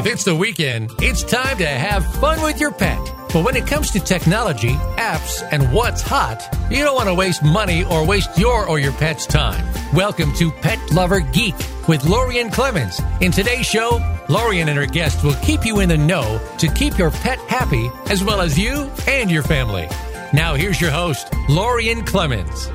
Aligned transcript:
If 0.00 0.06
it's 0.06 0.24
the 0.24 0.34
weekend, 0.34 0.92
it's 1.00 1.22
time 1.22 1.58
to 1.58 1.66
have 1.66 2.06
fun 2.14 2.40
with 2.40 2.58
your 2.58 2.70
pet. 2.70 2.98
But 3.34 3.44
when 3.44 3.54
it 3.54 3.66
comes 3.66 3.90
to 3.90 4.00
technology, 4.00 4.70
apps, 4.96 5.46
and 5.52 5.70
what's 5.74 6.00
hot, 6.00 6.42
you 6.70 6.82
don't 6.82 6.94
want 6.94 7.10
to 7.10 7.14
waste 7.14 7.42
money 7.42 7.84
or 7.84 8.06
waste 8.06 8.38
your 8.38 8.66
or 8.66 8.78
your 8.78 8.94
pet's 8.94 9.26
time. 9.26 9.62
Welcome 9.92 10.34
to 10.36 10.50
Pet 10.50 10.78
Lover 10.90 11.20
Geek 11.20 11.54
with 11.86 12.02
Lorien 12.06 12.50
Clemens. 12.50 12.98
In 13.20 13.30
today's 13.30 13.66
show, 13.66 14.00
Lorien 14.30 14.70
and 14.70 14.78
her 14.78 14.86
guests 14.86 15.22
will 15.22 15.36
keep 15.42 15.66
you 15.66 15.80
in 15.80 15.90
the 15.90 15.98
know 15.98 16.40
to 16.56 16.68
keep 16.68 16.96
your 16.96 17.10
pet 17.10 17.38
happy 17.40 17.90
as 18.06 18.24
well 18.24 18.40
as 18.40 18.58
you 18.58 18.90
and 19.06 19.30
your 19.30 19.42
family. 19.42 19.86
Now 20.32 20.54
here's 20.54 20.80
your 20.80 20.92
host, 20.92 21.30
Lorien 21.50 22.06
Clemens. 22.06 22.70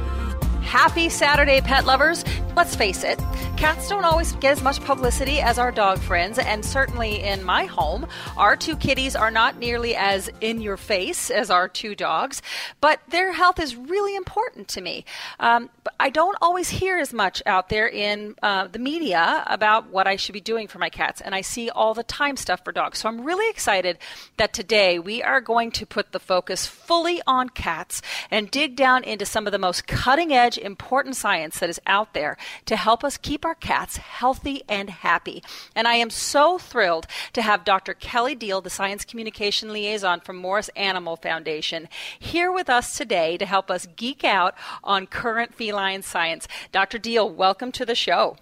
Happy 0.76 1.08
Saturday, 1.08 1.62
pet 1.62 1.86
lovers. 1.86 2.26
Let's 2.54 2.76
face 2.76 3.04
it, 3.04 3.20
cats 3.58 3.90
don't 3.90 4.06
always 4.06 4.32
get 4.34 4.54
as 4.54 4.64
much 4.64 4.82
publicity 4.82 5.42
as 5.42 5.60
our 5.60 5.74
dog 5.74 6.00
friends, 6.00 6.40
and 6.40 6.64
certainly 6.64 7.22
in 7.22 7.44
my 7.44 7.66
home, 7.66 8.08
our 8.38 8.56
two 8.56 8.78
kitties 8.78 9.14
are 9.14 9.32
not 9.32 9.58
nearly 9.58 9.94
as 9.94 10.30
in 10.40 10.62
your 10.62 10.78
face 10.78 11.30
as 11.30 11.50
our 11.50 11.68
two 11.68 11.96
dogs, 11.96 12.42
but 12.80 13.02
their 13.10 13.34
health 13.34 13.60
is 13.60 13.76
really 13.76 14.16
important 14.16 14.70
to 14.70 14.80
me. 14.80 15.04
Um, 15.38 15.70
but 15.84 15.96
I 16.00 16.10
don't 16.10 16.38
always 16.42 16.70
hear 16.70 16.98
as 16.98 17.12
much 17.12 17.44
out 17.46 17.68
there 17.68 17.90
in 17.90 18.36
uh, 18.42 18.68
the 18.68 18.80
media 18.80 19.44
about 19.48 19.90
what 19.90 20.08
I 20.08 20.16
should 20.16 20.32
be 20.34 20.40
doing 20.40 20.68
for 20.70 20.80
my 20.80 20.90
cats, 20.90 21.20
and 21.20 21.36
I 21.36 21.42
see 21.42 21.70
all 21.70 21.94
the 21.94 22.04
time 22.04 22.38
stuff 22.38 22.64
for 22.64 22.72
dogs. 22.72 23.00
So 23.00 23.10
I'm 23.10 23.26
really 23.26 23.50
excited 23.50 23.98
that 24.38 24.54
today 24.54 24.98
we 24.98 25.22
are 25.22 25.42
going 25.42 25.72
to 25.72 25.86
put 25.86 26.14
the 26.14 26.20
focus 26.20 26.66
fully 26.66 27.22
on 27.28 27.50
cats 27.50 28.02
and 28.32 28.50
dig 28.50 28.78
down 28.78 29.04
into 29.04 29.26
some 29.26 29.46
of 29.46 29.52
the 29.52 29.60
most 29.60 29.88
cutting 29.88 30.32
edge, 30.32 30.58
important 30.66 31.16
science 31.16 31.60
that 31.60 31.70
is 31.70 31.80
out 31.88 32.14
there 32.14 32.38
to 32.66 32.76
help 32.76 33.04
us 33.04 33.18
keep 33.18 33.46
our 33.46 33.56
cats 33.56 33.98
healthy 33.98 34.64
and 34.68 34.90
happy. 34.90 35.44
And 35.76 35.88
I 35.88 35.96
am 35.96 36.10
so 36.10 36.58
thrilled 36.58 37.08
to 37.34 37.42
have 37.42 37.64
Dr. 37.64 37.94
Kelly 37.94 38.36
Diehl, 38.36 38.64
the 38.64 38.70
Science 38.70 39.06
Communication 39.06 39.72
Liaison 39.72 40.20
from 40.20 40.38
Morris 40.38 40.70
Animal 40.76 41.16
Foundation, 41.16 41.88
here 42.20 42.52
with 42.52 42.70
us 42.70 42.98
today 42.98 43.38
to 43.38 43.46
help 43.46 43.70
us 43.72 43.88
geek 43.96 44.24
out 44.24 44.56
on 44.84 45.08
current 45.08 45.54
feline 45.54 46.02
science. 46.02 46.48
Dr. 46.72 46.98
Diehl, 46.98 47.34
welcome 47.34 47.72
to 47.72 47.86
the 47.86 47.96
show. 47.96 48.38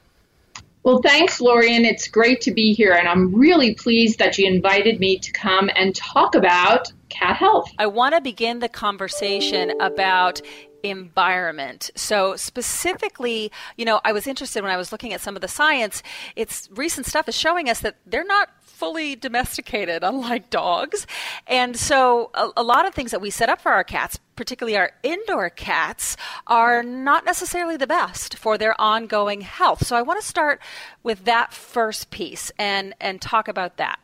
Well, 0.84 1.00
thanks, 1.02 1.40
Lorien. 1.40 1.86
It's 1.86 2.10
great 2.10 2.42
to 2.42 2.52
be 2.52 2.74
here, 2.74 2.92
and 2.92 3.08
I'm 3.08 3.34
really 3.34 3.74
pleased 3.74 4.20
that 4.20 4.38
you 4.38 4.46
invited 4.46 5.00
me 5.00 5.18
to 5.18 5.32
come 5.32 5.70
and 5.78 5.96
talk 5.96 6.36
about 6.36 6.92
cat 7.08 7.38
health. 7.38 7.72
I 7.80 7.88
want 7.88 8.16
to 8.16 8.22
begin 8.22 8.60
the 8.60 8.68
conversation 8.68 9.72
about 9.80 10.42
environment. 10.84 11.90
So 11.96 12.36
specifically, 12.36 13.52
you 13.78 13.86
know, 13.86 14.02
I 14.04 14.12
was 14.12 14.28
interested 14.28 14.62
when 14.62 14.72
I 14.72 14.78
was 14.78 14.92
looking 14.92 15.14
at 15.14 15.22
some 15.22 15.36
of 15.36 15.42
the 15.42 15.48
science, 15.48 16.04
it's 16.36 16.70
recent 16.74 17.06
stuff 17.06 17.28
is 17.30 17.36
showing 17.36 17.70
us 17.70 17.80
that 17.80 17.96
they're 18.06 18.26
not 18.26 18.50
fully 18.62 19.16
domesticated 19.16 20.04
unlike 20.04 20.50
dogs. 20.50 21.08
And 21.48 21.78
so 21.78 22.30
a, 22.34 22.50
a 22.58 22.64
lot 22.64 22.86
of 22.86 22.94
things 22.94 23.12
that 23.12 23.22
we 23.22 23.30
set 23.30 23.50
up 23.50 23.62
for 23.62 23.72
our 23.72 23.84
cats, 23.84 24.20
particularly 24.36 24.78
our 24.78 24.92
indoor 25.04 25.50
cats, 25.50 26.18
are 26.48 26.84
not 26.84 27.26
necessarily 27.26 27.78
the 27.78 27.88
best 27.88 28.38
for 28.38 28.58
their 28.58 28.80
ongoing 28.80 29.42
health. 29.42 29.88
So 29.88 29.96
I 29.96 30.02
want 30.02 30.20
to 30.20 30.28
start 30.28 30.62
with 31.02 31.24
that 31.26 31.54
first 31.54 32.12
piece 32.12 32.52
and 32.60 32.94
and 33.00 33.22
talk 33.22 33.48
about 33.48 33.78
that. 33.78 34.00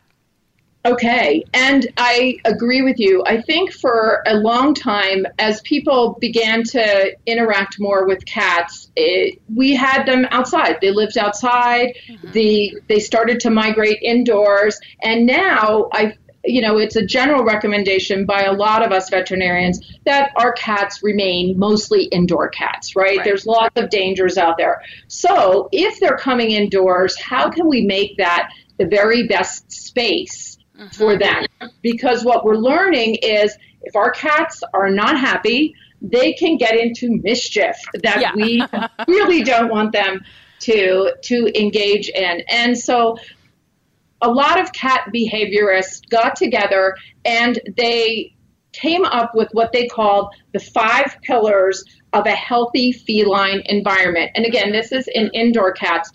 Okay, 0.85 1.43
and 1.53 1.87
I 1.97 2.37
agree 2.45 2.81
with 2.81 2.99
you. 2.99 3.21
I 3.25 3.41
think 3.41 3.73
for 3.73 4.23
a 4.25 4.35
long 4.35 4.73
time, 4.73 5.27
as 5.37 5.59
people 5.61 6.17
began 6.21 6.63
to 6.63 7.15
interact 7.25 7.81
more 7.81 8.07
with 8.07 8.25
cats, 8.25 8.89
it, 8.95 9.41
we 9.53 9.75
had 9.75 10.05
them 10.05 10.25
outside. 10.31 10.77
They 10.81 10.91
lived 10.91 11.17
outside. 11.17 11.97
Mm-hmm. 12.07 12.31
The 12.31 12.81
they 12.87 12.99
started 12.99 13.41
to 13.41 13.49
migrate 13.49 13.99
indoors, 14.01 14.79
and 15.03 15.25
now 15.25 15.89
I, 15.91 16.13
you 16.45 16.61
know, 16.61 16.77
it's 16.77 16.95
a 16.95 17.05
general 17.05 17.43
recommendation 17.43 18.25
by 18.25 18.43
a 18.43 18.53
lot 18.53 18.81
of 18.81 18.93
us 18.93 19.09
veterinarians 19.09 19.81
that 20.05 20.31
our 20.37 20.53
cats 20.53 21.03
remain 21.03 21.59
mostly 21.59 22.05
indoor 22.05 22.47
cats. 22.47 22.95
Right? 22.95 23.17
right. 23.17 23.25
There's 23.25 23.45
lots 23.45 23.77
of 23.77 23.89
dangers 23.89 24.37
out 24.37 24.55
there. 24.57 24.81
So 25.09 25.67
if 25.73 25.99
they're 25.99 26.17
coming 26.17 26.51
indoors, 26.51 27.19
how 27.19 27.49
can 27.49 27.67
we 27.67 27.81
make 27.81 28.15
that 28.15 28.49
the 28.77 28.85
very 28.85 29.27
best 29.27 29.69
space? 29.73 30.48
Mm-hmm. 30.79 30.87
for 30.87 31.17
them. 31.17 31.45
Because 31.81 32.23
what 32.23 32.45
we're 32.45 32.55
learning 32.55 33.15
is 33.15 33.55
if 33.81 33.95
our 33.95 34.11
cats 34.11 34.63
are 34.73 34.89
not 34.89 35.19
happy, 35.19 35.75
they 36.01 36.33
can 36.33 36.57
get 36.57 36.77
into 36.77 37.19
mischief 37.23 37.75
that 38.03 38.21
yeah. 38.21 38.31
we 38.35 38.63
really 39.07 39.43
don't 39.43 39.69
want 39.69 39.91
them 39.91 40.21
to 40.59 41.13
to 41.23 41.59
engage 41.59 42.09
in. 42.09 42.41
And 42.49 42.77
so 42.77 43.17
a 44.21 44.29
lot 44.29 44.59
of 44.59 44.71
cat 44.73 45.09
behaviorists 45.13 46.09
got 46.09 46.35
together 46.35 46.95
and 47.23 47.59
they 47.77 48.33
came 48.71 49.05
up 49.05 49.33
with 49.33 49.49
what 49.53 49.71
they 49.71 49.87
called 49.87 50.33
the 50.53 50.59
five 50.59 51.17
pillars 51.21 51.83
of 52.13 52.25
a 52.25 52.31
healthy 52.31 52.91
feline 52.91 53.61
environment. 53.65 54.31
And 54.35 54.45
again, 54.45 54.71
this 54.71 54.91
is 54.91 55.07
in 55.07 55.29
indoor 55.33 55.71
cats 55.71 56.11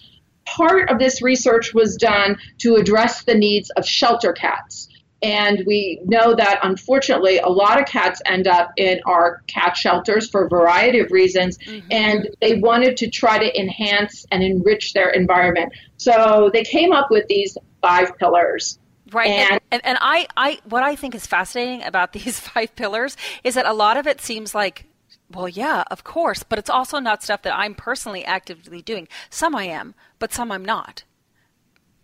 part 0.47 0.91
of 0.91 0.99
this 0.99 1.22
research 1.22 1.75
was 1.75 1.97
done 1.97 2.37
to 2.59 2.77
address 2.77 3.25
the 3.25 3.34
needs 3.34 3.71
of 3.71 3.87
shelter 3.87 4.32
cats. 4.32 4.88
And 5.22 5.65
we 5.66 6.00
know 6.05 6.34
that 6.34 6.60
unfortunately, 6.62 7.38
a 7.38 7.49
lot 7.49 7.81
of 7.81 7.87
cats 7.87 8.21
end 8.27 8.47
up 8.47 8.72
in 8.77 9.00
our 9.06 9.41
cat 9.47 9.75
shelters 9.75 10.28
for 10.28 10.44
a 10.44 10.49
variety 10.50 10.99
of 10.99 11.10
reasons. 11.10 11.56
Mm-hmm. 11.59 11.87
And 11.91 12.28
they 12.43 12.60
wanted 12.60 12.99
to 12.99 13.09
try 13.09 13.38
to 13.38 13.59
enhance 13.59 14.27
and 14.31 14.43
enrich 14.43 14.93
their 14.93 15.09
environment. 15.09 15.72
So 15.97 16.50
they 16.53 16.62
came 16.62 16.93
up 16.93 17.11
with 17.11 17.26
these 17.28 17.56
five 17.81 18.19
pillars. 18.19 18.78
Right. 19.12 19.31
And, 19.31 19.61
and, 19.71 19.81
and, 19.84 19.99
I, 20.00 20.26
I, 20.37 20.59
what 20.69 20.82
I 20.82 20.94
think 20.94 21.15
is 21.15 21.26
fascinating 21.26 21.84
about 21.84 22.12
these 22.15 22.38
five 22.41 22.76
pillars 22.76 23.16
is 23.44 23.55
that 23.55 23.65
a 23.65 23.72
lot 23.72 23.97
of 23.97 24.06
it 24.06 24.21
seems 24.21 24.55
like 24.55 24.84
well, 25.34 25.48
yeah, 25.48 25.84
of 25.90 26.04
course, 26.04 26.42
but 26.42 26.58
it's 26.58 26.70
also 26.70 26.98
not 26.98 27.22
stuff 27.22 27.42
that 27.42 27.56
I'm 27.56 27.74
personally 27.74 28.24
actively 28.24 28.82
doing. 28.82 29.08
Some 29.30 29.54
I 29.54 29.64
am, 29.64 29.94
but 30.18 30.32
some 30.32 30.52
I'm 30.52 30.64
not. 30.64 31.04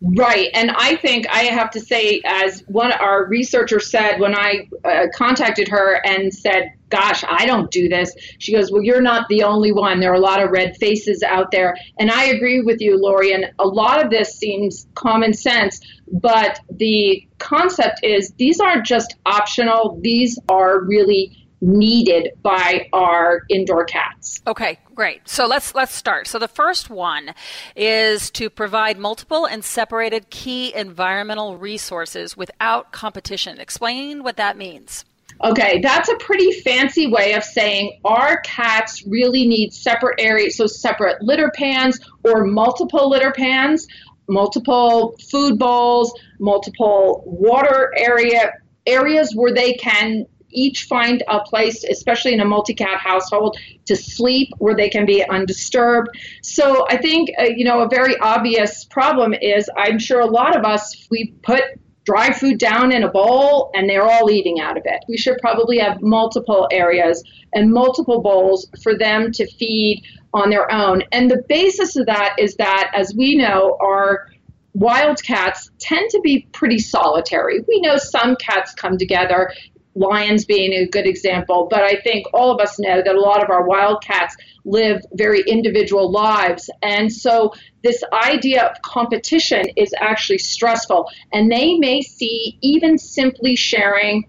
Right. 0.03 0.49
And 0.55 0.71
I 0.71 0.97
think 0.97 1.27
I 1.29 1.43
have 1.43 1.71
to 1.73 1.81
say, 1.81 2.23
as 2.25 2.65
one 2.69 2.91
our 2.91 3.27
researchers 3.27 3.91
said 3.91 4.19
when 4.19 4.35
I 4.35 4.67
uh, 4.83 5.09
contacted 5.15 5.69
her 5.69 6.01
and 6.07 6.33
said, 6.33 6.73
Gosh, 6.89 7.23
I 7.29 7.47
don't 7.47 7.71
do 7.71 7.89
this, 7.89 8.13
she 8.39 8.53
goes, 8.53 8.73
Well, 8.73 8.83
you're 8.83 9.03
not 9.03 9.29
the 9.29 9.43
only 9.43 9.73
one. 9.73 10.01
There 10.01 10.11
are 10.11 10.17
a 10.17 10.21
lot 10.21 10.43
of 10.43 10.51
red 10.51 10.75
faces 10.79 11.23
out 11.23 11.51
there. 11.51 11.77
And 11.99 12.11
I 12.11 12.25
agree 12.25 12.63
with 12.63 12.81
you, 12.81 12.99
Lori. 12.99 13.33
And 13.33 13.53
a 13.59 13.67
lot 13.67 14.03
of 14.03 14.11
this 14.11 14.35
seems 14.35 14.87
common 14.95 15.35
sense, 15.35 15.81
but 16.11 16.61
the 16.71 17.29
concept 17.39 18.01
is 18.03 18.33
these 18.39 18.59
aren't 18.59 18.87
just 18.87 19.17
optional, 19.27 19.99
these 20.01 20.39
are 20.49 20.81
really 20.81 21.40
needed 21.61 22.31
by 22.43 22.89
our 22.93 23.43
indoor 23.49 23.85
cats. 23.85 24.41
Okay, 24.47 24.79
great. 24.95 25.29
So 25.29 25.47
let's 25.47 25.75
let's 25.75 25.95
start. 25.95 26.27
So 26.27 26.39
the 26.39 26.49
first 26.49 26.89
one 26.91 27.35
is 27.77 28.31
to 28.33 28.49
provide 28.49 28.99
multiple 28.99 29.47
and 29.47 29.65
separated 29.65 30.31
key 30.31 30.75
environmental 30.75 31.59
resources 31.59 32.37
without 32.37 32.93
competition. 32.93 33.61
Explain 33.61 34.23
what 34.23 34.37
that 34.37 34.57
means. 34.57 35.05
Okay, 35.43 35.81
that's 35.81 36.09
a 36.11 36.17
pretty 36.17 36.53
fancy 36.61 37.07
way 37.07 37.33
of 37.33 37.43
saying 37.43 37.99
our 38.05 38.41
cats 38.43 39.07
really 39.07 39.47
need 39.47 39.73
separate 39.73 40.21
areas, 40.21 40.57
so 40.57 40.67
separate 40.67 41.23
litter 41.23 41.51
pans 41.55 41.99
or 42.25 42.45
multiple 42.45 43.09
litter 43.09 43.33
pans, 43.33 43.87
multiple 44.29 45.17
food 45.31 45.59
bowls, 45.59 46.13
multiple 46.39 47.23
water 47.27 47.91
area 47.97 48.53
areas 48.87 49.33
where 49.35 49.55
they 49.55 49.75
can 49.75 50.27
each 50.53 50.85
find 50.85 51.23
a 51.29 51.41
place, 51.41 51.85
especially 51.85 52.35
in 52.35 52.41
a 52.41 52.45
multi 52.45 52.75
cat 52.75 52.99
household, 52.99 53.57
to 53.87 53.97
sleep 53.97 54.49
where 54.59 54.75
they 54.75 54.89
can 54.89 55.07
be 55.07 55.25
undisturbed. 55.29 56.09
So 56.43 56.87
I 56.89 56.97
think, 56.97 57.31
uh, 57.39 57.45
you 57.45 57.65
know, 57.65 57.81
a 57.81 57.89
very 57.89 58.17
obvious 58.19 58.85
problem 58.85 59.35
is 59.35 59.69
I'm 59.77 59.99
sure 59.99 60.21
a 60.21 60.27
lot 60.27 60.57
of 60.57 60.65
us, 60.65 61.07
we 61.11 61.35
put 61.43 61.63
dry 62.05 62.33
food 62.33 62.59
down 62.59 62.93
in 62.93 63.05
a 63.05 63.09
bowl 63.09 63.71
and 63.75 63.89
they're 63.89 64.09
all 64.09 64.31
eating 64.31 64.61
out 64.61 64.77
of 64.77 64.83
it. 64.87 65.05
We 65.09 65.17
should 65.17 65.39
probably 65.39 65.79
have 65.79 66.01
multiple 66.01 66.67
areas 66.71 67.23
and 67.55 67.73
multiple 67.73 68.21
bowls 68.23 68.69
for 68.83 68.97
them 68.97 69.33
to 69.33 69.47
feed 69.47 70.03
on 70.33 70.51
their 70.51 70.71
own. 70.73 71.03
And 71.13 71.31
the 71.31 71.45
basis 71.49 71.97
of 71.97 72.07
that 72.07 72.37
is 72.39 72.57
that, 72.57 72.91
as 72.95 73.15
we 73.15 73.37
know, 73.37 73.77
our 73.81 74.29
wild 74.75 75.23
cats 75.23 75.71
tend 75.79 76.11
to 76.11 76.21
be 76.21 76.47
pretty 76.53 76.79
solitary. 76.79 77.61
We 77.67 77.81
know 77.81 77.97
some 77.97 78.37
cats 78.37 78.73
come 78.75 78.99
together 78.99 79.53
lions 79.95 80.45
being 80.45 80.73
a 80.73 80.87
good 80.87 81.07
example, 81.07 81.67
but 81.71 81.83
I 81.83 82.01
think 82.03 82.27
all 82.33 82.53
of 82.53 82.61
us 82.61 82.79
know 82.79 83.03
that 83.05 83.15
a 83.15 83.21
lot 83.21 83.43
of 83.43 83.51
our 83.51 83.67
wildcats 83.67 84.37
live 84.65 85.03
very 85.15 85.43
individual 85.43 86.11
lives. 86.11 86.71
And 86.83 87.13
so 87.13 87.53
this 87.83 88.03
idea 88.13 88.67
of 88.67 88.81
competition 88.83 89.65
is 89.77 89.93
actually 89.99 90.39
stressful. 90.39 91.09
And 91.33 91.51
they 91.51 91.75
may 91.75 92.03
see 92.03 92.59
even 92.61 92.99
simply 92.99 93.57
sharing 93.57 94.29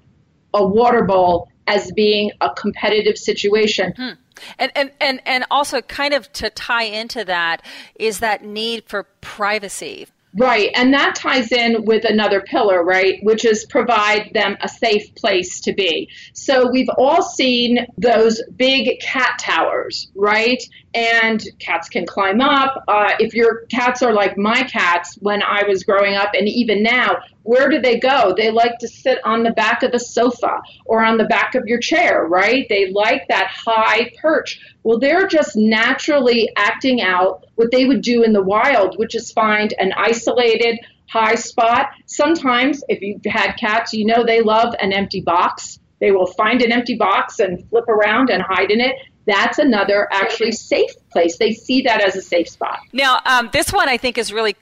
a 0.54 0.66
water 0.66 1.04
bowl 1.04 1.50
as 1.68 1.92
being 1.92 2.32
a 2.42 2.50
competitive 2.56 3.18
situation. 3.18 3.94
Hmm. 3.96 4.10
And, 4.58 4.72
and, 4.76 4.92
and, 5.00 5.22
and 5.26 5.46
also, 5.52 5.82
kind 5.82 6.14
of 6.14 6.32
to 6.34 6.50
tie 6.50 6.84
into 6.84 7.24
that, 7.26 7.62
is 7.96 8.20
that 8.20 8.44
need 8.44 8.86
for 8.88 9.04
privacy 9.22 10.08
Right. 10.38 10.70
And 10.76 10.94
that 10.94 11.16
ties 11.16 11.52
in 11.52 11.84
with 11.84 12.06
another 12.06 12.42
pillar, 12.42 12.84
right? 12.84 13.20
Which 13.22 13.44
is 13.44 13.66
provide 13.66 14.32
them 14.34 14.56
a 14.62 14.70
safe 14.70 15.14
place 15.16 15.60
to 15.62 15.74
be. 15.74 16.10
So 16.34 16.72
we've 16.72 16.90
all 16.98 17.22
seen 17.22 17.86
those 17.98 18.42
big 18.56 19.02
cat 19.02 19.40
towers, 19.40 20.10
right? 20.16 20.64
And 20.94 21.44
cats 21.60 21.90
can 21.90 22.06
climb 22.06 22.40
up. 22.40 22.84
Uh, 22.88 23.12
if 23.20 23.34
your 23.34 23.66
cats 23.66 24.02
are 24.02 24.14
like 24.14 24.38
my 24.38 24.64
cats 24.64 25.18
when 25.22 25.44
I 25.44 25.64
was 25.68 25.84
growing 25.84 26.16
up, 26.16 26.30
and 26.34 26.48
even 26.48 26.82
now, 26.82 27.18
where 27.44 27.70
do 27.70 27.82
they 27.82 28.00
go? 28.00 28.34
They 28.36 28.52
like 28.52 28.78
to 28.80 28.88
sit 28.88 29.20
on 29.26 29.44
the 29.44 29.52
back 29.52 29.84
of 29.84 29.92
the 29.92 30.00
sofa 30.00 30.62
or 30.86 31.04
on 31.04 31.18
the 31.18 31.26
back 31.26 31.56
of 31.56 31.66
your 31.66 31.80
chair, 31.80 32.26
right? 32.26 32.68
They 32.70 32.92
like 32.92 33.28
that 33.30 33.48
high 33.48 34.12
perch. 34.22 34.60
Well, 34.84 35.00
they're 35.00 35.28
just 35.28 35.56
naturally 35.56 36.50
acting 36.58 37.02
out 37.02 37.46
what 37.56 37.72
they 37.72 37.86
would 37.86 38.02
do 38.02 38.24
in 38.24 38.34
the 38.34 38.42
wild, 38.42 38.98
which 38.98 39.16
is 39.16 39.32
find 39.32 39.74
an 39.78 39.94
isolated 39.96 40.80
high 41.08 41.36
spot. 41.36 41.90
Sometimes, 42.08 42.84
if 42.88 43.02
you've 43.02 43.22
had 43.26 43.54
cats, 43.54 43.94
you 43.94 44.06
know 44.06 44.26
they 44.26 44.42
love 44.42 44.74
an 44.80 44.94
empty 44.94 45.22
box. 45.22 45.80
They 46.00 46.12
will 46.12 46.28
find 46.28 46.62
an 46.62 46.72
empty 46.72 46.96
box 46.96 47.40
and 47.40 47.68
flip 47.70 47.88
around 47.88 48.30
and 48.30 48.42
hide 48.42 48.72
in 48.72 48.82
it. 48.82 48.96
That's 49.28 49.60
another 49.60 50.08
actually 50.12 50.52
safe 50.52 50.92
place. 51.12 51.38
They 51.38 51.54
see 51.54 51.84
that 51.84 52.02
as 52.02 52.16
a 52.16 52.22
safe 52.22 52.50
spot. 52.50 52.80
Now, 52.92 53.20
um, 53.26 53.50
this 53.54 53.72
one 53.72 53.88
I 53.88 53.98
think 53.98 54.18
is 54.18 54.34
really 54.34 54.56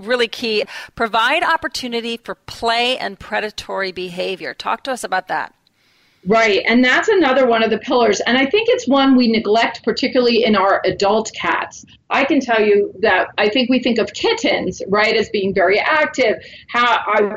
really 0.00 0.28
key. 0.28 0.64
Provide 0.94 1.42
opportunity 1.42 2.18
for 2.18 2.34
play 2.34 2.98
and 2.98 3.18
predatory 3.18 3.92
behavior. 3.92 4.54
Talk 4.54 4.82
to 4.84 4.92
us 4.92 5.04
about 5.04 5.28
that. 5.28 5.54
Right, 6.28 6.62
and 6.66 6.84
that's 6.84 7.08
another 7.08 7.46
one 7.46 7.62
of 7.62 7.70
the 7.70 7.78
pillars. 7.78 8.20
And 8.20 8.36
I 8.36 8.44
think 8.44 8.68
it's 8.68 8.86
one 8.86 9.16
we 9.16 9.28
neglect, 9.28 9.82
particularly 9.82 10.44
in 10.44 10.56
our 10.56 10.82
adult 10.84 11.32
cats. 11.34 11.86
I 12.10 12.26
can 12.26 12.38
tell 12.38 12.60
you 12.60 12.92
that 13.00 13.28
I 13.38 13.48
think 13.48 13.70
we 13.70 13.82
think 13.82 13.98
of 13.98 14.12
kittens, 14.12 14.82
right, 14.88 15.16
as 15.16 15.30
being 15.30 15.54
very 15.54 15.78
active. 15.80 16.36
How 16.68 16.98
I 17.06 17.36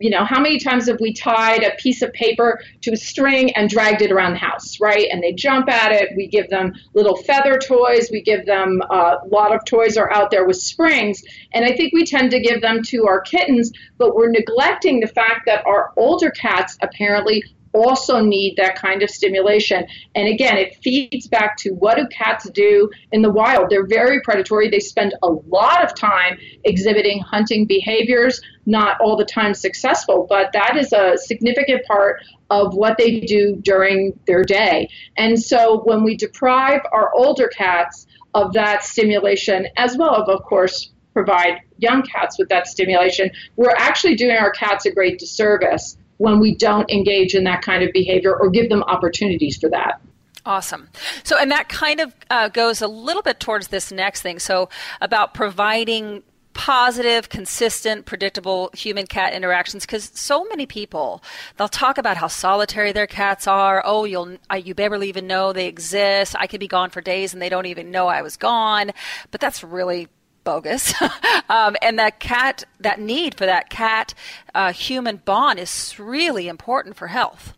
you 0.00 0.10
know, 0.10 0.24
how 0.24 0.40
many 0.40 0.60
times 0.60 0.86
have 0.86 1.00
we 1.00 1.12
tied 1.12 1.64
a 1.64 1.74
piece 1.76 2.02
of 2.02 2.12
paper 2.12 2.60
to 2.82 2.92
a 2.92 2.96
string 2.96 3.50
and 3.56 3.68
dragged 3.68 4.00
it 4.00 4.12
around 4.12 4.34
the 4.34 4.38
house, 4.38 4.78
right? 4.80 5.08
And 5.10 5.20
they 5.20 5.32
jump 5.32 5.68
at 5.68 5.90
it. 5.90 6.10
We 6.16 6.28
give 6.28 6.48
them 6.50 6.72
little 6.94 7.16
feather 7.16 7.58
toys. 7.58 8.08
We 8.10 8.22
give 8.22 8.46
them 8.46 8.80
uh, 8.90 9.16
a 9.24 9.26
lot 9.26 9.52
of 9.52 9.64
toys 9.64 9.96
are 9.96 10.12
out 10.12 10.30
there 10.30 10.46
with 10.46 10.56
springs. 10.56 11.20
And 11.52 11.64
I 11.64 11.72
think 11.76 11.92
we 11.92 12.04
tend 12.04 12.30
to 12.30 12.40
give 12.40 12.60
them 12.60 12.82
to 12.84 13.06
our 13.06 13.20
kittens, 13.20 13.72
but 13.96 14.14
we're 14.14 14.30
neglecting 14.30 15.00
the 15.00 15.08
fact 15.08 15.46
that 15.46 15.66
our 15.66 15.92
older 15.96 16.30
cats 16.30 16.78
apparently 16.80 17.42
also 17.72 18.20
need 18.20 18.54
that 18.56 18.76
kind 18.76 19.02
of 19.02 19.10
stimulation. 19.10 19.86
And 20.14 20.28
again, 20.28 20.56
it 20.56 20.76
feeds 20.82 21.28
back 21.28 21.56
to 21.58 21.70
what 21.70 21.96
do 21.96 22.06
cats 22.08 22.48
do 22.50 22.90
in 23.12 23.22
the 23.22 23.30
wild? 23.30 23.70
They're 23.70 23.86
very 23.86 24.20
predatory. 24.22 24.68
They 24.68 24.80
spend 24.80 25.14
a 25.22 25.28
lot 25.28 25.84
of 25.84 25.94
time 25.94 26.38
exhibiting 26.64 27.20
hunting 27.20 27.66
behaviors, 27.66 28.40
not 28.66 29.00
all 29.00 29.16
the 29.16 29.24
time 29.24 29.54
successful, 29.54 30.26
but 30.28 30.50
that 30.52 30.76
is 30.76 30.92
a 30.92 31.16
significant 31.16 31.84
part 31.86 32.20
of 32.50 32.74
what 32.74 32.96
they 32.98 33.20
do 33.20 33.56
during 33.56 34.18
their 34.26 34.42
day. 34.44 34.88
And 35.16 35.40
so 35.40 35.80
when 35.84 36.02
we 36.02 36.16
deprive 36.16 36.80
our 36.92 37.14
older 37.14 37.48
cats 37.48 38.06
of 38.34 38.52
that 38.54 38.84
stimulation, 38.84 39.66
as 39.76 39.96
well 39.96 40.22
as, 40.22 40.28
of 40.28 40.42
course, 40.44 40.90
provide 41.12 41.60
young 41.78 42.02
cats 42.02 42.38
with 42.38 42.48
that 42.48 42.66
stimulation, 42.66 43.30
we're 43.56 43.74
actually 43.76 44.14
doing 44.14 44.36
our 44.36 44.50
cats 44.52 44.86
a 44.86 44.92
great 44.92 45.18
disservice 45.18 45.97
when 46.18 46.38
we 46.38 46.54
don't 46.54 46.88
engage 46.90 47.34
in 47.34 47.44
that 47.44 47.62
kind 47.62 47.82
of 47.82 47.92
behavior 47.92 48.36
or 48.36 48.50
give 48.50 48.68
them 48.68 48.82
opportunities 48.84 49.56
for 49.56 49.68
that. 49.70 50.00
Awesome. 50.44 50.88
So, 51.24 51.36
and 51.38 51.50
that 51.50 51.68
kind 51.68 52.00
of 52.00 52.14
uh, 52.30 52.48
goes 52.48 52.80
a 52.80 52.88
little 52.88 53.22
bit 53.22 53.40
towards 53.40 53.68
this 53.68 53.92
next 53.92 54.22
thing. 54.22 54.38
So, 54.38 54.68
about 55.00 55.34
providing 55.34 56.22
positive, 56.58 57.28
consistent, 57.28 58.04
predictable 58.04 58.68
human 58.74 59.06
cat 59.06 59.32
interactions 59.32 59.86
because 59.86 60.10
so 60.14 60.44
many 60.46 60.66
people 60.66 61.22
they'll 61.56 61.68
talk 61.68 61.98
about 61.98 62.16
how 62.16 62.26
solitary 62.26 62.90
their 62.90 63.06
cats 63.06 63.46
are. 63.46 63.80
Oh, 63.84 64.04
you'll 64.04 64.38
I, 64.50 64.56
you 64.56 64.74
barely 64.74 65.08
even 65.08 65.28
know 65.28 65.52
they 65.52 65.68
exist. 65.68 66.34
I 66.36 66.48
could 66.48 66.58
be 66.58 66.66
gone 66.66 66.90
for 66.90 67.00
days 67.00 67.32
and 67.32 67.40
they 67.40 67.48
don't 67.48 67.66
even 67.66 67.92
know 67.92 68.08
I 68.08 68.22
was 68.22 68.36
gone. 68.36 68.90
But 69.30 69.40
that's 69.40 69.62
really 69.62 70.08
bogus. 70.48 70.94
um, 71.50 71.76
and 71.82 71.98
that 71.98 72.20
cat, 72.20 72.64
that 72.80 72.98
need 72.98 73.34
for 73.34 73.44
that 73.44 73.68
cat 73.68 74.14
uh, 74.54 74.72
human 74.72 75.16
bond 75.18 75.58
is 75.58 75.98
really 75.98 76.48
important 76.48 76.96
for 76.96 77.08
health. 77.08 77.52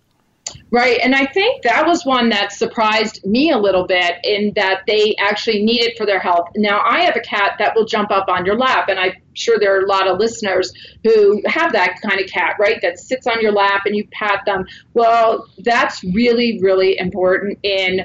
Right. 0.73 0.99
And 1.01 1.15
I 1.15 1.27
think 1.27 1.63
that 1.63 1.87
was 1.87 2.05
one 2.05 2.31
that 2.31 2.53
surprised 2.53 3.25
me 3.25 3.53
a 3.53 3.59
little 3.59 3.87
bit 3.87 4.15
in 4.25 4.53
that 4.57 4.81
they 4.89 5.15
actually 5.21 5.63
need 5.63 5.83
it 5.83 5.97
for 5.97 6.05
their 6.05 6.19
health. 6.19 6.49
Now, 6.57 6.81
I 6.85 7.03
have 7.03 7.15
a 7.15 7.21
cat 7.21 7.53
that 7.61 7.77
will 7.77 7.85
jump 7.85 8.11
up 8.11 8.29
on 8.29 8.45
your 8.45 8.57
lap, 8.57 8.89
and 8.89 8.99
I'm 8.99 9.13
sure 9.35 9.61
there 9.61 9.77
are 9.77 9.85
a 9.85 9.89
lot 9.89 10.09
of 10.09 10.19
listeners 10.19 10.73
who 11.05 11.41
have 11.47 11.73
that 11.73 12.01
kind 12.03 12.21
of 12.21 12.29
cat, 12.29 12.57
right? 12.59 12.81
That 12.83 12.99
sits 12.99 13.29
on 13.29 13.41
your 13.41 13.53
lap 13.53 13.83
and 13.87 13.95
you 13.95 14.09
pat 14.11 14.41
them. 14.47 14.65
Well, 14.95 15.47
that's 15.59 16.03
really, 16.03 16.59
really 16.61 16.99
important 16.99 17.59
in 17.63 18.01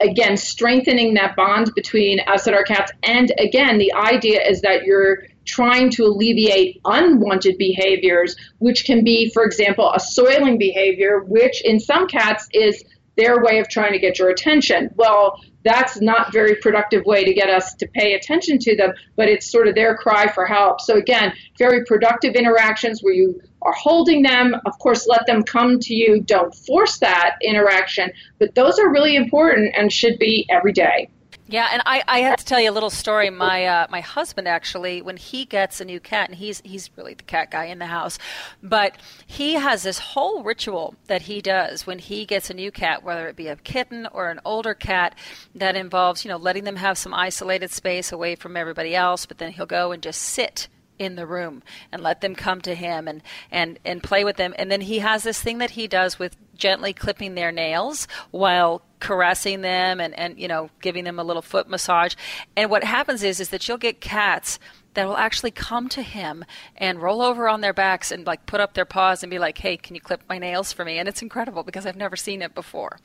again 0.00 0.36
strengthening 0.36 1.14
that 1.14 1.34
bond 1.36 1.72
between 1.74 2.20
us 2.26 2.46
and 2.46 2.54
our 2.54 2.64
cats. 2.64 2.92
And 3.02 3.32
again 3.38 3.78
the 3.78 3.92
idea 3.92 4.40
is 4.46 4.60
that 4.62 4.84
you're 4.84 5.24
trying 5.44 5.90
to 5.90 6.04
alleviate 6.04 6.80
unwanted 6.84 7.56
behaviors 7.58 8.36
which 8.58 8.84
can 8.84 9.02
be 9.02 9.30
for 9.30 9.44
example 9.44 9.90
a 9.94 10.00
soiling 10.00 10.58
behavior 10.58 11.20
which 11.20 11.64
in 11.64 11.80
some 11.80 12.06
cats 12.06 12.46
is 12.52 12.84
their 13.16 13.42
way 13.42 13.58
of 13.58 13.68
trying 13.68 13.92
to 13.92 13.98
get 13.98 14.18
your 14.18 14.28
attention. 14.30 14.90
Well 14.96 15.40
that's 15.64 16.00
not 16.00 16.32
very 16.32 16.54
productive 16.56 17.04
way 17.04 17.24
to 17.24 17.34
get 17.34 17.50
us 17.50 17.74
to 17.74 17.88
pay 17.88 18.14
attention 18.14 18.58
to 18.60 18.76
them 18.76 18.92
but 19.16 19.28
it's 19.28 19.50
sort 19.50 19.66
of 19.66 19.74
their 19.74 19.96
cry 19.96 20.30
for 20.32 20.46
help. 20.46 20.80
So 20.80 20.96
again 20.96 21.32
very 21.58 21.84
productive 21.84 22.34
interactions 22.34 23.00
where 23.02 23.14
you 23.14 23.40
are 23.62 23.72
holding 23.72 24.22
them. 24.22 24.54
Of 24.66 24.78
course 24.78 25.06
let 25.06 25.26
them 25.26 25.42
come 25.42 25.78
to 25.80 25.94
you. 25.94 26.20
Don't 26.20 26.54
force 26.54 26.98
that 26.98 27.36
interaction. 27.42 28.10
But 28.38 28.54
those 28.54 28.78
are 28.78 28.90
really 28.90 29.16
important 29.16 29.74
and 29.76 29.92
should 29.92 30.18
be 30.18 30.46
every 30.50 30.72
day. 30.72 31.08
Yeah, 31.50 31.68
and 31.72 31.80
I, 31.86 32.02
I 32.06 32.18
have 32.20 32.36
to 32.40 32.44
tell 32.44 32.60
you 32.60 32.70
a 32.70 32.72
little 32.72 32.90
story. 32.90 33.30
My 33.30 33.64
uh, 33.64 33.86
my 33.88 34.02
husband 34.02 34.46
actually, 34.46 35.00
when 35.00 35.16
he 35.16 35.46
gets 35.46 35.80
a 35.80 35.84
new 35.86 35.98
cat, 35.98 36.28
and 36.28 36.38
he's 36.38 36.60
he's 36.62 36.90
really 36.94 37.14
the 37.14 37.22
cat 37.22 37.50
guy 37.50 37.64
in 37.64 37.78
the 37.78 37.86
house, 37.86 38.18
but 38.62 38.98
he 39.26 39.54
has 39.54 39.82
this 39.82 39.98
whole 39.98 40.42
ritual 40.42 40.94
that 41.06 41.22
he 41.22 41.40
does 41.40 41.86
when 41.86 42.00
he 42.00 42.26
gets 42.26 42.50
a 42.50 42.54
new 42.54 42.70
cat, 42.70 43.02
whether 43.02 43.28
it 43.28 43.36
be 43.36 43.48
a 43.48 43.56
kitten 43.56 44.06
or 44.12 44.28
an 44.28 44.40
older 44.44 44.74
cat, 44.74 45.14
that 45.54 45.74
involves 45.74 46.22
you 46.22 46.28
know 46.28 46.36
letting 46.36 46.64
them 46.64 46.76
have 46.76 46.98
some 46.98 47.14
isolated 47.14 47.70
space 47.70 48.12
away 48.12 48.34
from 48.34 48.54
everybody 48.54 48.94
else, 48.94 49.24
but 49.24 49.38
then 49.38 49.52
he'll 49.52 49.64
go 49.64 49.90
and 49.90 50.02
just 50.02 50.20
sit 50.20 50.68
in 50.98 51.16
the 51.16 51.26
room 51.26 51.62
and 51.92 52.02
let 52.02 52.20
them 52.20 52.34
come 52.34 52.60
to 52.62 52.74
him 52.74 53.08
and 53.08 53.22
and 53.50 53.78
and 53.84 54.02
play 54.02 54.24
with 54.24 54.36
them. 54.36 54.54
And 54.58 54.70
then 54.70 54.80
he 54.80 54.98
has 54.98 55.22
this 55.22 55.40
thing 55.40 55.58
that 55.58 55.70
he 55.70 55.86
does 55.86 56.18
with 56.18 56.36
gently 56.54 56.92
clipping 56.92 57.34
their 57.34 57.52
nails 57.52 58.08
while 58.30 58.82
caressing 59.00 59.60
them 59.60 60.00
and 60.00 60.12
and 60.18 60.38
you 60.38 60.48
know 60.48 60.70
giving 60.80 61.04
them 61.04 61.18
a 61.18 61.24
little 61.24 61.42
foot 61.42 61.68
massage. 61.68 62.14
And 62.56 62.70
what 62.70 62.84
happens 62.84 63.22
is 63.22 63.40
is 63.40 63.50
that 63.50 63.66
you'll 63.68 63.78
get 63.78 64.00
cats 64.00 64.58
that 64.94 65.06
will 65.06 65.16
actually 65.16 65.52
come 65.52 65.88
to 65.90 66.02
him 66.02 66.44
and 66.76 67.00
roll 67.00 67.22
over 67.22 67.48
on 67.48 67.60
their 67.60 67.72
backs 67.72 68.10
and 68.10 68.26
like 68.26 68.46
put 68.46 68.60
up 68.60 68.74
their 68.74 68.84
paws 68.84 69.22
and 69.22 69.30
be 69.30 69.38
like 69.38 69.58
hey 69.58 69.76
can 69.76 69.94
you 69.94 70.00
clip 70.00 70.22
my 70.28 70.38
nails 70.38 70.72
for 70.72 70.84
me? 70.84 70.98
And 70.98 71.08
it's 71.08 71.22
incredible 71.22 71.62
because 71.62 71.86
I've 71.86 71.96
never 71.96 72.16
seen 72.16 72.42
it 72.42 72.54
before 72.54 72.98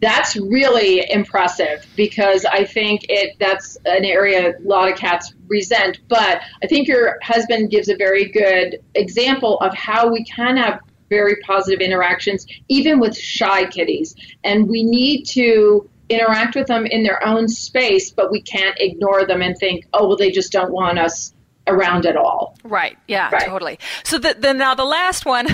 that's 0.00 0.36
really 0.36 1.04
impressive 1.10 1.84
because 1.96 2.44
I 2.44 2.64
think 2.64 3.06
it 3.08 3.36
that's 3.40 3.76
an 3.84 4.04
area 4.04 4.56
a 4.56 4.62
lot 4.62 4.90
of 4.90 4.96
cats 4.96 5.34
resent. 5.48 6.00
But 6.08 6.40
I 6.62 6.66
think 6.66 6.86
your 6.86 7.18
husband 7.22 7.70
gives 7.70 7.88
a 7.88 7.96
very 7.96 8.26
good 8.26 8.82
example 8.94 9.58
of 9.60 9.74
how 9.74 10.08
we 10.08 10.24
can 10.24 10.56
have 10.56 10.80
very 11.10 11.36
positive 11.36 11.80
interactions, 11.80 12.46
even 12.68 13.00
with 13.00 13.16
shy 13.16 13.66
kitties. 13.66 14.14
And 14.44 14.68
we 14.68 14.84
need 14.84 15.24
to 15.30 15.88
interact 16.08 16.54
with 16.54 16.66
them 16.66 16.86
in 16.86 17.02
their 17.02 17.24
own 17.26 17.48
space, 17.48 18.10
but 18.10 18.30
we 18.30 18.42
can't 18.42 18.76
ignore 18.78 19.26
them 19.26 19.42
and 19.42 19.56
think, 19.58 19.86
oh, 19.92 20.08
well, 20.08 20.16
they 20.16 20.30
just 20.30 20.52
don't 20.52 20.72
want 20.72 20.98
us 20.98 21.34
around 21.66 22.06
at 22.06 22.16
all. 22.16 22.56
Right. 22.64 22.96
Yeah, 23.06 23.30
right. 23.30 23.46
totally. 23.46 23.78
So 24.04 24.18
the, 24.18 24.34
the, 24.34 24.54
now 24.54 24.74
the 24.74 24.84
last 24.84 25.26
one, 25.26 25.48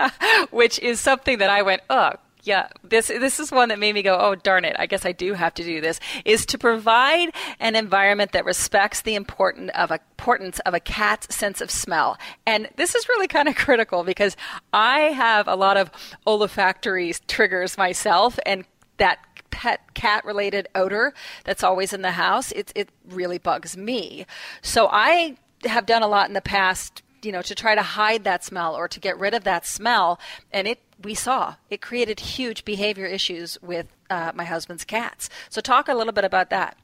which 0.50 0.78
is 0.78 1.00
something 1.00 1.38
that 1.38 1.50
I 1.50 1.62
went, 1.62 1.82
oh, 1.90 2.12
yeah, 2.48 2.68
this 2.82 3.08
this 3.08 3.38
is 3.38 3.52
one 3.52 3.68
that 3.68 3.78
made 3.78 3.94
me 3.94 4.02
go, 4.02 4.16
oh 4.18 4.34
darn 4.34 4.64
it! 4.64 4.74
I 4.78 4.86
guess 4.86 5.04
I 5.04 5.12
do 5.12 5.34
have 5.34 5.52
to 5.54 5.62
do 5.62 5.82
this. 5.82 6.00
Is 6.24 6.46
to 6.46 6.56
provide 6.56 7.28
an 7.60 7.76
environment 7.76 8.32
that 8.32 8.46
respects 8.46 9.02
the 9.02 9.14
important 9.14 9.68
of 9.72 9.90
a, 9.90 10.00
importance 10.18 10.58
of 10.60 10.72
a 10.72 10.80
cat's 10.80 11.34
sense 11.34 11.60
of 11.60 11.70
smell, 11.70 12.16
and 12.46 12.70
this 12.76 12.94
is 12.94 13.06
really 13.06 13.28
kind 13.28 13.48
of 13.48 13.54
critical 13.66 14.02
because 14.02 14.34
I 14.72 15.00
have 15.00 15.46
a 15.46 15.56
lot 15.56 15.76
of 15.76 15.90
olfactory 16.26 17.12
triggers 17.28 17.76
myself, 17.76 18.38
and 18.46 18.64
that 18.96 19.18
pet 19.50 19.92
cat 19.92 20.24
related 20.24 20.68
odor 20.74 21.12
that's 21.44 21.62
always 21.62 21.92
in 21.92 22.02
the 22.02 22.12
house 22.12 22.50
it 22.52 22.72
it 22.74 22.88
really 23.10 23.38
bugs 23.38 23.76
me. 23.76 24.24
So 24.62 24.88
I 24.90 25.36
have 25.64 25.84
done 25.84 26.02
a 26.02 26.08
lot 26.08 26.28
in 26.28 26.34
the 26.34 26.40
past 26.40 27.02
you 27.22 27.32
know 27.32 27.42
to 27.42 27.54
try 27.54 27.74
to 27.74 27.82
hide 27.82 28.24
that 28.24 28.44
smell 28.44 28.74
or 28.74 28.88
to 28.88 29.00
get 29.00 29.18
rid 29.18 29.34
of 29.34 29.44
that 29.44 29.66
smell 29.66 30.18
and 30.52 30.66
it 30.68 30.80
we 31.02 31.14
saw 31.14 31.54
it 31.70 31.80
created 31.80 32.20
huge 32.20 32.64
behavior 32.64 33.06
issues 33.06 33.58
with 33.62 33.86
uh, 34.10 34.32
my 34.34 34.44
husband's 34.44 34.84
cats 34.84 35.28
so 35.48 35.60
talk 35.60 35.88
a 35.88 35.94
little 35.94 36.12
bit 36.12 36.24
about 36.24 36.50
that 36.50 36.76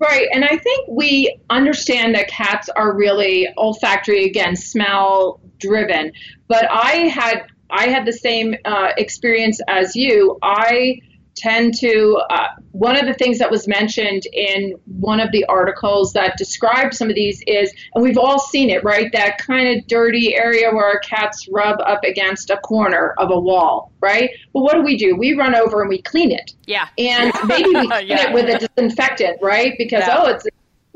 Right. 0.00 0.28
And 0.32 0.44
I 0.44 0.56
think 0.56 0.88
we 0.88 1.40
understand 1.50 2.14
that 2.14 2.28
cats 2.28 2.68
are 2.68 2.94
really 2.94 3.48
olfactory, 3.56 4.26
again, 4.26 4.54
smell 4.54 5.40
driven. 5.58 6.12
But 6.46 6.66
I 6.70 7.08
had 7.08 7.46
I 7.70 7.88
had 7.88 8.06
the 8.06 8.12
same 8.12 8.54
uh, 8.64 8.92
experience 8.96 9.60
as 9.66 9.96
you. 9.96 10.38
I 10.42 11.00
tend 11.38 11.74
to, 11.78 12.20
uh, 12.30 12.48
one 12.72 12.96
of 12.96 13.06
the 13.06 13.14
things 13.14 13.38
that 13.38 13.50
was 13.50 13.66
mentioned 13.66 14.24
in 14.32 14.74
one 14.86 15.20
of 15.20 15.30
the 15.32 15.44
articles 15.46 16.12
that 16.12 16.36
described 16.36 16.94
some 16.94 17.08
of 17.08 17.14
these 17.14 17.42
is, 17.46 17.72
and 17.94 18.02
we've 18.02 18.18
all 18.18 18.38
seen 18.38 18.70
it, 18.70 18.84
right? 18.84 19.10
That 19.12 19.38
kind 19.38 19.78
of 19.78 19.86
dirty 19.86 20.34
area 20.34 20.70
where 20.70 20.84
our 20.84 20.98
cats 21.00 21.48
rub 21.50 21.80
up 21.80 22.04
against 22.04 22.50
a 22.50 22.56
corner 22.58 23.14
of 23.18 23.30
a 23.30 23.38
wall, 23.38 23.92
right? 24.00 24.30
Well, 24.52 24.64
what 24.64 24.74
do 24.74 24.82
we 24.82 24.96
do? 24.96 25.16
We 25.16 25.34
run 25.34 25.54
over 25.54 25.80
and 25.80 25.88
we 25.88 26.02
clean 26.02 26.32
it. 26.32 26.52
Yeah. 26.66 26.88
And 26.98 27.32
maybe 27.46 27.68
we 27.70 27.74
clean 27.88 28.08
yeah. 28.08 28.28
it 28.28 28.34
with 28.34 28.48
a 28.48 28.66
disinfectant, 28.66 29.38
right? 29.40 29.74
Because, 29.78 30.04
yeah. 30.06 30.18
oh, 30.18 30.26
it's 30.26 30.46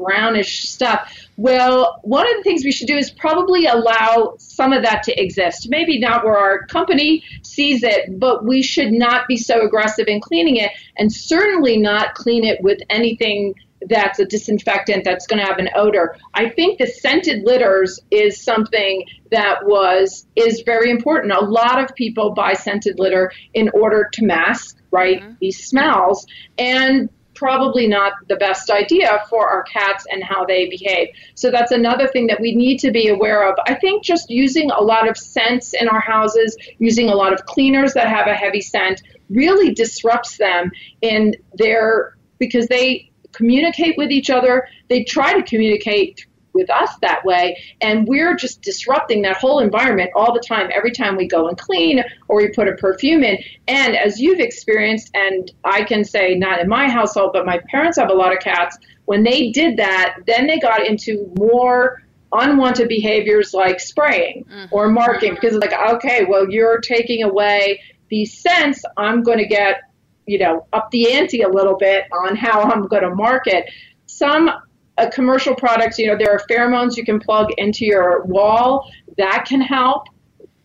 brownish 0.03 0.69
stuff. 0.69 1.13
Well, 1.37 2.01
one 2.03 2.27
of 2.29 2.37
the 2.37 2.43
things 2.43 2.65
we 2.65 2.73
should 2.73 2.87
do 2.87 2.97
is 2.97 3.11
probably 3.11 3.67
allow 3.67 4.35
some 4.39 4.73
of 4.73 4.83
that 4.83 5.03
to 5.05 5.21
exist. 5.21 5.69
Maybe 5.69 5.99
not 5.99 6.25
where 6.25 6.37
our 6.37 6.67
company 6.67 7.25
sees 7.43 7.83
it, 7.83 8.19
but 8.19 8.45
we 8.45 8.63
should 8.63 8.93
not 8.93 9.27
be 9.29 9.37
so 9.37 9.63
aggressive 9.63 10.09
in 10.09 10.21
cleaning 10.21 10.57
it 10.57 10.71
and 10.97 11.13
certainly 11.13 11.79
not 11.79 12.15
clean 12.15 12.45
it 12.45 12.63
with 12.63 12.79
anything 12.91 13.55
that's 13.89 14.19
a 14.19 14.25
disinfectant 14.25 15.05
that's 15.05 15.27
going 15.27 15.41
to 15.41 15.47
have 15.47 15.59
an 15.59 15.69
odor. 15.75 16.17
I 16.35 16.49
think 16.49 16.79
the 16.79 16.87
scented 16.87 17.45
litters 17.45 18.01
is 18.11 18.41
something 18.41 19.05
that 19.31 19.65
was 19.65 20.27
is 20.37 20.63
very 20.65 20.91
important. 20.91 21.33
A 21.33 21.41
lot 21.41 21.83
of 21.83 21.95
people 21.97 22.31
buy 22.31 22.53
scented 22.53 22.99
litter 22.99 23.33
in 23.55 23.71
order 23.75 24.09
to 24.13 24.25
mask 24.25 24.79
right 24.91 25.21
mm-hmm. 25.21 25.33
these 25.41 25.65
smells 25.65 26.27
and 26.59 27.09
probably 27.43 27.89
not 27.89 28.13
the 28.29 28.37
best 28.37 28.71
idea 28.71 29.21
for 29.29 29.51
our 29.51 29.65
cats 29.65 30.07
and 30.13 30.23
how 30.23 30.45
they 30.45 30.69
behave. 30.69 31.09
So 31.35 31.51
that's 31.51 31.73
another 31.73 32.07
thing 32.07 32.29
that 32.29 32.41
we 32.41 32.55
need 32.55 32.79
to 32.79 32.93
be 32.93 33.09
aware 33.09 33.49
of. 33.51 33.57
I 33.67 33.75
think 33.75 34.05
just 34.05 34.31
using 34.31 34.71
a 34.71 34.81
lot 34.81 35.09
of 35.09 35.19
scents 35.19 35.75
in 35.75 35.89
our 35.89 35.99
houses, 36.01 36.57
using 36.79 37.09
a 37.09 37.17
lot 37.17 37.33
of 37.33 37.45
cleaners 37.47 37.95
that 37.95 38.07
have 38.07 38.29
a 38.29 38.35
heavy 38.35 38.61
scent, 38.61 39.03
really 39.29 39.75
disrupts 39.75 40.37
them 40.37 40.71
in 41.01 41.35
their 41.55 42.17
because 42.39 42.69
they 42.69 43.11
communicate 43.33 43.97
with 43.99 44.13
each 44.13 44.31
other. 44.31 44.69
They 44.89 45.03
try 45.03 45.35
to 45.35 45.43
communicate 45.43 46.25
with 46.55 46.71
us 46.71 46.91
that 47.03 47.25
way. 47.25 47.63
And 47.81 48.07
we're 48.07 48.35
just 48.37 48.63
disrupting 48.63 49.23
that 49.23 49.37
whole 49.37 49.61
environment 49.61 50.11
all 50.15 50.33
the 50.33 50.41
time, 50.41 50.71
every 50.75 50.93
time 50.93 51.17
we 51.17 51.27
go 51.27 51.49
and 51.49 51.57
clean 51.59 52.03
or 52.29 52.39
we 52.39 52.49
put 52.49 52.69
a 52.69 52.73
perfume 52.73 53.25
in. 53.25 53.39
And 53.69 53.97
as 53.97 54.21
you've 54.21 54.41
experienced, 54.41 55.11
and 55.15 55.51
I 55.65 55.85
can 55.85 56.05
say 56.05 56.35
not 56.35 56.61
in 56.61 56.69
my 56.69 56.89
household, 56.89 57.31
but 57.33 57.47
my 57.47 57.61
parents 57.71 57.99
have 57.99 58.11
a 58.11 58.15
lot 58.15 58.33
of 58.33 58.41
cats, 58.41 58.79
when 59.07 59.23
they 59.23 59.51
did 59.51 59.77
that, 59.79 60.17
then 60.27 60.47
they 60.47 60.59
got 60.59 60.87
into 60.87 61.33
more 61.37 62.03
unwanted 62.33 62.89
behaviors 62.89 63.53
like 63.53 63.79
spraying 63.79 64.45
mm-hmm. 64.45 64.75
or 64.75 64.89
marking 64.89 65.35
because 65.35 65.55
it's 65.55 65.65
like, 65.65 65.95
okay, 65.95 66.25
well, 66.25 66.49
you're 66.51 66.81
taking 66.81 67.23
away 67.23 67.81
these 68.09 68.39
scents. 68.39 68.83
I'm 68.97 69.23
going 69.23 69.39
to 69.39 69.47
get, 69.47 69.83
you 70.27 70.39
know, 70.39 70.67
up 70.73 70.91
the 70.91 71.13
ante 71.13 71.43
a 71.43 71.49
little 71.49 71.77
bit 71.77 72.05
on 72.13 72.37
how 72.37 72.63
I'm 72.63 72.87
going 72.87 73.03
to 73.03 73.15
market. 73.15 73.65
Some 74.07 74.51
a 74.99 75.09
commercial 75.11 75.55
products, 75.55 75.99
you 75.99 76.07
know, 76.07 76.17
there 76.17 76.31
are 76.31 76.41
pheromones 76.51 76.97
you 76.97 77.05
can 77.05 77.19
plug 77.19 77.51
into 77.57 77.85
your 77.85 78.25
wall 78.25 78.91
that 79.17 79.45
can 79.47 79.61
help. 79.61 80.09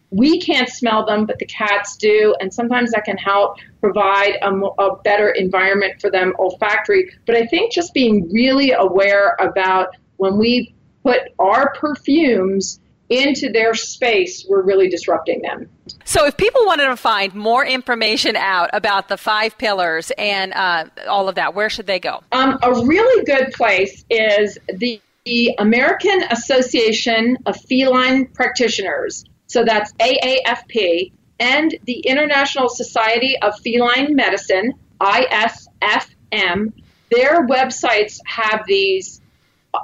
We 0.10 0.39
can't 0.39 0.69
smell 0.69 1.05
them, 1.05 1.25
but 1.25 1.38
the 1.38 1.46
cats 1.46 1.98
do, 1.98 2.34
and 2.39 2.53
sometimes 2.53 2.91
that 2.91 3.03
can 3.03 3.17
help 3.17 3.57
provide 3.81 4.36
a, 4.41 4.50
a 4.50 5.01
better 5.03 5.29
environment 5.31 6.00
for 6.00 6.10
them 6.10 6.34
olfactory. 6.39 7.12
But 7.25 7.36
I 7.36 7.46
think 7.46 7.74
just 7.74 7.93
being 7.93 8.29
really 8.31 8.72
aware 8.72 9.36
about 9.39 9.89
when 10.15 10.38
we 10.38 10.74
put 11.03 11.19
our 11.39 11.74
perfumes 11.74 12.79
into 13.09 13.49
their 13.49 13.73
space, 13.73 14.45
we're 14.49 14.61
really 14.61 14.89
disrupting 14.89 15.41
them. 15.41 15.69
So, 16.03 16.25
if 16.25 16.35
people 16.37 16.65
wanted 16.65 16.87
to 16.87 16.97
find 16.97 17.33
more 17.33 17.65
information 17.65 18.35
out 18.35 18.69
about 18.73 19.07
the 19.07 19.17
five 19.17 19.57
pillars 19.57 20.11
and 20.17 20.53
uh, 20.53 20.85
all 21.07 21.29
of 21.29 21.35
that, 21.35 21.53
where 21.53 21.69
should 21.69 21.87
they 21.87 21.99
go? 21.99 22.21
Um, 22.31 22.57
a 22.61 22.73
really 22.85 23.23
good 23.25 23.53
place 23.53 24.03
is 24.09 24.57
the, 24.73 25.01
the 25.25 25.55
American 25.59 26.23
Association 26.31 27.37
of 27.45 27.57
Feline 27.61 28.27
Practitioners. 28.27 29.25
So, 29.47 29.63
that's 29.63 29.93
AAFP, 29.93 31.11
and 31.39 31.75
the 31.85 31.99
International 31.99 32.69
Society 32.69 33.37
of 33.41 33.57
Feline 33.59 34.15
Medicine, 34.15 34.73
ISFM. 34.99 36.73
Their 37.09 37.47
websites 37.47 38.19
have 38.25 38.63
these 38.67 39.21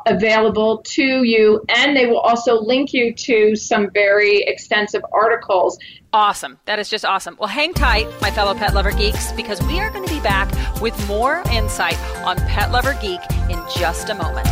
available 0.05 0.81
to 0.85 1.23
you, 1.23 1.63
and 1.69 1.95
they 1.95 2.05
will 2.05 2.19
also 2.19 2.59
link 2.59 2.93
you 2.93 3.13
to 3.13 3.55
some 3.55 3.89
very 3.91 4.43
extensive 4.43 5.03
articles. 5.13 5.77
Awesome. 6.11 6.59
That 6.65 6.79
is 6.79 6.89
just 6.89 7.05
awesome. 7.05 7.37
Well, 7.39 7.49
hang 7.49 7.73
tight, 7.73 8.07
my 8.21 8.31
fellow 8.31 8.53
pet 8.53 8.73
lover 8.73 8.91
geeks, 8.91 9.31
because 9.31 9.61
we 9.63 9.79
are 9.79 9.89
going 9.89 10.07
to 10.07 10.13
be 10.13 10.21
back 10.21 10.51
with 10.81 11.07
more 11.07 11.43
insight 11.51 11.97
on 12.23 12.37
Pet 12.37 12.71
Lover 12.71 12.97
Geek 13.01 13.21
in 13.49 13.61
just 13.75 14.09
a 14.09 14.13
moment. 14.13 14.47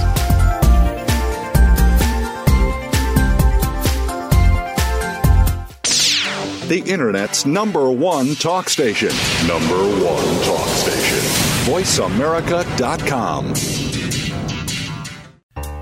The 6.71 6.79
Internet's 6.85 7.45
number 7.45 7.91
one 7.91 8.33
talk 8.35 8.69
station. 8.69 9.09
Number 9.45 9.75
one 9.75 10.43
talk 10.45 10.69
station. 10.69 11.17
VoiceAmerica.com. 11.65 13.80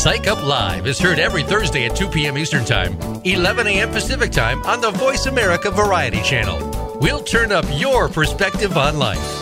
Psych 0.00 0.26
Up 0.26 0.42
Live 0.42 0.86
is 0.88 0.98
heard 0.98 1.20
every 1.20 1.42
Thursday 1.44 1.84
at 1.84 1.94
2 1.94 2.08
p.m. 2.08 2.36
Eastern 2.36 2.64
Time, 2.64 2.98
11 3.24 3.66
a.m. 3.68 3.90
Pacific 3.90 4.32
Time 4.32 4.60
on 4.64 4.80
the 4.80 4.90
Voice 4.90 5.26
America 5.26 5.70
Variety 5.70 6.20
Channel. 6.22 6.98
We'll 7.00 7.22
turn 7.22 7.52
up 7.52 7.66
your 7.70 8.08
perspective 8.08 8.76
on 8.76 8.98
life. 8.98 9.41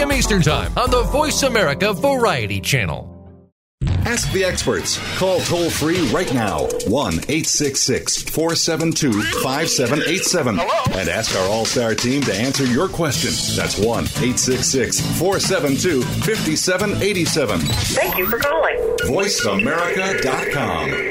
p.m. 0.00 0.12
Eastern 0.12 0.40
Time 0.40 0.72
on 0.78 0.90
the 0.90 1.02
Voice 1.02 1.42
America 1.42 1.92
Variety 1.92 2.58
Channel. 2.58 3.06
Ask 4.06 4.32
the 4.32 4.44
experts. 4.44 4.98
Call 5.18 5.40
toll 5.40 5.68
free 5.68 6.00
right 6.08 6.32
now 6.32 6.60
1 6.86 7.14
866 7.14 8.22
472 8.22 9.12
5787 9.42 10.58
and 10.58 11.08
ask 11.08 11.36
our 11.36 11.46
All 11.48 11.66
Star 11.66 11.94
team 11.94 12.22
to 12.22 12.34
answer 12.34 12.64
your 12.64 12.88
question. 12.88 13.30
That's 13.56 13.76
1 13.76 14.04
866 14.04 15.00
472 15.18 16.00
5787. 16.02 17.60
Thank 17.60 18.16
you 18.16 18.26
for 18.26 18.38
calling. 18.38 18.78
VoiceAmerica.com. 19.04 21.09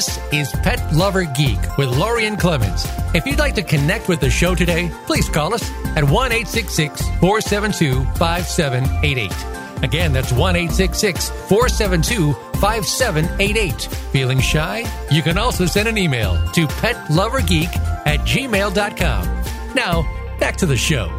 This 0.00 0.18
is 0.32 0.50
Pet 0.62 0.94
Lover 0.94 1.24
Geek 1.24 1.58
with 1.76 1.90
Lorien 1.90 2.34
Clemens. 2.34 2.86
If 3.14 3.26
you'd 3.26 3.38
like 3.38 3.54
to 3.56 3.62
connect 3.62 4.08
with 4.08 4.18
the 4.18 4.30
show 4.30 4.54
today, 4.54 4.90
please 5.04 5.28
call 5.28 5.52
us 5.52 5.62
at 5.94 6.02
1 6.02 6.30
472 6.30 8.04
5788. 8.14 9.84
Again, 9.84 10.14
that's 10.14 10.32
1 10.32 10.54
472 10.54 12.32
5788. 12.32 13.82
Feeling 14.10 14.40
shy? 14.40 14.86
You 15.10 15.20
can 15.20 15.36
also 15.36 15.66
send 15.66 15.86
an 15.86 15.98
email 15.98 16.32
to 16.52 16.66
petlovergeek 16.66 17.76
at 18.06 18.20
gmail.com. 18.20 19.74
Now, 19.74 20.36
back 20.38 20.56
to 20.56 20.64
the 20.64 20.78
show. 20.78 21.12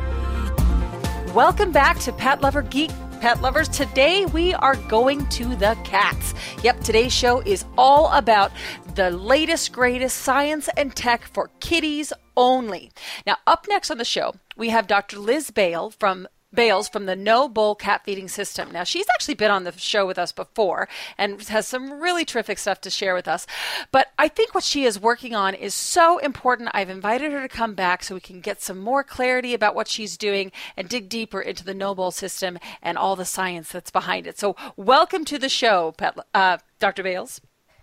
Welcome 1.36 1.72
back 1.72 2.00
to 2.00 2.12
Pet 2.12 2.42
Lover 2.42 2.64
Geek 2.64 2.90
pet 3.22 3.40
lovers. 3.40 3.70
Today 3.70 4.26
we 4.26 4.56
are 4.56 4.76
going 4.76 5.28
to 5.28 5.56
the 5.56 5.78
cats. 5.84 6.34
Yep, 6.64 6.82
today's 6.82 7.14
show 7.14 7.42
is 7.42 7.66
all 7.78 8.12
about 8.14 8.52
the 8.96 9.12
latest, 9.12 9.72
greatest 9.72 10.18
science 10.18 10.68
and 10.76 10.96
tech 10.96 11.26
for 11.26 11.52
kitties 11.60 12.12
only. 12.36 12.90
Now, 13.28 13.38
up 13.46 13.68
next 13.70 13.92
on 13.92 14.00
the 14.00 14.06
show, 14.06 14.34
we 14.58 14.70
have 14.70 14.88
Dr. 14.88 15.20
Liz 15.20 15.52
Bale 15.52 15.92
from 15.92 16.28
Bales 16.54 16.90
from 16.90 17.06
the 17.06 17.16
No 17.16 17.48
Bowl 17.48 17.76
Cat 17.76 18.04
Feeding 18.04 18.28
System. 18.28 18.72
Now, 18.72 18.84
she's 18.84 19.08
actually 19.14 19.36
been 19.36 19.52
on 19.52 19.64
the 19.64 19.72
show 19.78 20.06
with 20.06 20.20
us 20.20 20.32
before 20.32 20.88
and 21.18 21.42
has 21.44 21.68
some 21.68 22.02
really 22.02 22.26
terrific 22.26 22.58
stuff 22.58 22.82
to 22.82 22.90
share 22.90 23.14
with 23.14 23.28
us. 23.28 23.48
But 23.92 24.12
I 24.20 24.28
think 24.28 24.54
what 24.54 24.64
she 24.64 24.84
is 24.84 25.00
working 25.00 25.34
on 25.34 25.54
is 25.54 25.74
so 25.74 26.18
important. 26.18 26.70
I've 26.74 26.90
invited 26.90 27.32
her 27.32 27.42
to 27.42 27.48
come 27.48 27.74
back 27.74 28.04
so 28.04 28.16
we 28.16 28.22
can 28.22 28.42
get 28.42 28.62
some 28.62 28.80
more 28.80 29.04
clarity 29.04 29.54
about 29.54 29.76
what 29.76 29.88
she's 29.88 30.18
doing 30.18 30.52
and 30.76 30.90
dig 30.90 31.10
deeper 31.10 31.42
into 31.42 31.64
the 31.64 31.74
No 31.74 31.96
Bowl 31.96 32.12
system 32.12 32.58
and 32.82 32.98
all 32.98 33.16
the 33.16 33.26
science 33.26 33.72
that's 33.72 33.92
behind 33.92 34.28
it. 34.28 34.38
So, 34.38 34.56
welcome 34.76 35.26
to 35.26 35.38
the 35.38 35.50
show, 35.50 35.94
Pet, 35.94 36.18
uh, 36.34 36.58
Dr. 36.80 37.04
Bales. 37.04 37.42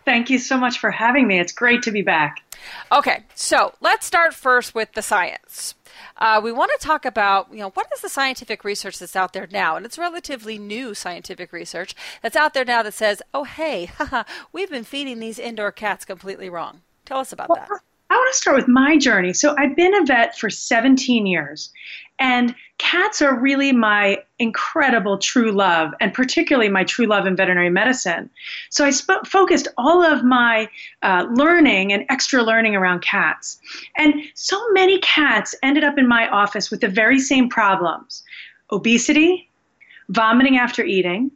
Thank 0.09 0.31
you 0.31 0.39
so 0.39 0.57
much 0.57 0.79
for 0.79 0.91
having 0.91 1.27
me. 1.27 1.39
It's 1.39 1.53
great 1.53 1.83
to 1.83 1.91
be 1.91 2.01
back. 2.01 2.43
Okay, 2.91 3.25
so 3.35 3.75
let's 3.83 4.07
start 4.07 4.33
first 4.33 4.75
with 4.75 4.95
the 4.95 5.03
science. 5.03 5.75
Uh, 6.17 6.41
we 6.43 6.51
want 6.51 6.71
to 6.81 6.87
talk 6.87 7.05
about, 7.05 7.49
you 7.53 7.59
know, 7.59 7.69
what 7.69 7.89
is 7.95 8.01
the 8.01 8.09
scientific 8.09 8.65
research 8.65 8.99
that's 8.99 9.15
out 9.15 9.35
there 9.35 9.47
now? 9.53 9.77
And 9.77 9.85
it's 9.85 9.99
relatively 9.99 10.57
new 10.57 10.95
scientific 10.95 11.53
research 11.53 11.95
that's 12.23 12.37
out 12.37 12.55
there 12.55 12.65
now 12.65 12.83
that 12.85 12.95
says, 12.95 13.21
oh, 13.35 13.45
hey, 13.45 13.85
haha, 13.99 14.23
we've 14.51 14.71
been 14.71 14.83
feeding 14.83 15.21
these 15.21 15.39
indoor 15.39 15.71
cats 15.71 16.07
completely 16.07 16.49
wrong. 16.49 16.81
Tell 17.05 17.19
us 17.19 17.31
about 17.31 17.51
well, 17.51 17.67
that. 17.69 17.81
I 18.11 18.15
want 18.15 18.33
to 18.33 18.39
start 18.39 18.57
with 18.57 18.69
my 18.69 18.97
journey. 18.97 19.35
So 19.35 19.55
I've 19.59 19.77
been 19.77 19.95
a 19.95 20.05
vet 20.05 20.39
for 20.39 20.49
17 20.49 21.27
years, 21.27 21.71
and 22.19 22.55
cats 22.79 23.21
are 23.21 23.39
really 23.39 23.73
my 23.73 24.19
incredible 24.39 25.19
true 25.19 25.53
love, 25.53 25.93
and 26.01 26.15
particularly 26.15 26.71
my 26.71 26.85
true 26.85 27.07
love 27.07 27.27
in 27.27 27.37
veterinary 27.37 27.69
medicine. 27.69 28.31
So 28.71 28.85
I 28.85 28.91
sp- 28.91 29.27
focused 29.27 29.69
all 29.77 30.03
of 30.03 30.25
my 30.25 30.69
uh, 31.03 31.27
learning 31.31 31.93
and 31.93 32.07
extra 32.09 32.43
learning 32.43 32.75
around 32.75 33.03
cats. 33.03 33.61
And 33.97 34.15
so 34.35 34.59
many 34.73 34.99
cats 35.01 35.55
ended 35.63 35.85
up 35.85 35.99
in 35.99 36.09
my 36.09 36.29
office 36.29 36.71
with 36.71 36.81
the 36.81 36.89
very 36.89 37.19
same 37.19 37.49
problems 37.49 38.23
obesity, 38.71 39.49
vomiting 40.11 40.59
after 40.59 40.85
eating, 40.85 41.31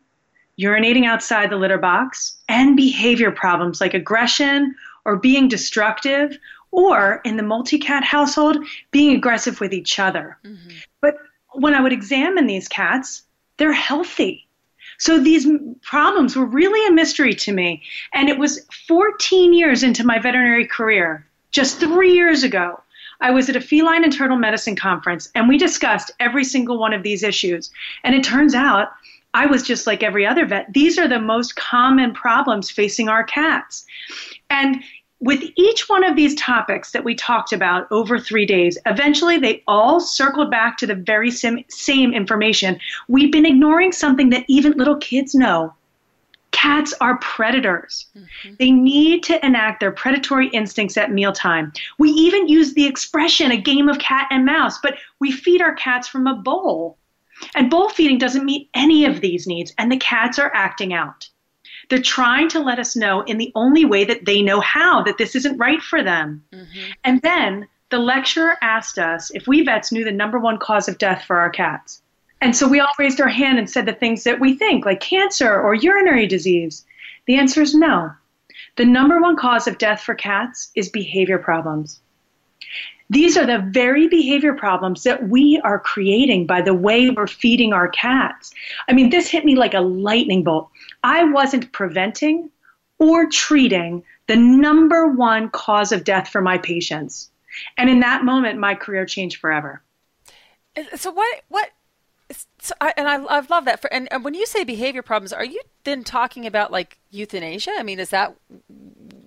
urinating 0.61 1.07
outside 1.07 1.49
the 1.49 1.57
litter 1.57 1.79
box, 1.79 2.37
and 2.49 2.77
behavior 2.77 3.31
problems 3.31 3.81
like 3.81 3.95
aggression 3.95 4.75
or 5.05 5.17
being 5.17 5.49
destructive 5.49 6.39
or 6.73 7.21
in 7.25 7.37
the 7.37 7.43
multi 7.43 7.79
cat 7.79 8.03
household, 8.03 8.59
being 8.91 9.15
aggressive 9.15 9.61
with 9.61 9.73
each 9.73 9.99
other. 9.99 10.37
Mm-hmm. 10.45 10.71
But 11.01 11.17
when 11.53 11.75
I 11.75 11.81
would 11.81 11.93
examine 11.93 12.47
these 12.47 12.67
cats, 12.67 13.23
they're 13.59 13.73
healthy. 13.73 14.49
So 14.99 15.21
these 15.21 15.47
problems 15.83 16.37
were 16.37 16.47
really 16.47 16.87
a 16.87 16.93
mystery 16.93 17.35
to 17.35 17.53
me. 17.53 17.83
And 18.15 18.29
it 18.29 18.39
was 18.39 18.67
14 18.89 19.53
years 19.53 19.83
into 19.83 20.05
my 20.05 20.19
veterinary 20.19 20.67
career, 20.67 21.27
just 21.51 21.79
three 21.79 22.13
years 22.13 22.43
ago. 22.43 22.81
I 23.21 23.31
was 23.31 23.49
at 23.49 23.57
a 23.57 23.61
feline 23.61 24.05
internal 24.05 24.37
medicine 24.37 24.75
conference 24.75 25.31
and 25.35 25.49
we 25.49 25.57
discussed 25.57 26.11
every 26.19 26.45
single 26.45 26.79
one 26.79 26.93
of 26.93 27.05
these 27.05 27.23
issues. 27.23 27.71
And 28.03 28.15
it 28.15 28.25
turns 28.25 28.55
out 28.55 28.89
I 29.35 29.47
was 29.47 29.63
just 29.63 29.87
like 29.87 30.03
every 30.03 30.27
other 30.27 30.45
vet. 30.45 30.73
These 30.73 30.99
are 30.99 31.09
the 31.09 31.21
most 31.21 31.57
common 31.57 32.15
problems 32.15 32.71
facing 32.71 33.09
our 33.09 33.25
cats. 33.25 33.87
And 34.51 34.83
with 35.23 35.45
each 35.55 35.89
one 35.89 36.03
of 36.03 36.17
these 36.17 36.35
topics 36.35 36.91
that 36.91 37.05
we 37.05 37.15
talked 37.15 37.53
about 37.53 37.87
over 37.93 38.19
three 38.19 38.45
days, 38.45 38.77
eventually 38.87 39.39
they 39.39 39.63
all 39.69 40.01
circled 40.01 40.51
back 40.51 40.77
to 40.79 40.87
the 40.87 40.97
very 40.97 41.31
sim- 41.31 41.65
same 41.69 42.13
information. 42.13 42.81
We've 43.07 43.31
been 43.31 43.47
ignoring 43.47 43.93
something 43.93 44.31
that 44.31 44.45
even 44.49 44.73
little 44.73 44.97
kids 44.97 45.33
know. 45.33 45.75
Cats 46.51 46.93
are 47.01 47.19
predators. 47.19 48.07
Mm-hmm. 48.19 48.55
They 48.59 48.73
need 48.73 49.23
to 49.25 49.47
enact 49.47 49.79
their 49.79 49.93
predatory 49.93 50.49
instincts 50.49 50.97
at 50.97 51.13
mealtime. 51.13 51.73
We 52.01 52.11
even 52.11 52.49
use 52.49 52.75
the 52.75 52.87
expression 52.87 53.53
a 53.53 53.57
game 53.57 53.89
of 53.89 54.01
cat 54.01 54.27
and 54.31 54.45
mouse, 54.45 54.79
but 54.83 54.97
we 55.21 55.31
feed 55.31 55.63
our 55.63 55.75
cats 55.75 56.09
from 56.09 56.27
a 56.27 56.35
bowl. 56.35 56.99
And 57.55 57.71
bowl 57.71 57.89
feeding 57.89 58.19
doesn't 58.19 58.45
meet 58.45 58.71
any 58.75 59.05
of 59.05 59.21
these 59.21 59.47
needs, 59.47 59.73
and 59.79 59.91
the 59.91 59.97
cats 59.97 60.41
are 60.41 60.53
acting 60.53 60.93
out. 60.93 61.29
They're 61.93 62.01
trying 62.01 62.49
to 62.49 62.61
let 62.61 62.79
us 62.79 62.97
know 62.97 63.21
in 63.21 63.37
the 63.37 63.53
only 63.55 63.85
way 63.85 64.05
that 64.05 64.25
they 64.25 64.41
know 64.41 64.61
how 64.61 65.03
that 65.03 65.19
this 65.19 65.37
isn't 65.37 65.59
right 65.59 65.83
for 65.83 66.03
them. 66.03 66.43
Mm-hmm. 66.51 66.91
And 67.05 67.21
then 67.21 67.69
the 67.91 67.99
lecturer 67.99 68.57
asked 68.63 68.99
us 68.99 69.31
if 69.35 69.47
we 69.47 69.63
vets 69.63 69.93
knew 69.93 70.03
the 70.03 70.11
number 70.11 70.39
one 70.39 70.57
cause 70.57 70.89
of 70.89 70.97
death 70.97 71.25
for 71.27 71.37
our 71.37 71.51
cats. 71.51 72.01
And 72.41 72.57
so 72.57 72.67
we 72.67 72.81
all 72.81 72.95
raised 72.99 73.21
our 73.21 73.29
hand 73.29 73.59
and 73.59 73.69
said 73.69 73.85
the 73.85 73.93
things 73.93 74.25
that 74.25 74.41
we 74.41 74.57
think, 74.57 74.87
like 74.87 75.01
cancer 75.01 75.61
or 75.61 75.75
urinary 75.75 76.27
disease. 76.27 76.83
The 77.27 77.37
answer 77.37 77.61
is 77.61 77.75
no. 77.75 78.11
The 78.77 78.87
number 78.87 79.21
one 79.21 79.37
cause 79.37 79.69
of 79.69 79.77
death 79.77 80.01
for 80.01 80.15
cats 80.15 80.71
is 80.75 80.89
behavior 80.89 81.39
problems. 81.39 82.01
These 83.11 83.37
are 83.37 83.45
the 83.45 83.59
very 83.59 84.09
behavior 84.09 84.55
problems 84.55 85.03
that 85.03 85.29
we 85.29 85.61
are 85.63 85.79
creating 85.79 86.47
by 86.47 86.63
the 86.63 86.73
way 86.73 87.11
we're 87.11 87.27
feeding 87.27 87.75
our 87.75 87.89
cats. 87.89 88.55
I 88.89 88.95
mean, 88.95 89.11
this 89.11 89.29
hit 89.29 89.45
me 89.45 89.57
like 89.57 89.75
a 89.75 89.81
lightning 89.81 90.43
bolt. 90.43 90.71
I 91.03 91.25
wasn't 91.25 91.73
preventing 91.73 92.51
or 92.99 93.29
treating 93.29 94.05
the 94.29 94.37
number 94.37 95.09
one 95.09 95.51
cause 95.51 95.93
of 95.93 96.05
death 96.05 96.29
for 96.29 96.41
my 96.41 96.59
patients. 96.59 97.31
And 97.77 97.91
in 97.91 98.01
that 98.01 98.25
moment, 98.25 98.59
my 98.59 98.75
career 98.75 99.05
changed 99.05 99.39
forever. 99.39 99.83
So 100.97 101.11
what 101.11 101.43
what 101.49 101.71
so 102.61 102.75
I, 102.81 102.95
and 102.97 103.09
I, 103.09 103.17
I 103.17 103.41
love 103.41 103.67
that. 103.67 103.83
For, 103.83 103.93
and, 103.93 104.11
and, 104.11 104.25
when 104.25 104.33
you 104.35 104.47
say 104.47 104.65
behavior 104.65 105.03
problems, 105.03 105.33
are 105.33 105.45
you 105.45 105.61
then 105.85 106.03
talking 106.05 106.47
about 106.47 106.73
like 106.73 106.99
euthanasia? 107.11 107.73
I 107.77 107.83
mean, 107.83 107.99
is 107.99 108.11
that 108.11 108.35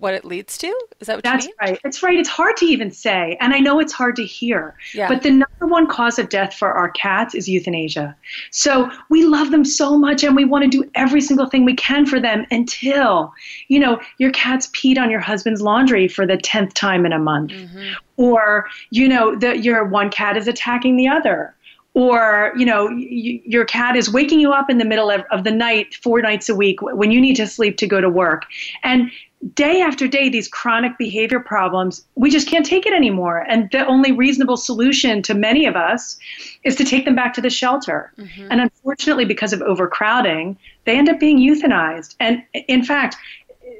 what 0.06 0.14
it 0.14 0.24
leads 0.24 0.56
to? 0.56 0.68
Is 1.00 1.08
that 1.08 1.16
what 1.16 1.24
That's 1.24 1.46
you 1.46 1.50
mean? 1.60 1.70
right. 1.72 1.80
It's 1.84 2.00
right. 2.00 2.16
It's 2.16 2.28
hard 2.28 2.56
to 2.58 2.64
even 2.64 2.92
say, 2.92 3.36
and 3.40 3.52
I 3.52 3.58
know 3.58 3.80
it's 3.80 3.92
hard 3.92 4.14
to 4.16 4.24
hear. 4.24 4.76
Yeah. 4.94 5.08
But 5.08 5.24
the 5.24 5.32
number 5.32 5.66
one 5.66 5.88
cause 5.88 6.20
of 6.20 6.28
death 6.28 6.54
for 6.54 6.70
our 6.70 6.90
cats 6.90 7.34
is 7.34 7.48
euthanasia. 7.48 8.14
So 8.52 8.88
we 9.10 9.24
love 9.24 9.50
them 9.50 9.64
so 9.64 9.98
much, 9.98 10.22
and 10.22 10.36
we 10.36 10.44
want 10.44 10.62
to 10.62 10.70
do 10.70 10.88
every 10.94 11.20
single 11.20 11.46
thing 11.46 11.64
we 11.64 11.74
can 11.74 12.06
for 12.06 12.20
them 12.20 12.46
until, 12.52 13.34
you 13.66 13.80
know, 13.80 14.00
your 14.18 14.30
cat's 14.30 14.68
peed 14.68 14.96
on 14.96 15.10
your 15.10 15.18
husband's 15.18 15.60
laundry 15.60 16.06
for 16.06 16.24
the 16.24 16.36
tenth 16.36 16.74
time 16.74 17.04
in 17.04 17.12
a 17.12 17.18
month, 17.18 17.50
mm-hmm. 17.50 17.94
or 18.16 18.68
you 18.90 19.08
know, 19.08 19.34
that 19.34 19.64
your 19.64 19.84
one 19.84 20.08
cat 20.08 20.36
is 20.36 20.46
attacking 20.46 20.96
the 20.96 21.08
other 21.08 21.52
or 21.96 22.52
you 22.56 22.66
know 22.66 22.84
y- 22.86 23.40
your 23.44 23.64
cat 23.64 23.96
is 23.96 24.12
waking 24.12 24.38
you 24.38 24.52
up 24.52 24.70
in 24.70 24.78
the 24.78 24.84
middle 24.84 25.10
of, 25.10 25.22
of 25.32 25.42
the 25.44 25.50
night 25.50 25.94
four 25.94 26.20
nights 26.20 26.48
a 26.48 26.54
week 26.54 26.80
when 26.82 27.10
you 27.10 27.20
need 27.20 27.34
to 27.34 27.46
sleep 27.46 27.78
to 27.78 27.86
go 27.86 28.00
to 28.00 28.08
work 28.08 28.44
and 28.84 29.10
day 29.54 29.80
after 29.80 30.08
day 30.08 30.28
these 30.28 30.48
chronic 30.48 30.96
behavior 30.98 31.40
problems 31.40 32.04
we 32.14 32.30
just 32.30 32.48
can't 32.48 32.66
take 32.66 32.86
it 32.86 32.92
anymore. 32.92 33.44
And 33.48 33.70
the 33.70 33.86
only 33.86 34.12
reasonable 34.12 34.56
solution 34.56 35.22
to 35.22 35.34
many 35.34 35.66
of 35.66 35.76
us 35.76 36.18
is 36.64 36.74
to 36.76 36.84
take 36.84 37.04
them 37.04 37.14
back 37.14 37.34
to 37.34 37.40
the 37.40 37.50
shelter. 37.50 38.12
Mm-hmm. 38.18 38.48
and 38.50 38.60
unfortunately 38.60 39.24
because 39.24 39.52
of 39.52 39.62
overcrowding 39.62 40.56
they 40.84 40.96
end 40.96 41.08
up 41.08 41.20
being 41.20 41.38
euthanized. 41.38 42.14
And 42.20 42.42
in 42.54 42.84
fact 42.84 43.16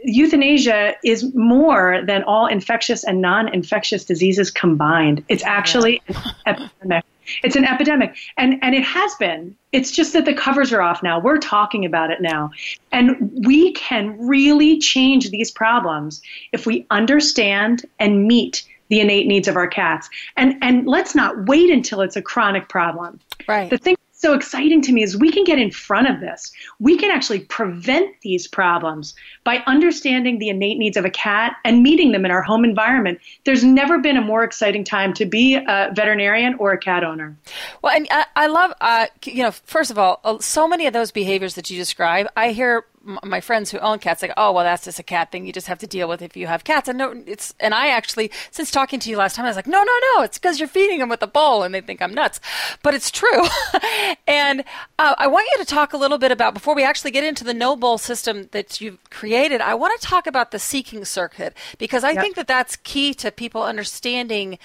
euthanasia 0.03 0.95
is 1.05 1.35
more 1.35 2.03
than 2.07 2.23
all 2.25 2.47
infectious 2.47 3.05
and 3.05 3.21
non-infectious 3.21 4.05
diseases 4.05 4.51
combined. 4.51 5.25
It's 5.29 5.45
actually 5.45 6.03
yeah. 6.09 6.23
an 6.47 6.55
epidemic 6.55 7.05
it's 7.43 7.57
an 7.57 7.65
epidemic, 7.65 8.17
and 8.37 8.59
and 8.63 8.75
it 8.75 8.85
has 8.85 9.15
been. 9.17 9.57
It's 9.73 9.91
just 9.91 10.13
that 10.15 10.25
the 10.25 10.35
covers 10.35 10.73
are 10.73 10.83
off 10.83 11.03
now. 11.03 11.21
We're 11.21 11.39
talking 11.39 11.85
about 11.85 12.11
it 12.11 12.21
now, 12.21 12.51
and 12.93 13.31
we 13.47 13.73
can 13.73 14.17
really 14.27 14.79
change 14.79 15.31
these 15.31 15.51
problems 15.51 16.23
if 16.53 16.67
we 16.67 16.87
understand 16.91 17.85
and 17.99 18.27
meet 18.27 18.65
the 18.89 19.01
innate 19.01 19.27
needs 19.27 19.49
of 19.49 19.57
our 19.57 19.69
cats. 19.69 20.09
And 20.37 20.57
and 20.63 20.87
let's 20.87 21.15
not 21.15 21.47
wait 21.47 21.71
until 21.71 22.01
it's 22.01 22.17
a 22.17 22.23
chronic 22.23 22.69
problem. 22.69 23.21
Right. 23.49 23.71
The 23.71 23.79
thing 23.79 23.97
so 24.27 24.33
exciting 24.33 24.83
to 24.83 24.93
me 24.93 25.05
is 25.05 25.17
we 25.17 25.31
can 25.31 25.45
get 25.45 25.57
in 25.57 25.71
front 25.71 26.09
of 26.09 26.19
this. 26.19 26.51
We 26.81 26.99
can 26.99 27.13
actually 27.13 27.41
prevent 27.41 28.13
these 28.23 28.49
problems 28.49 29.15
by 29.45 29.59
understanding 29.69 30.41
the 30.41 30.49
innate 30.49 30.79
needs 30.79 30.97
of 30.97 31.05
a 31.05 31.11
cat 31.11 31.55
and 31.65 31.81
meeting 31.81 32.11
them 32.11 32.25
in 32.25 32.33
our 32.33 32.43
home 32.43 32.65
environment. 32.65 33.21
There's 33.45 33.63
never 33.63 33.99
been 33.99 34.17
a 34.17 34.21
more 34.21 34.43
exciting 34.43 34.83
time 34.83 35.15
to 35.15 35.27
be 35.27 35.55
a 35.55 35.93
veterinarian 35.95 36.57
or 36.59 36.73
a 36.73 36.79
cat 36.79 37.05
owner. 37.05 37.37
Well, 37.83 37.95
and 37.95 38.09
I, 38.11 38.27
I 38.35 38.47
love, 38.49 38.73
uh, 38.81 39.07
you 39.25 39.45
know, 39.45 39.53
first 39.53 39.93
of 39.93 39.99
all, 39.99 40.19
uh, 40.25 40.41
so 40.41 40.67
many 40.67 40.89
of 40.89 40.93
those 40.93 41.13
behaviors 41.13 41.55
that 41.55 41.71
you 41.71 41.79
describe, 41.79 42.27
I 42.37 42.51
hear 42.51 42.85
my 43.23 43.41
friends 43.41 43.71
who 43.71 43.79
own 43.79 43.99
cats 43.99 44.23
like, 44.23 44.33
oh 44.37 44.53
well, 44.53 44.65
that's 44.65 44.85
just 44.85 44.99
a 44.99 45.03
cat 45.03 45.31
thing. 45.31 45.47
You 45.47 45.53
just 45.53 45.69
have 45.69 45.79
to 45.79 45.87
deal 45.87 46.09
with 46.09 46.23
if 46.23 46.37
you 46.37 46.47
have 46.47 46.65
cats. 46.65 46.89
And 46.89 46.99
no, 46.99 47.23
it's 47.27 47.55
and 47.61 47.75
I 47.75 47.89
actually 47.89 48.31
since 48.51 48.71
talking 48.71 49.01
to 49.01 49.11
you 49.11 49.17
last 49.17 49.37
time, 49.37 49.45
I 49.45 49.49
was 49.49 49.57
like, 49.57 49.67
no, 49.67 49.83
no, 49.83 49.99
no, 50.15 50.23
it's 50.23 50.39
because 50.39 50.59
you're 50.59 50.69
feeding 50.69 50.99
them 50.99 51.09
with 51.09 51.23
a 51.23 51.27
bowl, 51.27 51.63
and 51.63 51.75
they 51.75 51.81
think 51.81 52.03
I'm 52.03 52.15
nuts, 52.15 52.41
but 52.83 52.95
it's 52.95 53.11
true. 53.11 53.45
and 54.27 54.65
uh, 54.99 55.15
I 55.19 55.27
want 55.27 55.49
you 55.53 55.65
to 55.65 55.69
talk 55.69 55.93
a 55.93 55.97
little 55.97 56.19
bit 56.19 56.33
about 56.33 56.55
before 56.55 56.75
we 56.75 56.85
actually 56.85 57.11
get 57.11 57.25
into 57.25 57.45
the 57.45 57.55
no 57.55 57.77
bowl 57.77 57.99
system 57.99 58.49
that 58.53 58.81
you've 58.81 58.99
created. 59.11 59.61
I 59.61 59.75
want 59.75 59.99
to 60.01 60.07
talk 60.07 60.27
about 60.27 60.51
the 60.51 60.59
seeking 60.59 61.05
circuit 61.05 61.57
because 61.79 62.05
I 62.05 62.11
yep. 62.11 62.23
think 62.23 62.37
that 62.37 62.49
that's 62.49 62.77
key 62.77 63.15
to 63.15 63.31
people 63.31 63.63
understanding 63.63 64.59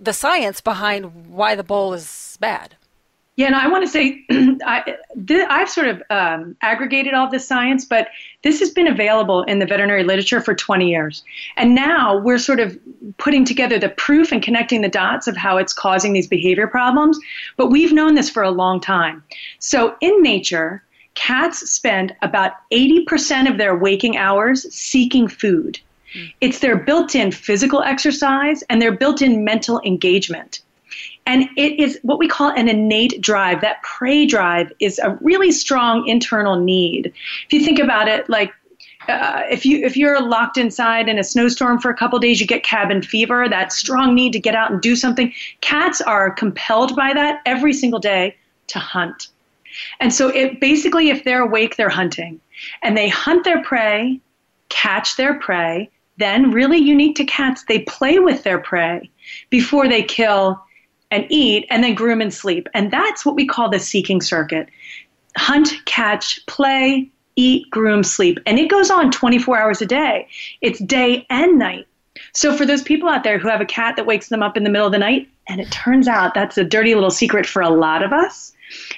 the 0.00 0.12
science 0.12 0.60
behind 0.60 1.28
why 1.28 1.54
the 1.54 1.64
bowl 1.64 1.92
is 1.92 2.36
bad. 2.40 2.76
Yeah, 3.38 3.46
and 3.46 3.54
I 3.54 3.68
want 3.68 3.84
to 3.84 3.88
say 3.88 4.24
I, 4.66 4.96
have 5.48 5.70
sort 5.70 5.86
of 5.86 6.02
um, 6.10 6.56
aggregated 6.60 7.14
all 7.14 7.30
this 7.30 7.46
science, 7.46 7.84
but 7.84 8.08
this 8.42 8.58
has 8.58 8.72
been 8.72 8.88
available 8.88 9.44
in 9.44 9.60
the 9.60 9.64
veterinary 9.64 10.02
literature 10.02 10.40
for 10.40 10.56
20 10.56 10.90
years. 10.90 11.22
And 11.56 11.72
now 11.72 12.18
we're 12.18 12.38
sort 12.38 12.58
of 12.58 12.76
putting 13.18 13.44
together 13.44 13.78
the 13.78 13.90
proof 13.90 14.32
and 14.32 14.42
connecting 14.42 14.80
the 14.80 14.88
dots 14.88 15.28
of 15.28 15.36
how 15.36 15.56
it's 15.56 15.72
causing 15.72 16.14
these 16.14 16.26
behavior 16.26 16.66
problems. 16.66 17.16
But 17.56 17.68
we've 17.68 17.92
known 17.92 18.16
this 18.16 18.28
for 18.28 18.42
a 18.42 18.50
long 18.50 18.80
time. 18.80 19.22
So 19.60 19.94
in 20.00 20.20
nature, 20.20 20.82
cats 21.14 21.70
spend 21.70 22.16
about 22.22 22.54
80% 22.72 23.48
of 23.48 23.56
their 23.56 23.76
waking 23.76 24.16
hours 24.16 24.66
seeking 24.74 25.28
food. 25.28 25.78
Mm. 26.12 26.32
It's 26.40 26.58
their 26.58 26.76
built 26.76 27.14
in 27.14 27.30
physical 27.30 27.84
exercise 27.84 28.64
and 28.68 28.82
their 28.82 28.96
built 28.96 29.22
in 29.22 29.44
mental 29.44 29.80
engagement. 29.84 30.58
And 31.28 31.46
it 31.58 31.78
is 31.78 32.00
what 32.02 32.18
we 32.18 32.26
call 32.26 32.48
an 32.52 32.68
innate 32.68 33.20
drive. 33.20 33.60
That 33.60 33.82
prey 33.82 34.24
drive 34.24 34.72
is 34.80 34.98
a 34.98 35.10
really 35.20 35.52
strong 35.52 36.08
internal 36.08 36.56
need. 36.56 37.12
If 37.44 37.52
you 37.52 37.62
think 37.62 37.78
about 37.78 38.08
it, 38.08 38.30
like 38.30 38.50
uh, 39.08 39.42
if 39.50 39.66
you 39.66 39.84
if 39.84 39.94
you're 39.94 40.26
locked 40.26 40.56
inside 40.56 41.06
in 41.06 41.18
a 41.18 41.22
snowstorm 41.22 41.80
for 41.80 41.90
a 41.90 41.94
couple 41.94 42.18
days, 42.18 42.40
you 42.40 42.46
get 42.46 42.62
cabin 42.62 43.02
fever. 43.02 43.46
That 43.46 43.74
strong 43.74 44.14
need 44.14 44.32
to 44.32 44.40
get 44.40 44.54
out 44.54 44.72
and 44.72 44.80
do 44.80 44.96
something. 44.96 45.30
Cats 45.60 46.00
are 46.00 46.30
compelled 46.30 46.96
by 46.96 47.12
that 47.12 47.42
every 47.44 47.74
single 47.74 48.00
day 48.00 48.34
to 48.68 48.78
hunt. 48.78 49.28
And 50.00 50.14
so 50.14 50.28
it 50.28 50.60
basically, 50.60 51.10
if 51.10 51.24
they're 51.24 51.42
awake, 51.42 51.76
they're 51.76 51.90
hunting, 51.90 52.40
and 52.82 52.96
they 52.96 53.10
hunt 53.10 53.44
their 53.44 53.62
prey, 53.62 54.18
catch 54.70 55.16
their 55.16 55.38
prey. 55.38 55.90
Then, 56.16 56.52
really 56.52 56.78
unique 56.78 57.16
to 57.16 57.24
cats, 57.24 57.64
they 57.68 57.80
play 57.80 58.18
with 58.18 58.44
their 58.44 58.58
prey 58.58 59.10
before 59.50 59.88
they 59.88 60.02
kill 60.02 60.60
and 61.10 61.26
eat 61.30 61.66
and 61.70 61.82
then 61.82 61.94
groom 61.94 62.20
and 62.20 62.32
sleep. 62.32 62.68
And 62.74 62.90
that's 62.90 63.24
what 63.24 63.34
we 63.34 63.46
call 63.46 63.68
the 63.68 63.78
seeking 63.78 64.20
circuit 64.20 64.68
hunt, 65.36 65.72
catch, 65.84 66.44
play, 66.46 67.08
eat, 67.36 67.70
groom, 67.70 68.02
sleep. 68.02 68.40
And 68.44 68.58
it 68.58 68.68
goes 68.68 68.90
on 68.90 69.10
24 69.10 69.58
hours 69.58 69.80
a 69.80 69.86
day. 69.86 70.26
It's 70.60 70.80
day 70.80 71.26
and 71.30 71.58
night. 71.58 71.86
So 72.34 72.56
for 72.56 72.66
those 72.66 72.82
people 72.82 73.08
out 73.08 73.22
there 73.22 73.38
who 73.38 73.48
have 73.48 73.60
a 73.60 73.66
cat 73.66 73.94
that 73.96 74.06
wakes 74.06 74.28
them 74.28 74.42
up 74.42 74.56
in 74.56 74.64
the 74.64 74.70
middle 74.70 74.86
of 74.86 74.92
the 74.92 74.98
night, 74.98 75.28
and 75.46 75.60
it 75.60 75.70
turns 75.70 76.08
out 76.08 76.34
that's 76.34 76.58
a 76.58 76.64
dirty 76.64 76.94
little 76.94 77.10
secret 77.10 77.46
for 77.46 77.62
a 77.62 77.70
lot 77.70 78.02
of 78.02 78.12
us. 78.12 78.52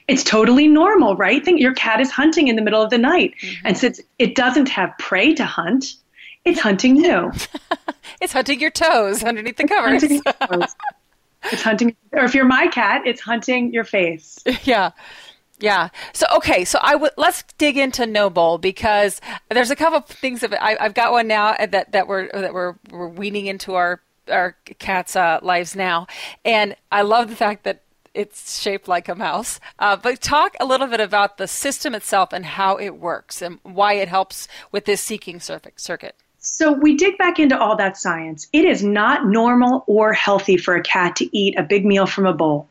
It's 0.09 0.25
totally 0.25 0.67
normal, 0.67 1.15
right? 1.17 1.45
Think 1.45 1.61
your 1.61 1.75
cat 1.75 2.01
is 2.01 2.11
hunting 2.11 2.49
in 2.49 2.57
the 2.57 2.63
middle 2.63 2.83
of 2.83 2.91
the 2.91 2.99
night. 2.99 3.35
Mm-hmm. 3.43 3.67
And 3.67 3.79
since 3.79 4.01
it 4.19 4.35
doesn't 4.35 4.69
have 4.71 4.97
prey 4.99 5.35
to 5.35 5.45
hunt, 5.45 5.95
it's 6.45 6.59
hunting 6.59 6.97
you. 6.97 7.31
it's 8.21 8.33
hunting 8.33 8.59
your 8.59 8.71
toes 8.71 9.23
underneath 9.23 9.59
the 9.59 9.69
covers. 9.69 10.03
It's 11.45 11.63
hunting, 11.63 11.97
or 12.13 12.25
if 12.25 12.35
you're 12.35 12.45
my 12.45 12.67
cat, 12.69 13.03
it's 13.07 13.21
hunting 13.21 13.73
your 13.73 13.85
face. 13.85 14.39
Yeah. 14.65 14.91
Yeah. 15.59 15.91
So 16.15 16.27
okay. 16.37 16.65
So 16.65 16.79
I 16.81 16.95
would 16.95 17.13
let's 17.17 17.45
dig 17.59 17.77
into 17.77 18.07
No 18.07 18.31
Bowl 18.31 18.57
because 18.57 19.21
there's 19.51 19.71
a 19.71 19.77
couple 19.77 20.01
things 20.01 20.43
of 20.43 20.55
I, 20.55 20.77
have 20.81 20.95
got 20.95 21.13
one 21.13 21.29
now 21.29 21.55
that 21.55 21.93
that 21.93 22.09
we're 22.09 22.31
that 22.33 22.55
we're 22.55 22.77
we're 22.91 23.09
weaning 23.09 23.47
into 23.47 23.75
our 23.75 24.01
our 24.31 24.57
cats' 24.79 25.17
uh, 25.17 25.39
lives 25.43 25.77
now, 25.77 26.07
and 26.45 26.77
I 26.91 27.03
love 27.03 27.29
the 27.29 27.37
fact 27.37 27.65
that 27.65 27.83
it's 28.15 28.61
shaped 28.61 28.89
like 28.89 29.09
a 29.09 29.15
mouse. 29.15 29.61
Uh, 29.79 29.97
but 29.97 30.21
talk 30.21 30.57
a 30.61 30.65
little 30.65 30.87
bit 30.87 31.01
about 31.01 31.39
the 31.39 31.47
system 31.47 31.95
itself 31.95 32.33
and 32.33 32.45
how 32.45 32.77
it 32.77 32.97
works 32.99 33.43
and 33.43 33.59
why 33.63 33.95
it 33.95 34.09
helps 34.09 34.49
with 34.73 34.85
this 34.85 35.01
seeking 35.01 35.41
circuit. 35.41 36.17
So 36.43 36.73
we 36.73 36.97
dig 36.97 37.19
back 37.19 37.39
into 37.39 37.59
all 37.59 37.77
that 37.77 37.99
science. 37.99 38.49
It 38.55 38.65
is 38.65 38.83
not 38.83 39.27
normal 39.27 39.85
or 39.87 40.15
healthy 40.15 40.57
for 40.57 40.75
a 40.75 40.83
cat 40.83 41.15
to 41.17 41.37
eat 41.37 41.59
a 41.59 41.63
big 41.63 41.85
meal 41.85 42.07
from 42.07 42.25
a 42.25 42.33
bowl. 42.33 42.67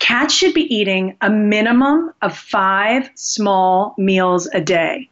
Cats 0.00 0.34
should 0.34 0.52
be 0.52 0.74
eating 0.74 1.16
a 1.20 1.30
minimum 1.30 2.12
of 2.22 2.36
five 2.36 3.08
small 3.14 3.94
meals 3.96 4.48
a 4.52 4.60
day. 4.60 5.08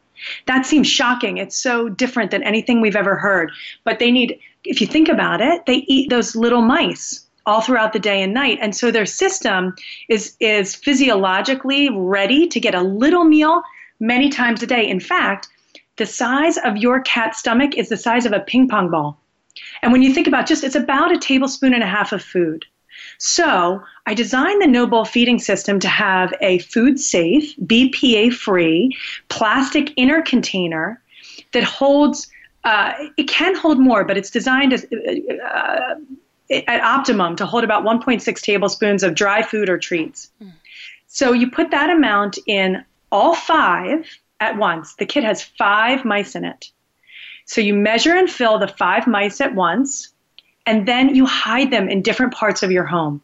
That 0.47 0.65
seems 0.65 0.87
shocking. 0.87 1.37
It's 1.37 1.57
so 1.57 1.87
different 1.87 2.31
than 2.31 2.43
anything 2.43 2.81
we've 2.81 2.95
ever 2.95 3.15
heard. 3.15 3.51
But 3.85 3.99
they 3.99 4.11
need, 4.11 4.37
if 4.65 4.81
you 4.81 4.87
think 4.87 5.07
about 5.07 5.39
it, 5.39 5.65
they 5.65 5.85
eat 5.87 6.09
those 6.09 6.35
little 6.35 6.61
mice 6.61 7.25
all 7.45 7.61
throughout 7.61 7.93
the 7.93 7.99
day 7.99 8.21
and 8.21 8.33
night. 8.33 8.57
And 8.61 8.75
so 8.75 8.91
their 8.91 9.05
system 9.05 9.75
is, 10.09 10.35
is 10.41 10.75
physiologically 10.75 11.89
ready 11.89 12.47
to 12.47 12.59
get 12.59 12.75
a 12.75 12.81
little 12.81 13.23
meal 13.23 13.63
many 14.01 14.29
times 14.29 14.61
a 14.61 14.67
day. 14.67 14.87
In 14.87 14.99
fact, 14.99 15.47
the 15.97 16.05
size 16.05 16.57
of 16.57 16.77
your 16.77 17.01
cat's 17.01 17.39
stomach 17.39 17.77
is 17.77 17.89
the 17.89 17.97
size 17.97 18.25
of 18.25 18.33
a 18.33 18.39
ping 18.39 18.67
pong 18.67 18.89
ball. 18.89 19.19
And 19.81 19.91
when 19.91 20.01
you 20.01 20.13
think 20.13 20.27
about 20.27 20.47
just, 20.47 20.63
it's 20.63 20.75
about 20.75 21.11
a 21.11 21.17
tablespoon 21.17 21.73
and 21.73 21.83
a 21.83 21.87
half 21.87 22.11
of 22.11 22.23
food. 22.23 22.65
So 23.17 23.83
I 24.05 24.13
designed 24.13 24.61
the 24.61 24.67
No 24.67 24.87
Bowl 24.87 25.05
feeding 25.05 25.39
system 25.39 25.79
to 25.79 25.87
have 25.87 26.33
a 26.41 26.59
food 26.59 26.99
safe, 26.99 27.55
BPA 27.57 28.33
free, 28.33 28.95
plastic 29.29 29.93
inner 29.95 30.21
container 30.21 31.01
that 31.53 31.63
holds, 31.63 32.27
uh, 32.63 32.93
it 33.17 33.27
can 33.27 33.55
hold 33.55 33.79
more, 33.79 34.03
but 34.03 34.17
it's 34.17 34.29
designed 34.29 34.73
as, 34.73 34.85
uh, 34.85 35.95
at 36.49 36.81
optimum 36.81 37.35
to 37.35 37.45
hold 37.45 37.63
about 37.63 37.83
1.6 37.83 38.41
tablespoons 38.41 39.03
of 39.03 39.15
dry 39.15 39.41
food 39.41 39.69
or 39.69 39.77
treats. 39.77 40.31
Mm. 40.41 40.51
So 41.07 41.31
you 41.31 41.49
put 41.49 41.71
that 41.71 41.89
amount 41.89 42.39
in 42.47 42.83
all 43.11 43.35
five 43.35 44.07
at 44.43 44.57
once. 44.57 44.95
The 44.95 45.05
kit 45.05 45.23
has 45.23 45.41
five 45.41 46.03
mice 46.05 46.35
in 46.35 46.45
it. 46.45 46.71
So 47.45 47.61
you 47.61 47.73
measure 47.73 48.15
and 48.15 48.29
fill 48.29 48.59
the 48.59 48.67
five 48.67 49.07
mice 49.07 49.41
at 49.41 49.55
once, 49.55 50.09
and 50.65 50.87
then 50.87 51.15
you 51.15 51.25
hide 51.25 51.71
them 51.71 51.89
in 51.89 52.01
different 52.01 52.33
parts 52.33 52.63
of 52.63 52.71
your 52.71 52.85
home. 52.85 53.21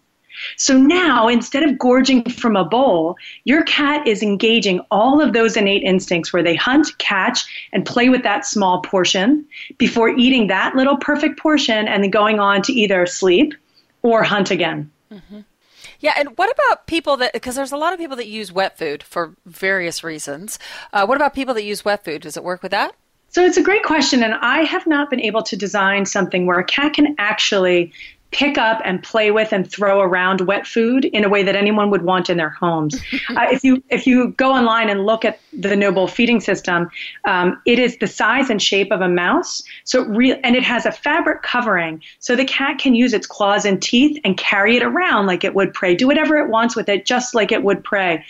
So 0.56 0.78
now, 0.78 1.28
instead 1.28 1.64
of 1.64 1.78
gorging 1.78 2.24
from 2.30 2.56
a 2.56 2.64
bowl, 2.64 3.18
your 3.44 3.64
cat 3.64 4.08
is 4.08 4.24
engaging 4.24 4.80
all 4.90 5.22
of 5.22 5.34
those 5.34 5.58
innate 5.58 5.84
instincts 5.84 6.32
where 6.32 6.44
they 6.44 6.56
hunt, 6.56 6.98
catch, 6.98 7.46
and 7.74 7.86
play 7.86 8.10
with 8.10 8.24
that 8.24 8.46
small 8.46 8.82
portion 8.82 9.46
before 9.78 10.10
eating 10.10 10.48
that 10.48 10.76
little 10.76 10.98
perfect 10.98 11.40
portion 11.40 11.88
and 11.88 12.04
then 12.04 12.10
going 12.10 12.40
on 12.40 12.62
to 12.64 12.74
either 12.74 13.06
sleep 13.06 13.54
or 14.02 14.24
hunt 14.24 14.50
again. 14.50 14.90
Mm-hmm. 15.12 15.40
Yeah, 16.00 16.14
and 16.18 16.38
what 16.38 16.50
about 16.52 16.88
people 16.88 17.18
that, 17.18 17.34
because 17.34 17.56
there's 17.56 17.72
a 17.72 17.78
lot 17.78 17.94
of 17.94 18.00
people 18.00 18.16
that 18.18 18.28
use 18.28 18.52
wet 18.52 18.78
food 18.78 19.04
for 19.04 19.36
various 19.46 20.04
reasons. 20.04 20.58
Uh, 20.94 21.06
what 21.06 21.16
about 21.16 21.34
people 21.34 21.54
that 21.56 21.64
use 21.64 21.84
wet 21.84 22.06
food? 22.06 22.22
Does 22.22 22.38
it 22.38 22.44
work 22.44 22.64
with 22.64 22.72
that? 22.72 22.96
So 23.32 23.46
it's 23.46 23.58
a 23.58 23.64
great 23.64 23.84
question, 23.84 24.24
and 24.24 24.34
I 24.36 24.64
have 24.64 24.88
not 24.88 25.10
been 25.10 25.20
able 25.20 25.44
to 25.44 25.56
design 25.56 26.06
something 26.06 26.46
where 26.46 26.58
a 26.58 26.64
cat 26.64 26.94
can 26.94 27.16
actually 27.20 27.94
pick 28.32 28.58
up 28.58 28.82
and 28.86 29.02
play 29.02 29.32
with 29.32 29.52
and 29.52 29.70
throw 29.70 30.02
around 30.02 30.42
wet 30.42 30.68
food 30.68 31.06
in 31.06 31.24
a 31.24 31.30
way 31.30 31.42
that 31.42 31.56
anyone 31.56 31.90
would 31.90 32.04
want 32.04 32.30
in 32.30 32.38
their 32.38 32.50
homes. 32.50 32.96
uh, 33.30 33.48
if 33.52 33.64
you 33.64 33.82
if 33.90 34.06
you 34.06 34.30
go 34.38 34.52
online 34.52 34.90
and 34.90 35.06
look 35.06 35.26
at 35.26 35.40
the 35.54 35.76
No 35.76 35.92
Bowl 35.92 36.08
feeding 36.08 36.40
system, 36.40 36.90
um, 37.26 37.60
it 37.66 37.80
is 37.80 37.98
the 37.98 38.08
size 38.08 38.50
and 38.50 38.62
shape 38.62 38.92
of 38.92 39.02
a 39.02 39.10
mouse. 39.10 39.64
So 39.84 40.04
it 40.04 40.10
re- 40.10 40.40
and 40.44 40.56
it 40.56 40.64
has 40.64 40.86
a 40.86 40.92
fabric 40.92 41.42
covering, 41.42 42.02
so 42.20 42.36
the 42.36 42.46
cat 42.46 42.78
can 42.78 42.94
use 42.94 43.14
its 43.14 43.26
claws 43.26 43.66
and 43.66 43.82
teeth 43.82 44.20
and 44.24 44.38
carry 44.38 44.78
it 44.78 44.84
around 44.84 45.26
like 45.26 45.44
it 45.44 45.56
would 45.56 45.74
prey, 45.74 45.96
do 45.96 46.08
whatever 46.08 46.38
it 46.38 46.50
wants 46.50 46.76
with 46.76 46.88
it, 46.88 47.06
just 47.06 47.34
like 47.34 47.52
it 47.52 47.64
would 47.64 47.84
prey. 47.84 48.24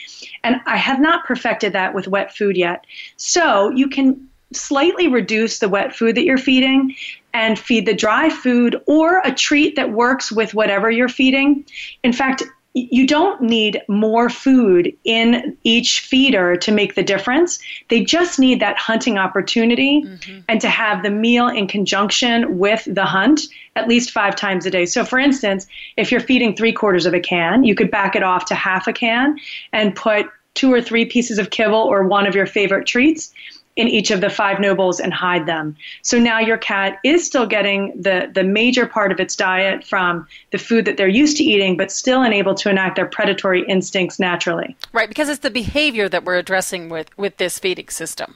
And 0.44 0.62
I 0.66 0.78
have 0.78 1.02
not 1.02 1.26
perfected 1.26 1.74
that 1.74 1.94
with 1.94 2.08
wet 2.08 2.36
food 2.36 2.56
yet. 2.56 2.86
So 3.18 3.70
you 3.72 3.90
can 3.90 4.30
slightly 4.52 5.08
reduce 5.08 5.60
the 5.60 5.70
wet 5.70 5.96
food 5.96 6.16
that 6.16 6.24
you're 6.24 6.38
feeding 6.38 6.96
and 7.34 7.58
feed 7.58 7.86
the 7.86 7.94
dry 7.94 8.30
food 8.30 8.82
or 8.88 9.22
a 9.24 9.34
treat 9.34 9.76
that 9.76 9.92
works 9.92 10.32
with 10.32 10.54
whatever 10.54 10.89
you're 10.89 11.10
feeding. 11.10 11.65
In 12.04 12.13
fact, 12.13 12.44
you 12.74 13.08
don't 13.08 13.42
need 13.42 13.82
more 13.88 14.30
food 14.30 14.96
in 15.04 15.58
each 15.63 16.02
feeder 16.02 16.56
to 16.56 16.72
make 16.72 16.94
the 16.96 17.04
difference. 17.04 17.60
They 17.89 18.04
just 18.04 18.39
need 18.39 18.60
that 18.60 18.78
hunting 18.78 19.18
opportunity 19.18 20.04
mm-hmm. 20.04 20.39
and 20.48 20.62
to 20.62 20.70
have 20.70 21.02
the 21.02 21.10
meal 21.10 21.48
in 21.48 21.68
conjunction 21.68 22.60
with 22.60 22.88
the 22.88 23.06
hunt 23.06 23.42
at 23.76 23.88
least 23.88 24.12
five 24.12 24.36
times 24.36 24.65
a 24.65 24.72
day. 24.72 24.86
So, 24.86 25.04
for 25.04 25.18
instance, 25.18 25.65
if 25.98 26.12
you're 26.12 26.22
feeding 26.22 26.56
three 26.56 26.72
quarters 26.72 27.06
of 27.06 27.13
a 27.13 27.20
can, 27.20 27.63
you 27.63 27.74
could 27.74 27.89
back 27.89 28.15
it 28.15 28.24
off 28.24 28.46
to 28.46 28.56
half 28.56 28.88
a 28.88 28.94
can 28.94 29.38
and 29.74 29.96
put 29.96 30.28
two 30.54 30.72
or 30.72 30.82
three 30.82 31.06
pieces 31.06 31.39
of 31.39 31.50
kibble 31.50 31.80
or 31.80 32.08
one 32.08 32.28
of 32.28 32.36
your 32.36 32.46
favorite 32.46 32.86
treats 32.86 33.34
in 33.80 33.88
each 33.88 34.12
of 34.12 34.20
the 34.20 34.30
five 34.30 34.60
nobles 34.60 35.00
and 35.00 35.13
hide 35.13 35.46
them. 35.46 35.74
So 36.02 36.20
now 36.20 36.38
your 36.38 36.58
cat 36.58 37.00
is 37.06 37.26
still 37.26 37.48
getting 37.48 38.00
the, 38.00 38.30
the 38.34 38.44
major 38.44 38.86
part 38.86 39.13
of 39.13 39.22
its 39.22 39.38
diet 39.38 39.86
from 39.86 40.28
the 40.52 40.58
food 40.58 40.84
that 40.84 40.98
they're 40.98 41.08
used 41.08 41.38
to 41.38 41.46
eating, 41.46 41.78
but 41.78 41.89
still 41.89 42.22
unable 42.22 42.54
to 42.56 42.70
enact 42.70 42.98
their 42.98 43.06
predatory 43.06 43.65
instincts 43.70 44.20
naturally. 44.20 44.76
Right, 44.92 45.08
because 45.08 45.30
it's 45.30 45.39
the 45.39 45.50
behavior 45.50 46.10
that 46.10 46.26
we're 46.26 46.38
addressing 46.38 46.89
with, 46.89 47.18
with 47.18 47.38
this 47.38 47.58
feeding 47.58 47.88
system. 47.88 48.36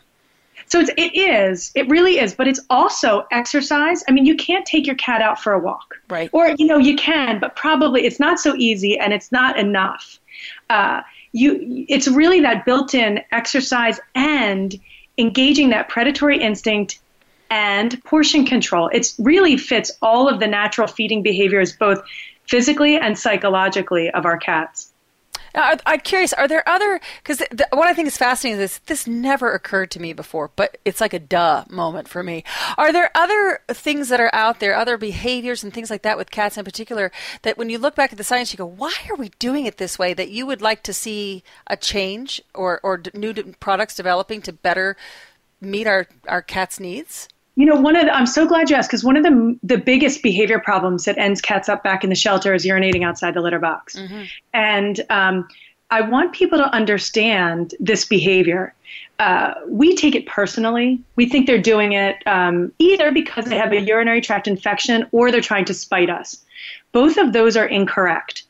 So 0.68 0.80
it's, 0.80 0.92
it 0.96 1.14
is, 1.14 1.74
it 1.76 1.90
really 1.90 2.20
is, 2.20 2.34
but 2.34 2.48
it's 2.48 2.62
also 2.70 3.28
exercise. 3.34 4.02
I 4.08 4.14
mean, 4.14 4.26
you 4.26 4.38
can't 4.38 4.66
take 4.66 4.88
your 4.88 4.96
cat 4.96 5.22
out 5.22 5.42
for 5.42 5.52
a 5.52 5.60
walk. 5.60 5.96
Right. 6.10 6.30
Or, 6.32 6.56
you 6.58 6.66
know, 6.66 6.78
you 6.78 6.96
can, 6.96 7.42
but 7.42 7.58
probably 7.58 8.06
it's 8.06 8.20
not 8.20 8.40
so 8.40 8.56
easy 8.56 8.98
and 8.98 9.12
it's 9.12 9.30
not 9.30 9.60
enough. 9.60 10.20
Uh, 10.70 11.02
you, 11.34 11.86
it's 11.90 12.08
really 12.08 12.40
that 12.40 12.64
built 12.64 12.94
in 12.94 13.20
exercise 13.34 14.00
and 14.16 14.80
engaging 15.18 15.70
that 15.70 15.90
predatory 15.90 16.40
instinct 16.40 17.00
and 17.50 18.02
portion 18.04 18.46
control. 18.46 18.88
It 18.88 19.14
really 19.20 19.58
fits 19.58 19.92
all 20.02 20.28
of 20.28 20.40
the 20.40 20.48
natural 20.48 20.88
feeding 20.88 21.22
behaviors, 21.22 21.76
both 21.76 22.02
physically 22.48 22.98
and 22.98 23.18
psychologically, 23.18 24.10
of 24.12 24.26
our 24.26 24.38
cats. 24.38 24.93
Now, 25.54 25.76
I'm 25.86 26.00
curious, 26.00 26.34
are 26.34 26.48
there 26.48 26.68
other, 26.68 27.00
because 27.22 27.38
th- 27.38 27.70
what 27.72 27.88
I 27.88 27.94
think 27.94 28.08
is 28.08 28.18
fascinating 28.18 28.60
is 28.60 28.72
this, 28.72 28.78
this 28.86 29.08
never 29.08 29.54
occurred 29.54 29.92
to 29.92 30.00
me 30.00 30.14
before, 30.14 30.50
but 30.56 30.78
it's 30.84 31.00
like 31.00 31.14
a 31.14 31.20
duh 31.20 31.66
moment 31.70 32.08
for 32.08 32.24
me. 32.24 32.44
Are 32.78 32.92
there 32.92 33.12
other 33.14 33.60
things 33.70 34.10
that 34.10 34.20
are 34.20 34.34
out 34.34 34.60
there, 34.60 34.76
other 34.76 34.98
behaviors 34.98 35.64
and 35.64 35.74
things 35.74 35.92
like 35.92 36.02
that 36.02 36.18
with 36.18 36.32
cats 36.32 36.58
in 36.58 36.66
particular, 36.66 37.12
that 37.44 37.58
when 37.58 37.70
you 37.70 37.78
look 37.78 37.96
back 37.96 38.12
at 38.12 38.18
the 38.18 38.24
science, 38.24 38.52
you 38.52 38.58
go, 38.58 38.66
why 38.66 38.94
are 39.10 39.16
we 39.16 39.30
doing 39.40 39.66
it 39.66 39.78
this 39.78 40.00
way? 40.00 40.14
That 40.14 40.30
you 40.30 40.46
would 40.46 40.62
like 40.62 40.82
to 40.84 40.94
see 40.94 41.44
a 41.68 41.78
change 41.78 42.42
or, 42.56 42.80
or 42.82 43.02
new 43.14 43.34
products 43.60 43.96
developing 43.96 44.42
to 44.44 44.54
better 44.54 44.98
meet 45.62 45.88
our, 45.88 46.08
our 46.28 46.42
cats' 46.42 46.80
needs? 46.80 47.30
You 47.56 47.66
know, 47.68 47.76
one 47.76 47.96
of 47.96 48.06
the, 48.06 48.16
I'm 48.16 48.26
so 48.26 48.48
glad 48.48 48.70
you 48.70 48.76
asked 48.76 48.90
because 48.90 49.04
one 49.04 49.16
of 49.16 49.24
the 49.24 49.58
the 49.62 49.78
biggest 49.78 50.24
behavior 50.24 50.60
problems 50.60 51.06
that 51.06 51.18
ends 51.18 51.40
cats 51.40 51.70
up 51.70 51.84
back 51.84 52.04
in 52.04 52.10
the 52.10 52.16
shelter 52.16 52.54
is 52.54 52.66
urinating 52.66 53.06
outside 53.06 53.36
the 53.36 53.42
litter 53.42 53.60
box, 53.60 53.96
mm-hmm. 53.96 54.24
and 54.54 55.02
um, 55.10 55.48
I 55.92 56.02
want 56.02 56.34
people 56.34 56.58
to 56.58 56.66
understand 56.74 57.76
this 57.80 58.06
behavior. 58.06 58.74
Uh, 59.20 59.54
we 59.68 59.96
take 59.96 60.16
it 60.16 60.26
personally. 60.26 61.00
We 61.16 61.30
think 61.30 61.46
they're 61.46 61.62
doing 61.62 61.94
it 61.94 62.16
um, 62.26 62.72
either 62.80 63.12
because 63.12 63.46
they 63.46 63.58
have 63.58 63.72
a 63.72 63.80
urinary 63.80 64.20
tract 64.20 64.48
infection 64.48 65.06
or 65.12 65.32
they're 65.32 65.40
trying 65.40 65.66
to 65.66 65.74
spite 65.74 66.10
us. 66.10 66.44
Both 66.94 67.18
of 67.18 67.34
those 67.34 67.56
are 67.56 67.66
incorrect. 67.66 68.43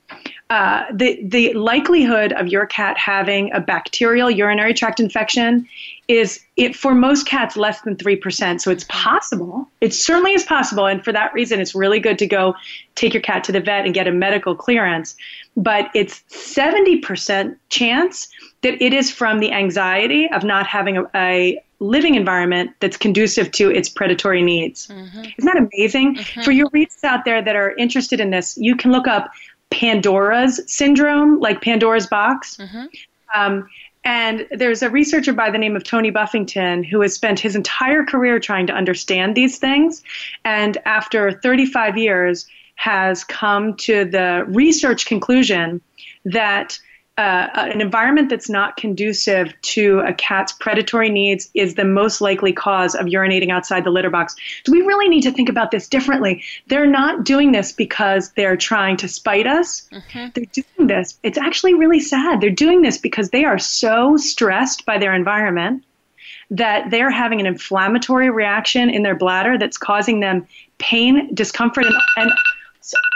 Uh, 0.49 0.83
the 0.93 1.19
the 1.25 1.53
likelihood 1.53 2.33
of 2.33 2.47
your 2.47 2.65
cat 2.65 2.97
having 2.97 3.51
a 3.53 3.59
bacterial 3.59 4.29
urinary 4.29 4.73
tract 4.73 4.99
infection 4.99 5.67
is 6.07 6.41
it 6.57 6.75
for 6.75 6.93
most 6.93 7.25
cats 7.25 7.55
less 7.55 7.81
than 7.81 7.95
3%. 7.95 8.59
So 8.59 8.69
it's 8.69 8.85
possible. 8.89 9.67
It 9.79 9.93
certainly 9.93 10.33
is 10.33 10.43
possible. 10.43 10.85
And 10.85 11.03
for 11.03 11.13
that 11.13 11.33
reason, 11.33 11.61
it's 11.61 11.73
really 11.73 11.99
good 11.99 12.19
to 12.19 12.27
go 12.27 12.55
take 12.95 13.13
your 13.13 13.21
cat 13.21 13.43
to 13.45 13.51
the 13.51 13.61
vet 13.61 13.85
and 13.85 13.93
get 13.93 14.05
a 14.07 14.11
medical 14.11 14.53
clearance. 14.53 15.15
But 15.55 15.89
it's 15.95 16.23
70% 16.29 17.55
chance 17.69 18.27
that 18.61 18.81
it 18.81 18.93
is 18.93 19.09
from 19.11 19.39
the 19.39 19.51
anxiety 19.53 20.29
of 20.31 20.43
not 20.43 20.67
having 20.67 20.97
a, 20.97 21.05
a 21.15 21.63
living 21.79 22.15
environment 22.15 22.71
that's 22.79 22.97
conducive 22.97 23.51
to 23.51 23.69
its 23.69 23.89
predatory 23.89 24.41
needs. 24.41 24.87
Mm-hmm. 24.87 25.23
Isn't 25.37 25.45
that 25.45 25.57
amazing? 25.57 26.15
Mm-hmm. 26.15 26.41
For 26.41 26.51
your 26.51 26.69
readers 26.73 27.03
out 27.03 27.25
there 27.25 27.41
that 27.41 27.55
are 27.55 27.75
interested 27.77 28.19
in 28.19 28.29
this, 28.29 28.57
you 28.57 28.75
can 28.75 28.91
look 28.91 29.07
up 29.07 29.31
Pandora's 29.73 30.61
syndrome, 30.67 31.39
like 31.39 31.61
Pandora's 31.61 32.05
box. 32.05 32.57
Mm-hmm. 32.57 32.85
Um, 33.33 33.67
and 34.05 34.45
there's 34.51 34.83
a 34.83 34.89
researcher 34.89 35.33
by 35.33 35.49
the 35.49 35.57
name 35.57 35.75
of 35.75 35.83
Tony 35.83 36.11
Buffington 36.11 36.83
who 36.83 37.01
has 37.01 37.15
spent 37.15 37.39
his 37.39 37.55
entire 37.55 38.03
career 38.03 38.39
trying 38.39 38.67
to 38.67 38.73
understand 38.73 39.35
these 39.35 39.57
things. 39.57 40.03
And 40.45 40.77
after 40.85 41.31
35 41.31 41.97
years, 41.97 42.45
has 42.75 43.23
come 43.23 43.75
to 43.77 44.03
the 44.03 44.43
research 44.47 45.05
conclusion 45.05 45.79
that 46.25 46.77
uh, 47.17 47.47
an 47.53 47.79
environment 47.79 48.29
that's 48.29 48.49
not 48.49 48.75
conducive 48.75 49.53
to 49.61 49.99
a 49.99 50.13
cat's 50.13 50.51
predatory 50.51 51.09
needs 51.09 51.49
is 51.53 51.75
the 51.75 51.85
most 51.85 52.21
likely 52.21 52.51
cause 52.51 52.95
of 52.95 53.05
urinating 53.05 53.51
outside 53.51 53.83
the 53.83 53.91
litter 53.91 54.09
box. 54.09 54.35
So 54.65 54.71
we 54.71 54.81
really 54.81 55.07
need 55.07 55.21
to 55.21 55.31
think 55.31 55.47
about 55.47 55.69
this 55.69 55.87
differently. 55.87 56.43
They're 56.67 56.87
not 56.87 57.23
doing 57.23 57.51
this 57.51 57.71
because 57.71 58.31
they're 58.31 58.57
trying 58.57 58.97
to 58.97 59.07
spite 59.07 59.45
us. 59.45 59.87
Mm-hmm. 59.91 60.29
They're 60.33 60.45
doing 60.51 60.87
this. 60.87 61.19
It's 61.21 61.37
actually 61.37 61.75
really 61.75 61.99
sad. 61.99 62.41
They're 62.41 62.49
doing 62.49 62.81
this 62.81 62.97
because 62.97 63.29
they 63.29 63.45
are 63.45 63.59
so 63.59 64.17
stressed 64.17 64.83
by 64.85 64.97
their 64.97 65.13
environment 65.13 65.83
that 66.49 66.89
they're 66.89 67.11
having 67.11 67.39
an 67.39 67.45
inflammatory 67.45 68.31
reaction 68.31 68.89
in 68.89 69.03
their 69.03 69.15
bladder 69.15 69.57
that's 69.57 69.77
causing 69.77 70.19
them 70.19 70.47
pain, 70.79 71.33
discomfort, 71.35 71.85
and, 71.85 71.95
and 72.17 72.31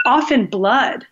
often 0.06 0.46
blood. 0.46 1.04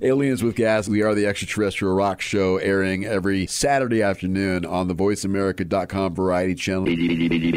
Aliens 0.00 0.44
with 0.44 0.54
Gas. 0.54 0.86
We 0.86 1.02
are 1.02 1.12
the 1.12 1.26
extraterrestrial 1.26 1.92
rock 1.92 2.20
show 2.20 2.58
airing 2.58 3.04
every 3.04 3.48
Saturday 3.48 4.00
afternoon 4.00 4.64
on 4.64 4.86
the 4.86 4.94
VoiceAmerica.com 4.94 6.14
variety 6.14 6.54
channel. 6.54 6.84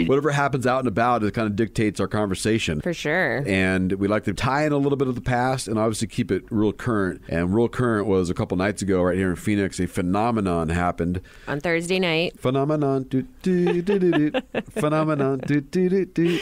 Whatever 0.07 0.31
happens 0.31 0.65
out 0.65 0.79
and 0.79 0.87
about, 0.87 1.23
it 1.23 1.35
kind 1.35 1.45
of 1.45 1.55
dictates 1.55 1.99
our 1.99 2.07
conversation. 2.07 2.81
For 2.81 2.95
sure. 2.95 3.43
And 3.45 3.93
we 3.93 4.07
like 4.07 4.23
to 4.23 4.33
tie 4.33 4.65
in 4.65 4.71
a 4.71 4.77
little 4.77 4.97
bit 4.97 5.07
of 5.07 5.13
the 5.13 5.21
past 5.21 5.67
and 5.67 5.77
obviously 5.77 6.07
keep 6.07 6.31
it 6.31 6.43
real 6.49 6.73
current. 6.73 7.21
And 7.29 7.53
real 7.53 7.69
current 7.69 8.07
was 8.07 8.31
a 8.31 8.33
couple 8.33 8.57
nights 8.57 8.81
ago 8.81 9.03
right 9.03 9.15
here 9.15 9.29
in 9.29 9.35
Phoenix, 9.35 9.79
a 9.79 9.85
phenomenon 9.85 10.69
happened 10.69 11.21
on 11.47 11.59
Thursday 11.59 11.99
night. 11.99 12.39
Phenomenon. 12.39 13.03
Do, 13.03 13.21
do, 13.43 13.83
do, 13.83 13.99
do, 13.99 14.31
do. 14.31 14.41
Phenomenon. 14.71 15.41
Do, 15.45 15.61
do, 15.61 15.89
do, 15.89 16.05
do. 16.05 16.39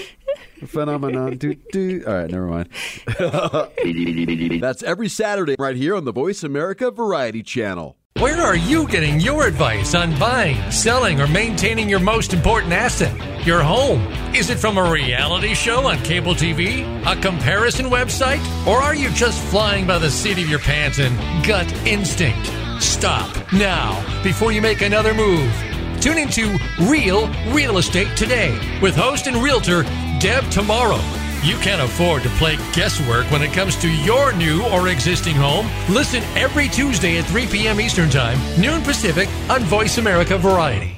Phenomenon. 0.65 1.37
Do, 1.37 1.55
do. 1.71 2.03
All 2.05 2.13
right, 2.13 2.29
never 2.29 2.47
mind. 2.47 2.69
That's 4.61 4.83
every 4.83 5.09
Saturday 5.09 5.55
right 5.57 5.75
here 5.75 5.95
on 5.95 6.05
the 6.05 6.11
Voice 6.11 6.43
America 6.43 6.91
Variety 6.91 7.43
Channel. 7.43 7.95
Where 8.19 8.41
are 8.41 8.57
you 8.57 8.85
getting 8.89 9.21
your 9.21 9.47
advice 9.47 9.95
on 9.95 10.17
buying, 10.19 10.71
selling, 10.71 11.21
or 11.21 11.27
maintaining 11.27 11.87
your 11.87 12.01
most 12.01 12.33
important 12.33 12.73
asset, 12.73 13.15
your 13.47 13.63
home? 13.63 14.05
Is 14.35 14.49
it 14.49 14.59
from 14.59 14.77
a 14.77 14.91
reality 14.91 15.53
show 15.53 15.87
on 15.87 15.99
cable 15.99 16.33
TV, 16.33 16.83
a 17.05 17.15
comparison 17.21 17.85
website, 17.85 18.45
or 18.67 18.81
are 18.81 18.93
you 18.93 19.09
just 19.11 19.41
flying 19.45 19.87
by 19.87 19.99
the 19.99 20.11
seat 20.11 20.37
of 20.37 20.49
your 20.49 20.59
pants 20.59 20.99
and 20.99 21.17
gut 21.47 21.71
instinct? 21.87 22.51
Stop 22.83 23.53
now 23.53 24.21
before 24.21 24.51
you 24.51 24.61
make 24.61 24.81
another 24.81 25.13
move. 25.13 25.49
Tune 26.01 26.17
into 26.17 26.57
Real 26.81 27.29
Real 27.53 27.77
Estate 27.77 28.17
today 28.17 28.79
with 28.81 28.97
host 28.97 29.27
and 29.27 29.37
realtor 29.37 29.83
Deb 30.19 30.49
Tomorrow. 30.51 30.99
You 31.43 31.55
can't 31.57 31.81
afford 31.81 32.23
to 32.23 32.29
play 32.31 32.57
guesswork 32.73 33.29
when 33.31 33.41
it 33.41 33.53
comes 33.53 33.77
to 33.77 33.89
your 33.89 34.33
new 34.33 34.65
or 34.67 34.89
existing 34.89 35.35
home. 35.35 35.69
Listen 35.89 36.21
every 36.35 36.67
Tuesday 36.67 37.17
at 37.17 37.23
3 37.25 37.47
p.m. 37.47 37.79
Eastern 37.79 38.09
Time, 38.09 38.37
noon 38.59 38.81
Pacific 38.83 39.29
on 39.49 39.63
Voice 39.63 39.97
America 39.97 40.37
Variety. 40.37 40.97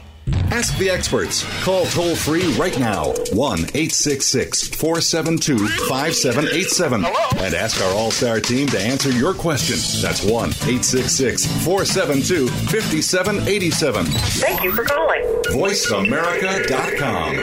Ask 0.52 0.76
the 0.78 0.90
experts. 0.90 1.46
Call 1.64 1.86
toll 1.86 2.16
free 2.16 2.52
right 2.54 2.78
now 2.80 3.14
1 3.34 3.60
866 3.60 4.70
472 4.70 5.68
5787 5.88 7.06
and 7.06 7.54
ask 7.54 7.82
our 7.82 7.94
All 7.94 8.12
Star 8.12 8.40
team 8.42 8.68
to 8.68 8.80
answer 8.80 9.12
your 9.12 9.34
question. 9.34 9.76
That's 10.02 10.24
1 10.24 10.50
866 10.50 11.46
472 11.64 12.48
5787. 12.48 14.06
Thank 14.06 14.64
you 14.64 14.72
for 14.74 14.84
calling. 14.84 15.22
VoiceAmerica.com. 15.52 17.36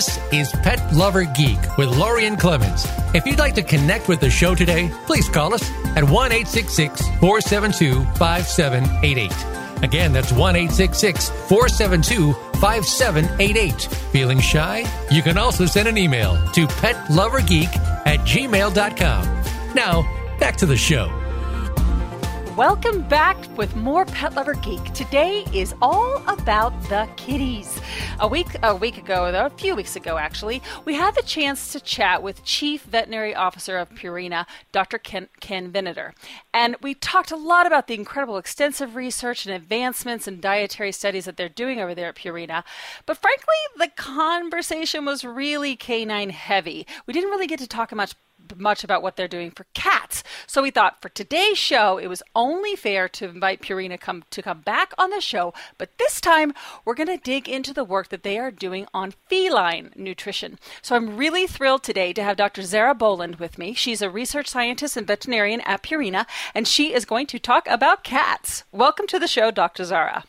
This 0.00 0.32
is 0.32 0.52
Pet 0.62 0.94
Lover 0.94 1.24
Geek 1.24 1.58
with 1.76 1.90
Lorien 1.90 2.34
Clemens. 2.34 2.86
If 3.12 3.26
you'd 3.26 3.38
like 3.38 3.54
to 3.56 3.62
connect 3.62 4.08
with 4.08 4.18
the 4.18 4.30
show 4.30 4.54
today, 4.54 4.90
please 5.04 5.28
call 5.28 5.52
us 5.52 5.62
at 5.94 6.02
1 6.02 6.30
472 6.30 8.04
5788. 8.14 9.84
Again, 9.84 10.14
that's 10.14 10.32
1 10.32 10.68
472 10.68 12.32
5788. 12.32 13.82
Feeling 14.10 14.40
shy? 14.40 14.86
You 15.10 15.20
can 15.20 15.36
also 15.36 15.66
send 15.66 15.86
an 15.86 15.98
email 15.98 16.32
to 16.52 16.66
petlovergeek 16.66 17.76
at 18.06 18.20
gmail.com. 18.20 19.42
Now, 19.74 20.36
back 20.38 20.56
to 20.56 20.64
the 20.64 20.78
show. 20.78 21.19
Welcome 22.60 23.08
back 23.08 23.38
with 23.56 23.74
more 23.74 24.04
Pet 24.04 24.34
Lover 24.34 24.52
Geek. 24.52 24.92
Today 24.92 25.46
is 25.50 25.74
all 25.80 26.22
about 26.28 26.78
the 26.90 27.08
kitties. 27.16 27.80
A 28.18 28.28
week 28.28 28.48
a 28.62 28.76
week 28.76 28.98
ago, 28.98 29.24
a 29.24 29.48
few 29.48 29.74
weeks 29.74 29.96
ago 29.96 30.18
actually, 30.18 30.60
we 30.84 30.92
had 30.92 31.14
the 31.14 31.22
chance 31.22 31.72
to 31.72 31.80
chat 31.80 32.22
with 32.22 32.44
Chief 32.44 32.82
Veterinary 32.82 33.34
Officer 33.34 33.78
of 33.78 33.88
Purina, 33.88 34.44
Dr. 34.72 34.98
Ken, 34.98 35.30
Ken 35.40 35.72
Venator. 35.72 36.12
And 36.52 36.76
we 36.82 36.92
talked 36.92 37.30
a 37.30 37.36
lot 37.36 37.66
about 37.66 37.86
the 37.86 37.94
incredible 37.94 38.36
extensive 38.36 38.94
research 38.94 39.46
and 39.46 39.54
advancements 39.54 40.28
in 40.28 40.38
dietary 40.38 40.92
studies 40.92 41.24
that 41.24 41.38
they're 41.38 41.48
doing 41.48 41.80
over 41.80 41.94
there 41.94 42.10
at 42.10 42.16
Purina. 42.16 42.62
But 43.06 43.16
frankly, 43.16 43.54
the 43.78 43.88
conversation 43.96 45.06
was 45.06 45.24
really 45.24 45.76
canine 45.76 46.28
heavy. 46.28 46.86
We 47.06 47.14
didn't 47.14 47.30
really 47.30 47.46
get 47.46 47.60
to 47.60 47.66
talk 47.66 47.90
much 47.94 48.12
much 48.58 48.84
about 48.84 49.02
what 49.02 49.16
they're 49.16 49.28
doing 49.28 49.50
for 49.50 49.66
cats. 49.74 50.22
So 50.46 50.62
we 50.62 50.70
thought 50.70 51.00
for 51.00 51.08
today's 51.08 51.58
show, 51.58 51.98
it 51.98 52.06
was 52.08 52.22
only 52.34 52.76
fair 52.76 53.08
to 53.10 53.28
invite 53.28 53.62
Purina 53.62 54.00
come 54.00 54.24
to 54.30 54.42
come 54.42 54.60
back 54.60 54.92
on 54.98 55.10
the 55.10 55.20
show, 55.20 55.52
but 55.78 55.98
this 55.98 56.20
time 56.20 56.52
we're 56.84 56.94
going 56.94 57.06
to 57.08 57.16
dig 57.16 57.48
into 57.48 57.72
the 57.72 57.84
work 57.84 58.08
that 58.08 58.22
they 58.22 58.38
are 58.38 58.50
doing 58.50 58.86
on 58.92 59.14
feline 59.28 59.92
nutrition. 59.96 60.58
So 60.82 60.96
I'm 60.96 61.16
really 61.16 61.46
thrilled 61.46 61.82
today 61.82 62.12
to 62.12 62.22
have 62.22 62.36
Dr. 62.36 62.62
Zara 62.62 62.94
Boland 62.94 63.36
with 63.36 63.58
me. 63.58 63.74
She's 63.74 64.02
a 64.02 64.10
research 64.10 64.48
scientist 64.48 64.96
and 64.96 65.06
veterinarian 65.06 65.60
at 65.62 65.82
Purina, 65.82 66.26
and 66.54 66.66
she 66.66 66.92
is 66.92 67.04
going 67.04 67.26
to 67.28 67.38
talk 67.38 67.66
about 67.68 68.04
cats. 68.04 68.64
Welcome 68.72 69.06
to 69.08 69.18
the 69.18 69.28
show, 69.28 69.50
Dr. 69.50 69.84
Zara. 69.84 70.24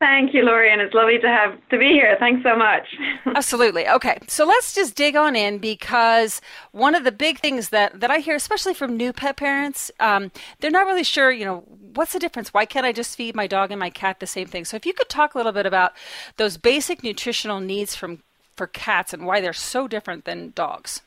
Thank 0.00 0.32
you, 0.32 0.42
Lori, 0.42 0.72
and 0.72 0.80
it's 0.80 0.94
lovely 0.94 1.18
to 1.18 1.28
have 1.28 1.58
to 1.68 1.78
be 1.78 1.88
here. 1.88 2.16
Thanks 2.18 2.42
so 2.42 2.56
much. 2.56 2.86
Absolutely. 3.36 3.86
Okay, 3.86 4.18
so 4.28 4.46
let's 4.46 4.74
just 4.74 4.94
dig 4.94 5.14
on 5.14 5.36
in 5.36 5.58
because 5.58 6.40
one 6.72 6.94
of 6.94 7.04
the 7.04 7.12
big 7.12 7.38
things 7.38 7.68
that 7.68 8.00
that 8.00 8.10
I 8.10 8.18
hear, 8.20 8.34
especially 8.34 8.72
from 8.72 8.96
new 8.96 9.12
pet 9.12 9.36
parents, 9.36 9.90
um, 10.00 10.32
they're 10.58 10.70
not 10.70 10.86
really 10.86 11.04
sure. 11.04 11.30
You 11.30 11.44
know, 11.44 11.64
what's 11.94 12.14
the 12.14 12.18
difference? 12.18 12.54
Why 12.54 12.64
can't 12.64 12.86
I 12.86 12.92
just 12.92 13.14
feed 13.14 13.34
my 13.34 13.46
dog 13.46 13.70
and 13.70 13.78
my 13.78 13.90
cat 13.90 14.20
the 14.20 14.26
same 14.26 14.46
thing? 14.46 14.64
So, 14.64 14.74
if 14.74 14.86
you 14.86 14.94
could 14.94 15.10
talk 15.10 15.34
a 15.34 15.38
little 15.38 15.52
bit 15.52 15.66
about 15.66 15.92
those 16.38 16.56
basic 16.56 17.02
nutritional 17.02 17.60
needs 17.60 17.94
from 17.94 18.22
for 18.56 18.66
cats 18.66 19.12
and 19.12 19.26
why 19.26 19.42
they're 19.42 19.52
so 19.52 19.86
different 19.86 20.24
than 20.24 20.52
dogs. 20.54 21.02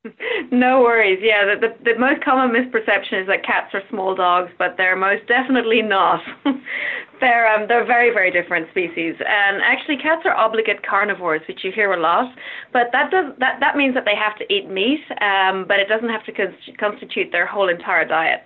no 0.52 0.80
worries. 0.80 1.18
Yeah, 1.22 1.44
the, 1.44 1.68
the, 1.68 1.92
the 1.92 1.98
most 1.98 2.24
common 2.24 2.54
misperception 2.54 3.22
is 3.22 3.26
that 3.26 3.44
cats 3.44 3.74
are 3.74 3.82
small 3.90 4.14
dogs, 4.14 4.50
but 4.58 4.74
they're 4.76 4.96
most 4.96 5.26
definitely 5.26 5.82
not. 5.82 6.20
they're 7.20 7.46
um, 7.52 7.66
they're 7.68 7.86
very 7.86 8.12
very 8.12 8.30
different 8.30 8.68
species, 8.70 9.14
and 9.18 9.62
actually 9.62 9.96
cats 9.96 10.22
are 10.24 10.34
obligate 10.34 10.86
carnivores, 10.86 11.42
which 11.48 11.60
you 11.64 11.72
hear 11.72 11.92
a 11.92 12.00
lot. 12.00 12.32
But 12.72 12.88
that 12.92 13.10
does 13.10 13.32
that 13.38 13.58
that 13.60 13.76
means 13.76 13.94
that 13.94 14.04
they 14.04 14.16
have 14.16 14.36
to 14.38 14.52
eat 14.52 14.68
meat, 14.68 15.00
um, 15.20 15.64
but 15.66 15.78
it 15.78 15.88
doesn't 15.88 16.08
have 16.08 16.24
to 16.26 16.32
constitute 16.78 17.32
their 17.32 17.46
whole 17.46 17.68
entire 17.68 18.06
diet 18.06 18.42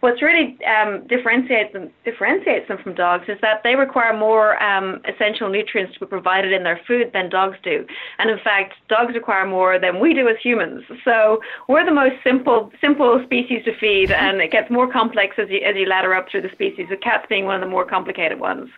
what's 0.00 0.22
really 0.22 0.58
um, 0.64 1.06
differentiates 1.06 1.72
them 1.72 1.90
differentiates 2.04 2.68
them 2.68 2.78
from 2.82 2.94
dogs 2.94 3.24
is 3.28 3.38
that 3.40 3.62
they 3.62 3.74
require 3.74 4.16
more 4.16 4.62
um, 4.62 5.00
essential 5.08 5.48
nutrients 5.48 5.94
to 5.94 6.00
be 6.00 6.06
provided 6.06 6.52
in 6.52 6.62
their 6.62 6.80
food 6.86 7.10
than 7.12 7.28
dogs 7.28 7.56
do, 7.62 7.86
and 8.18 8.30
in 8.30 8.38
fact, 8.38 8.74
dogs 8.88 9.14
require 9.14 9.46
more 9.46 9.78
than 9.78 10.00
we 10.00 10.14
do 10.14 10.28
as 10.28 10.36
humans. 10.42 10.84
So 11.04 11.40
we're 11.68 11.84
the 11.84 11.94
most 11.94 12.16
simple 12.22 12.72
simple 12.80 13.22
species 13.24 13.64
to 13.64 13.76
feed, 13.78 14.10
and 14.10 14.40
it 14.40 14.50
gets 14.50 14.70
more 14.70 14.90
complex 14.90 15.36
as 15.38 15.48
you 15.50 15.60
as 15.60 15.76
you 15.76 15.86
ladder 15.86 16.14
up 16.14 16.28
through 16.30 16.42
the 16.42 16.50
species. 16.50 16.86
With 16.90 17.00
cats 17.00 17.26
being 17.28 17.44
one 17.44 17.56
of 17.56 17.60
the 17.60 17.70
more 17.70 17.84
complicated 17.84 18.40
ones. 18.40 18.68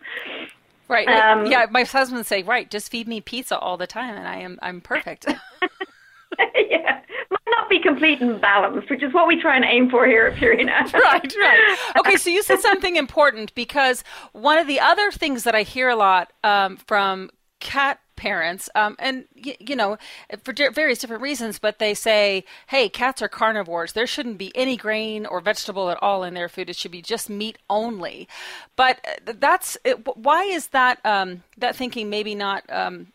Right. 0.89 1.09
Um, 1.09 1.47
yeah. 1.47 1.67
My 1.71 1.83
husband 1.83 2.19
would 2.19 2.27
say, 2.27 2.43
"Right, 2.43 2.71
just 2.71 2.91
feed 2.91 3.09
me 3.09 3.21
pizza 3.21 3.59
all 3.59 3.77
the 3.77 3.87
time, 3.87 4.15
and 4.15 4.29
I 4.29 4.37
am 4.37 4.59
I'm 4.63 4.81
perfect." 4.81 5.27
yeah. 6.71 7.01
Might 7.31 7.41
not 7.51 7.69
be 7.69 7.79
complete 7.81 8.21
and 8.21 8.41
balanced, 8.41 8.91
which 8.91 9.03
is 9.03 9.13
what 9.13 9.27
we 9.27 9.41
try 9.41 9.57
and 9.57 9.65
aim 9.65 9.91
for 9.91 10.07
here 10.07 10.27
at 10.27 10.37
Purina. 10.37 10.93
right, 10.93 11.35
right. 11.39 11.79
Okay, 11.99 12.17
so 12.17 12.31
you 12.31 12.43
said 12.43 12.61
something 12.61 12.97
important 12.97 13.55
because 13.55 14.05
one 14.33 14.59
of 14.59 14.67
the 14.67 14.81
other 14.81 15.11
things 15.11 15.45
that 15.45 15.55
I 15.55 15.63
hear 15.63 15.89
a 15.89 15.97
lot 15.97 16.33
um, 16.45 16.77
from 16.77 17.31
cat 17.61 18.01
parents 18.17 18.69
um, 18.75 18.97
and 18.99 19.27
y- 19.45 19.57
you 19.61 19.77
know 19.77 19.99
for 20.43 20.53
di- 20.53 20.69
various 20.71 20.99
different 20.99 21.23
reasons 21.23 21.59
but 21.59 21.79
they 21.79 21.93
say 21.95 22.45
hey 22.69 22.89
cats 22.89 23.21
are 23.23 23.29
carnivores. 23.29 23.93
There 23.93 24.07
shouldn't 24.07 24.39
be 24.39 24.53
any 24.57 24.77
grain 24.77 25.27
or 25.27 25.41
vegetable 25.41 25.91
at 25.91 26.03
all 26.03 26.25
in 26.25 26.35
their 26.35 26.49
food. 26.49 26.71
It 26.71 26.77
should 26.77 26.91
be 26.93 27.03
just 27.03 27.29
meat 27.29 27.59
only. 27.69 28.27
But 28.75 29.05
uh, 29.29 29.35
that's 29.39 29.77
it, 29.85 30.07
why 30.17 30.45
is 30.45 30.69
that 30.69 31.05
um, 31.05 31.43
that 31.59 31.77
thinking 31.77 32.09
maybe 32.09 32.35
not 32.35 32.65
um, 32.71 33.09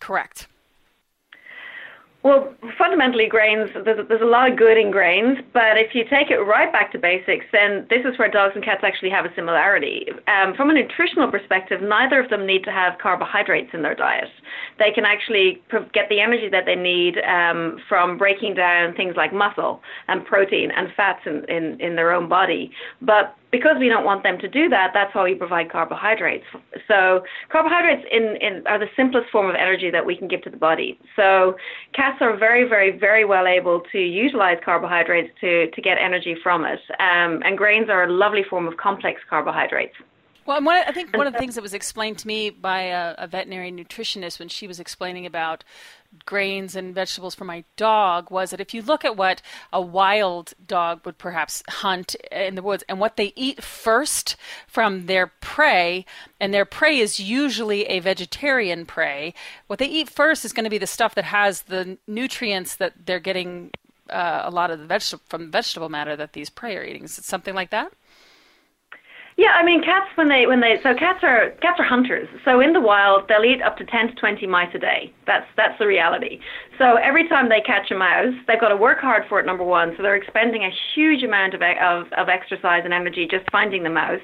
correct 0.00 0.46
well, 2.22 2.54
fundamentally, 2.78 3.26
grains, 3.28 3.68
there's, 3.84 4.06
there's 4.06 4.22
a 4.22 4.24
lot 4.24 4.50
of 4.50 4.56
good 4.56 4.78
in 4.78 4.92
grains, 4.92 5.38
but 5.52 5.76
if 5.76 5.92
you 5.92 6.04
take 6.08 6.30
it 6.30 6.36
right 6.36 6.70
back 6.70 6.92
to 6.92 6.98
basics, 6.98 7.44
then 7.52 7.84
this 7.90 8.04
is 8.04 8.16
where 8.16 8.30
dogs 8.30 8.52
and 8.54 8.64
cats 8.64 8.82
actually 8.84 9.10
have 9.10 9.24
a 9.24 9.34
similarity. 9.34 10.06
Um, 10.28 10.54
from 10.54 10.70
a 10.70 10.72
nutritional 10.72 11.30
perspective, 11.32 11.82
neither 11.82 12.20
of 12.20 12.30
them 12.30 12.46
need 12.46 12.62
to 12.62 12.70
have 12.70 12.98
carbohydrates 13.02 13.70
in 13.72 13.82
their 13.82 13.96
diet. 13.96 14.28
They 14.78 14.92
can 14.92 15.04
actually 15.04 15.62
get 15.92 16.08
the 16.08 16.20
energy 16.20 16.48
that 16.48 16.64
they 16.64 16.76
need 16.76 17.18
um, 17.18 17.78
from 17.88 18.18
breaking 18.18 18.54
down 18.54 18.94
things 18.94 19.14
like 19.16 19.32
muscle 19.32 19.80
and 20.06 20.24
protein 20.24 20.70
and 20.70 20.88
fats 20.96 21.22
in, 21.26 21.44
in, 21.48 21.80
in 21.80 21.96
their 21.96 22.12
own 22.12 22.28
body. 22.28 22.70
But 23.00 23.36
because 23.52 23.76
we 23.78 23.88
don't 23.88 24.04
want 24.04 24.22
them 24.22 24.38
to 24.38 24.48
do 24.48 24.68
that, 24.70 24.90
that's 24.94 25.14
why 25.14 25.24
we 25.24 25.34
provide 25.34 25.70
carbohydrates. 25.70 26.46
So 26.88 27.22
carbohydrates 27.50 28.04
in, 28.10 28.36
in, 28.40 28.66
are 28.66 28.78
the 28.78 28.88
simplest 28.96 29.30
form 29.30 29.48
of 29.48 29.54
energy 29.54 29.90
that 29.90 30.04
we 30.04 30.16
can 30.16 30.26
give 30.26 30.42
to 30.42 30.50
the 30.50 30.56
body. 30.56 30.98
So 31.14 31.56
cats 31.94 32.16
are 32.22 32.34
very, 32.36 32.66
very, 32.66 32.98
very 32.98 33.26
well 33.26 33.46
able 33.46 33.82
to 33.92 33.98
utilize 33.98 34.56
carbohydrates 34.64 35.30
to, 35.42 35.70
to 35.70 35.82
get 35.82 35.98
energy 35.98 36.34
from 36.42 36.64
it. 36.64 36.80
Um, 36.98 37.42
and 37.44 37.58
grains 37.58 37.90
are 37.90 38.04
a 38.04 38.10
lovely 38.10 38.42
form 38.42 38.66
of 38.66 38.78
complex 38.78 39.20
carbohydrates. 39.28 39.94
Well, 40.46 40.60
one, 40.62 40.82
I 40.86 40.90
think 40.90 41.16
one 41.16 41.26
of 41.26 41.34
the 41.34 41.38
things 41.38 41.54
that 41.54 41.62
was 41.62 41.74
explained 41.74 42.18
to 42.18 42.26
me 42.26 42.50
by 42.50 42.82
a, 42.82 43.14
a, 43.18 43.26
veterinary 43.28 43.70
nutritionist 43.70 44.40
when 44.40 44.48
she 44.48 44.66
was 44.66 44.80
explaining 44.80 45.24
about 45.24 45.62
grains 46.24 46.76
and 46.76 46.94
vegetables 46.94 47.34
for 47.34 47.44
my 47.44 47.64
dog 47.76 48.30
was 48.30 48.50
that 48.50 48.60
if 48.60 48.74
you 48.74 48.82
look 48.82 49.04
at 49.04 49.16
what 49.16 49.42
a 49.72 49.80
wild 49.80 50.54
dog 50.66 51.04
would 51.04 51.18
perhaps 51.18 51.62
hunt 51.68 52.14
in 52.30 52.54
the 52.54 52.62
woods 52.62 52.84
and 52.88 53.00
what 53.00 53.16
they 53.16 53.32
eat 53.36 53.62
first 53.62 54.36
from 54.66 55.06
their 55.06 55.26
prey, 55.26 56.04
and 56.40 56.52
their 56.52 56.64
prey 56.64 56.98
is 56.98 57.18
usually 57.18 57.84
a 57.86 58.00
vegetarian 58.00 58.86
prey, 58.86 59.34
what 59.66 59.78
they 59.78 59.86
eat 59.86 60.08
first 60.08 60.44
is 60.44 60.52
going 60.52 60.64
to 60.64 60.70
be 60.70 60.78
the 60.78 60.86
stuff 60.86 61.14
that 61.14 61.24
has 61.24 61.62
the 61.62 61.98
nutrients 62.06 62.76
that 62.76 62.92
they're 63.06 63.20
getting 63.20 63.70
uh, 64.10 64.42
a 64.44 64.50
lot 64.50 64.70
of 64.70 64.78
the 64.78 64.86
vegetable 64.86 65.24
from 65.28 65.50
vegetable 65.50 65.88
matter 65.88 66.16
that 66.16 66.32
these 66.32 66.50
prey 66.50 66.76
are 66.76 66.84
eating. 66.84 67.04
Is 67.04 67.18
it 67.18 67.24
something 67.24 67.54
like 67.54 67.70
that? 67.70 67.92
Yeah, 69.42 69.54
I 69.58 69.64
mean 69.64 69.82
cats 69.82 70.06
when 70.14 70.28
they 70.28 70.46
when 70.46 70.60
they 70.60 70.78
so 70.84 70.94
cats 70.94 71.18
are 71.24 71.50
cats 71.60 71.80
are 71.80 71.84
hunters. 71.84 72.28
So 72.44 72.60
in 72.60 72.72
the 72.72 72.80
wild 72.80 73.26
they'll 73.26 73.42
eat 73.44 73.60
up 73.60 73.76
to 73.78 73.84
10 73.84 74.10
to 74.10 74.14
20 74.14 74.46
mice 74.46 74.72
a 74.72 74.78
day. 74.78 75.12
That's 75.26 75.46
that's 75.56 75.76
the 75.80 75.86
reality. 75.88 76.38
So 76.78 76.96
every 76.96 77.28
time 77.28 77.48
they 77.48 77.60
catch 77.60 77.90
a 77.90 77.94
mouse, 77.94 78.34
they've 78.46 78.60
got 78.60 78.68
to 78.68 78.76
work 78.76 78.98
hard 79.00 79.24
for 79.28 79.38
it 79.38 79.46
number 79.46 79.64
1. 79.64 79.94
So 79.96 80.02
they're 80.02 80.16
expending 80.16 80.64
a 80.64 80.70
huge 80.94 81.22
amount 81.22 81.54
of 81.54 81.62
of, 81.62 82.12
of 82.12 82.28
exercise 82.28 82.82
and 82.84 82.92
energy 82.92 83.26
just 83.30 83.44
finding 83.50 83.82
the 83.82 83.90
mouse. 83.90 84.20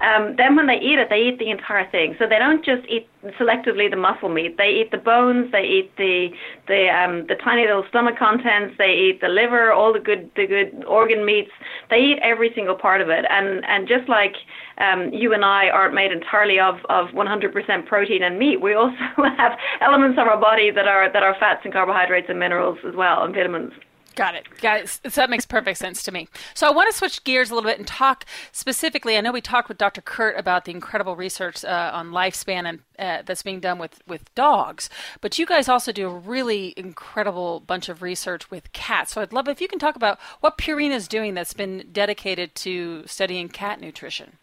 Um, 0.00 0.34
then 0.36 0.56
when 0.56 0.66
they 0.66 0.78
eat 0.78 0.98
it, 0.98 1.08
they 1.10 1.22
eat 1.28 1.38
the 1.38 1.50
entire 1.50 1.88
thing. 1.90 2.16
So 2.18 2.26
they 2.26 2.38
don't 2.38 2.64
just 2.64 2.86
eat 2.88 3.08
selectively 3.38 3.90
the 3.90 3.96
muscle 3.96 4.28
meat. 4.28 4.56
They 4.56 4.80
eat 4.80 4.90
the 4.90 4.98
bones, 4.98 5.52
they 5.52 5.62
eat 5.62 5.92
the 5.96 6.30
the 6.68 6.88
um, 6.88 7.26
the 7.28 7.36
tiny 7.36 7.66
little 7.66 7.84
stomach 7.88 8.18
contents, 8.18 8.76
they 8.78 8.92
eat 8.92 9.20
the 9.20 9.28
liver, 9.28 9.72
all 9.72 9.92
the 9.92 10.00
good 10.00 10.30
the 10.36 10.46
good 10.46 10.84
organ 10.86 11.24
meats. 11.24 11.50
They 11.90 11.98
eat 11.98 12.18
every 12.22 12.52
single 12.54 12.76
part 12.76 13.00
of 13.00 13.10
it. 13.10 13.24
And 13.28 13.64
and 13.66 13.86
just 13.86 14.08
like 14.08 14.34
um, 14.80 15.12
you 15.12 15.32
and 15.34 15.44
I 15.44 15.68
aren't 15.68 15.94
made 15.94 16.10
entirely 16.10 16.58
of, 16.58 16.76
of 16.88 17.08
100% 17.08 17.86
protein 17.86 18.22
and 18.22 18.38
meat. 18.38 18.60
We 18.60 18.74
also 18.74 18.96
have 19.36 19.58
elements 19.80 20.18
of 20.18 20.26
our 20.26 20.40
body 20.40 20.70
that 20.70 20.88
are 20.88 21.12
that 21.12 21.22
are 21.22 21.36
fats 21.38 21.60
and 21.64 21.72
carbohydrates 21.72 22.28
and 22.28 22.38
minerals 22.38 22.78
as 22.86 22.94
well 22.94 23.22
and 23.22 23.34
vitamins. 23.34 23.72
Got 24.16 24.34
it. 24.34 24.46
It. 24.62 24.88
So 24.88 25.20
that 25.20 25.30
makes 25.30 25.46
perfect 25.46 25.78
sense 25.78 26.02
to 26.02 26.12
me. 26.12 26.28
So 26.54 26.66
I 26.66 26.72
want 26.72 26.90
to 26.90 26.96
switch 26.96 27.22
gears 27.24 27.50
a 27.50 27.54
little 27.54 27.70
bit 27.70 27.78
and 27.78 27.86
talk 27.86 28.24
specifically. 28.52 29.16
I 29.16 29.20
know 29.20 29.32
we 29.32 29.40
talked 29.40 29.68
with 29.68 29.78
Dr. 29.78 30.02
Kurt 30.02 30.38
about 30.38 30.64
the 30.64 30.72
incredible 30.72 31.14
research 31.14 31.64
uh, 31.64 31.90
on 31.94 32.10
lifespan 32.10 32.68
and 32.68 32.80
uh, 32.98 33.22
that's 33.24 33.42
being 33.42 33.60
done 33.60 33.78
with 33.78 34.02
with 34.06 34.34
dogs, 34.34 34.90
but 35.20 35.38
you 35.38 35.46
guys 35.46 35.68
also 35.68 35.92
do 35.92 36.08
a 36.08 36.14
really 36.14 36.74
incredible 36.76 37.60
bunch 37.60 37.88
of 37.88 38.02
research 38.02 38.50
with 38.50 38.72
cats. 38.72 39.12
So 39.12 39.22
I'd 39.22 39.32
love 39.32 39.48
if 39.48 39.60
you 39.60 39.68
can 39.68 39.78
talk 39.78 39.96
about 39.96 40.18
what 40.40 40.58
Purina 40.58 40.94
is 40.94 41.08
doing 41.08 41.34
that's 41.34 41.54
been 41.54 41.88
dedicated 41.92 42.54
to 42.56 43.06
studying 43.06 43.48
cat 43.48 43.80
nutrition. 43.80 44.38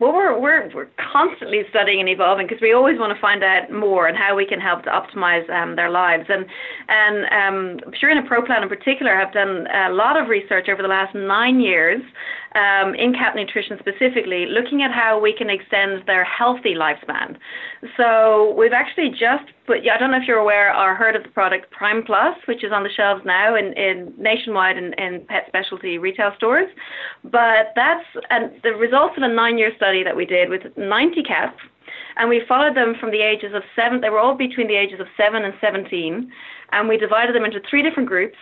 Well, 0.00 0.14
we're, 0.14 0.40
we're, 0.40 0.70
we're 0.74 0.88
constantly 1.12 1.60
studying 1.68 2.00
and 2.00 2.08
evolving 2.08 2.46
because 2.46 2.62
we 2.62 2.72
always 2.72 2.98
want 2.98 3.14
to 3.14 3.20
find 3.20 3.44
out 3.44 3.70
more 3.70 4.08
and 4.08 4.16
how 4.16 4.34
we 4.34 4.46
can 4.46 4.58
help 4.58 4.82
to 4.84 4.90
optimize 4.90 5.48
um, 5.50 5.76
their 5.76 5.90
lives. 5.90 6.24
And, 6.30 6.46
and 6.88 7.24
um, 7.84 7.92
Purina 7.92 8.26
ProPlan 8.26 8.62
in 8.62 8.68
particular 8.70 9.14
have 9.14 9.34
done 9.34 9.66
a 9.66 9.90
lot 9.90 10.16
of 10.16 10.28
research 10.28 10.70
over 10.70 10.80
the 10.80 10.88
last 10.88 11.14
nine 11.14 11.60
years 11.60 12.00
um, 12.54 12.94
in 12.94 13.12
cat 13.12 13.36
nutrition 13.36 13.78
specifically, 13.78 14.46
looking 14.46 14.82
at 14.82 14.90
how 14.90 15.20
we 15.20 15.32
can 15.32 15.48
extend 15.48 16.02
their 16.06 16.24
healthy 16.24 16.74
lifespan. 16.74 17.36
So 17.96 18.54
we've 18.58 18.72
actually 18.72 19.10
just 19.10 19.44
put, 19.66 19.78
I 19.88 19.98
don't 19.98 20.10
know 20.10 20.16
if 20.16 20.26
you're 20.26 20.38
aware 20.38 20.74
or 20.76 20.94
heard 20.94 21.14
of 21.14 21.22
the 21.22 21.28
product 21.28 21.70
Prime 21.70 22.02
Plus, 22.04 22.36
which 22.46 22.64
is 22.64 22.72
on 22.72 22.82
the 22.82 22.90
shelves 22.90 23.22
now 23.24 23.54
in, 23.54 23.72
in 23.74 24.12
nationwide 24.18 24.76
in, 24.76 24.92
in 24.94 25.24
pet 25.28 25.44
specialty 25.46 25.98
retail 25.98 26.32
stores. 26.36 26.68
But 27.24 27.72
that's 27.76 28.04
and 28.30 28.52
the 28.62 28.72
results 28.72 29.14
of 29.16 29.22
a 29.22 29.28
nine-year 29.28 29.72
study 29.76 30.02
that 30.02 30.16
we 30.16 30.26
did 30.26 30.48
with 30.48 30.62
90 30.76 31.22
cats 31.22 31.56
and 32.16 32.28
we 32.28 32.42
followed 32.46 32.76
them 32.76 32.94
from 32.98 33.10
the 33.10 33.20
ages 33.20 33.52
of 33.54 33.62
seven. 33.74 34.00
They 34.00 34.10
were 34.10 34.18
all 34.18 34.34
between 34.34 34.68
the 34.68 34.76
ages 34.76 35.00
of 35.00 35.06
seven 35.16 35.44
and 35.44 35.54
17, 35.60 36.30
and 36.72 36.88
we 36.88 36.96
divided 36.96 37.34
them 37.34 37.44
into 37.44 37.60
three 37.68 37.82
different 37.82 38.08
groups 38.08 38.36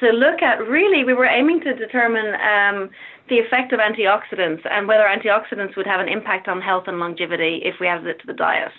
to 0.00 0.10
look 0.10 0.42
at. 0.42 0.66
Really, 0.66 1.04
we 1.04 1.14
were 1.14 1.26
aiming 1.26 1.60
to 1.60 1.74
determine 1.74 2.34
um, 2.40 2.90
the 3.28 3.38
effect 3.38 3.72
of 3.72 3.80
antioxidants 3.80 4.60
and 4.70 4.86
whether 4.86 5.04
antioxidants 5.04 5.76
would 5.76 5.86
have 5.86 6.00
an 6.00 6.08
impact 6.08 6.48
on 6.48 6.60
health 6.60 6.84
and 6.86 6.98
longevity 6.98 7.60
if 7.64 7.76
we 7.80 7.86
added 7.86 8.06
it 8.06 8.20
to 8.20 8.26
the 8.26 8.34
diet. 8.34 8.72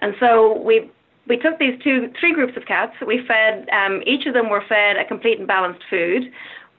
And 0.00 0.14
so 0.18 0.58
we 0.60 0.90
we 1.28 1.36
took 1.36 1.58
these 1.58 1.80
two 1.82 2.10
three 2.18 2.34
groups 2.34 2.56
of 2.56 2.66
cats. 2.66 2.92
We 3.06 3.24
fed 3.26 3.68
um, 3.70 4.02
each 4.06 4.26
of 4.26 4.34
them 4.34 4.48
were 4.48 4.64
fed 4.68 4.96
a 4.96 5.04
complete 5.06 5.38
and 5.38 5.46
balanced 5.46 5.82
food. 5.88 6.32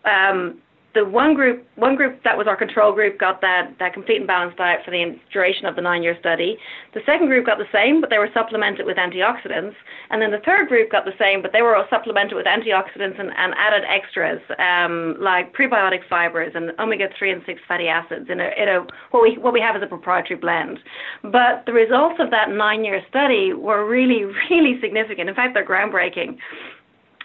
Um, 0.04 0.60
the 0.94 1.06
one 1.06 1.34
group 1.34 1.66
one 1.76 1.96
group 1.96 2.22
that 2.24 2.38
was 2.38 2.48
our 2.48 2.56
control 2.58 2.94
group 2.94 3.18
got 3.20 3.42
that, 3.42 3.74
that 3.80 3.94
complete 3.94 4.18
and 4.18 4.28
balanced 4.28 4.58
diet 4.58 4.82
for 4.84 4.92
the 4.92 5.16
duration 5.32 5.66
of 5.66 5.76
the 5.76 5.82
nine 5.82 6.04
year 6.04 6.18
study. 6.20 6.58
The 6.94 7.02
second 7.06 7.28
group 7.28 7.46
got 7.46 7.58
the 7.58 7.70
same, 7.72 8.02
but 8.02 8.10
they 8.10 8.18
were 8.18 8.30
supplemented 8.34 8.86
with 8.86 8.98
antioxidants. 8.98 9.76
And 10.10 10.22
then 10.22 10.32
the 10.32 10.42
third 10.46 10.68
group 10.68 10.92
got 10.92 11.06
the 11.06 11.16
same, 11.18 11.42
but 11.42 11.52
they 11.54 11.62
were 11.62 11.76
all 11.76 11.86
supplemented 11.90 12.36
with 12.36 12.46
antioxidants 12.46 13.20
and, 13.20 13.32
and 13.36 13.54
added 13.58 13.84
extras 13.88 14.42
um, 14.60 15.16
like 15.20 15.54
prebiotic 15.56 16.08
fibers 16.10 16.52
and 16.56 16.72
omega 16.80 17.08
three 17.18 17.32
and 17.32 17.42
six 17.46 17.62
fatty 17.68 17.88
acids 17.88 18.28
in 18.30 18.40
a, 18.40 18.50
in 18.58 18.68
a 18.68 18.86
what 19.12 19.24
we 19.24 19.38
what 19.38 19.54
we 19.54 19.62
have 19.62 19.76
as 19.76 19.82
a 19.82 19.88
proprietary 19.88 20.40
blend. 20.40 20.80
But 21.24 21.64
the 21.66 21.74
results 21.74 22.20
of 22.20 22.32
that 22.32 22.50
nine 22.50 22.84
year 22.84 23.02
study 23.10 23.54
were 23.54 23.88
really, 23.88 24.26
really 24.50 24.80
significant. 24.82 25.30
In 25.30 25.36
fact, 25.36 25.54
they're 25.54 25.66
groundbreaking 25.66 26.38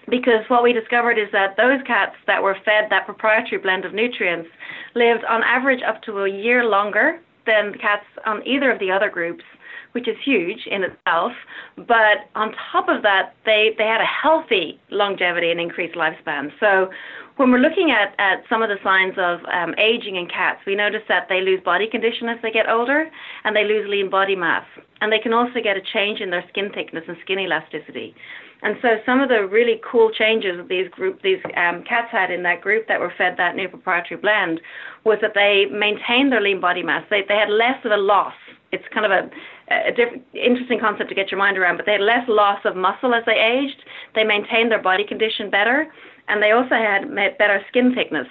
because 0.09 0.45
what 0.49 0.63
we 0.63 0.73
discovered 0.73 1.19
is 1.19 1.29
that 1.33 1.57
those 1.57 1.81
cats 1.87 2.15
that 2.27 2.43
were 2.43 2.57
fed 2.65 2.85
that 2.91 3.07
proprietary 3.07 3.61
blend 3.61 3.85
of 3.85 3.93
nutrients 3.93 4.49
lived 4.95 5.25
on 5.29 5.43
average 5.43 5.81
up 5.87 6.03
to 6.03 6.21
a 6.21 6.31
year 6.31 6.65
longer 6.65 7.21
than 7.47 7.75
cats 7.81 8.05
on 8.25 8.47
either 8.47 8.71
of 8.71 8.79
the 8.79 8.91
other 8.91 9.11
groups, 9.11 9.45
which 9.93 10.09
is 10.09 10.17
huge 10.25 10.67
in 10.67 10.83
itself. 10.83 11.33
But 11.77 12.29
on 12.35 12.53
top 12.73 12.89
of 12.89 13.03
that, 13.03 13.35
they, 13.45 13.71
they 13.79 13.85
had 13.85 14.01
a 14.01 14.05
healthy 14.05 14.81
longevity 14.91 15.51
and 15.51 15.61
increased 15.61 15.95
lifespan. 15.95 16.51
So 16.61 16.91
when 17.37 17.51
we're 17.51 17.59
looking 17.59 17.91
at, 17.91 18.15
at 18.19 18.43
some 18.49 18.63
of 18.63 18.69
the 18.69 18.77
signs 18.83 19.15
of 19.19 19.41
um, 19.53 19.75
aging 19.79 20.17
in 20.17 20.27
cats, 20.27 20.61
we 20.67 20.75
notice 20.75 21.03
that 21.09 21.27
they 21.29 21.41
lose 21.41 21.61
body 21.65 21.87
condition 21.89 22.29
as 22.29 22.39
they 22.43 22.51
get 22.51 22.69
older 22.69 23.11
and 23.45 23.55
they 23.55 23.65
lose 23.65 23.87
lean 23.89 24.11
body 24.11 24.35
mass. 24.35 24.65
And 25.01 25.13
they 25.13 25.19
can 25.19 25.33
also 25.33 25.61
get 25.63 25.77
a 25.77 25.83
change 25.93 26.21
in 26.21 26.31
their 26.31 26.45
skin 26.49 26.71
thickness 26.75 27.05
and 27.07 27.17
skin 27.23 27.39
elasticity. 27.39 28.15
And 28.63 28.77
so 28.81 28.89
some 29.05 29.21
of 29.21 29.29
the 29.29 29.47
really 29.47 29.81
cool 29.89 30.11
changes 30.11 30.57
that 30.57 30.69
these 30.69 30.89
group 30.89 31.21
these 31.23 31.39
um, 31.57 31.85
cats 31.85 32.09
had 32.11 32.31
in 32.31 32.43
that 32.45 32.63
group 32.63 32.89
that 32.89 32.99
were 32.99 33.13
fed 33.17 33.35
that 33.37 33.55
new 33.55 33.69
proprietary 33.69 34.21
blend 34.21 34.61
was 35.05 35.19
that 35.21 35.33
they 35.35 35.67
maintained 35.71 36.33
their 36.33 36.41
lean 36.41 36.61
body 36.61 36.83
mass. 36.83 37.05
They 37.11 37.23
they 37.29 37.37
had 37.37 37.51
less 37.51 37.85
of 37.85 37.93
a 37.93 37.97
loss. 37.97 38.35
It's 38.73 38.85
kind 38.93 39.07
of 39.07 39.13
a, 39.13 39.31
a 39.71 39.93
different, 39.93 40.25
interesting 40.35 40.81
concept 40.81 41.09
to 41.11 41.15
get 41.15 41.31
your 41.31 41.39
mind 41.39 41.57
around, 41.57 41.77
but 41.77 41.87
they 41.87 41.93
had 41.93 42.01
less 42.01 42.27
loss 42.29 42.59
of 42.65 42.77
muscle 42.77 43.15
as 43.15 43.25
they 43.27 43.39
aged. 43.39 43.85
They 44.15 44.25
maintained 44.25 44.73
their 44.73 44.83
body 44.83 45.05
condition 45.07 45.51
better, 45.51 45.87
and 46.29 46.43
they 46.43 46.51
also 46.51 46.75
had 46.75 47.15
better 47.39 47.61
skin 47.69 47.95
thickness. 47.95 48.27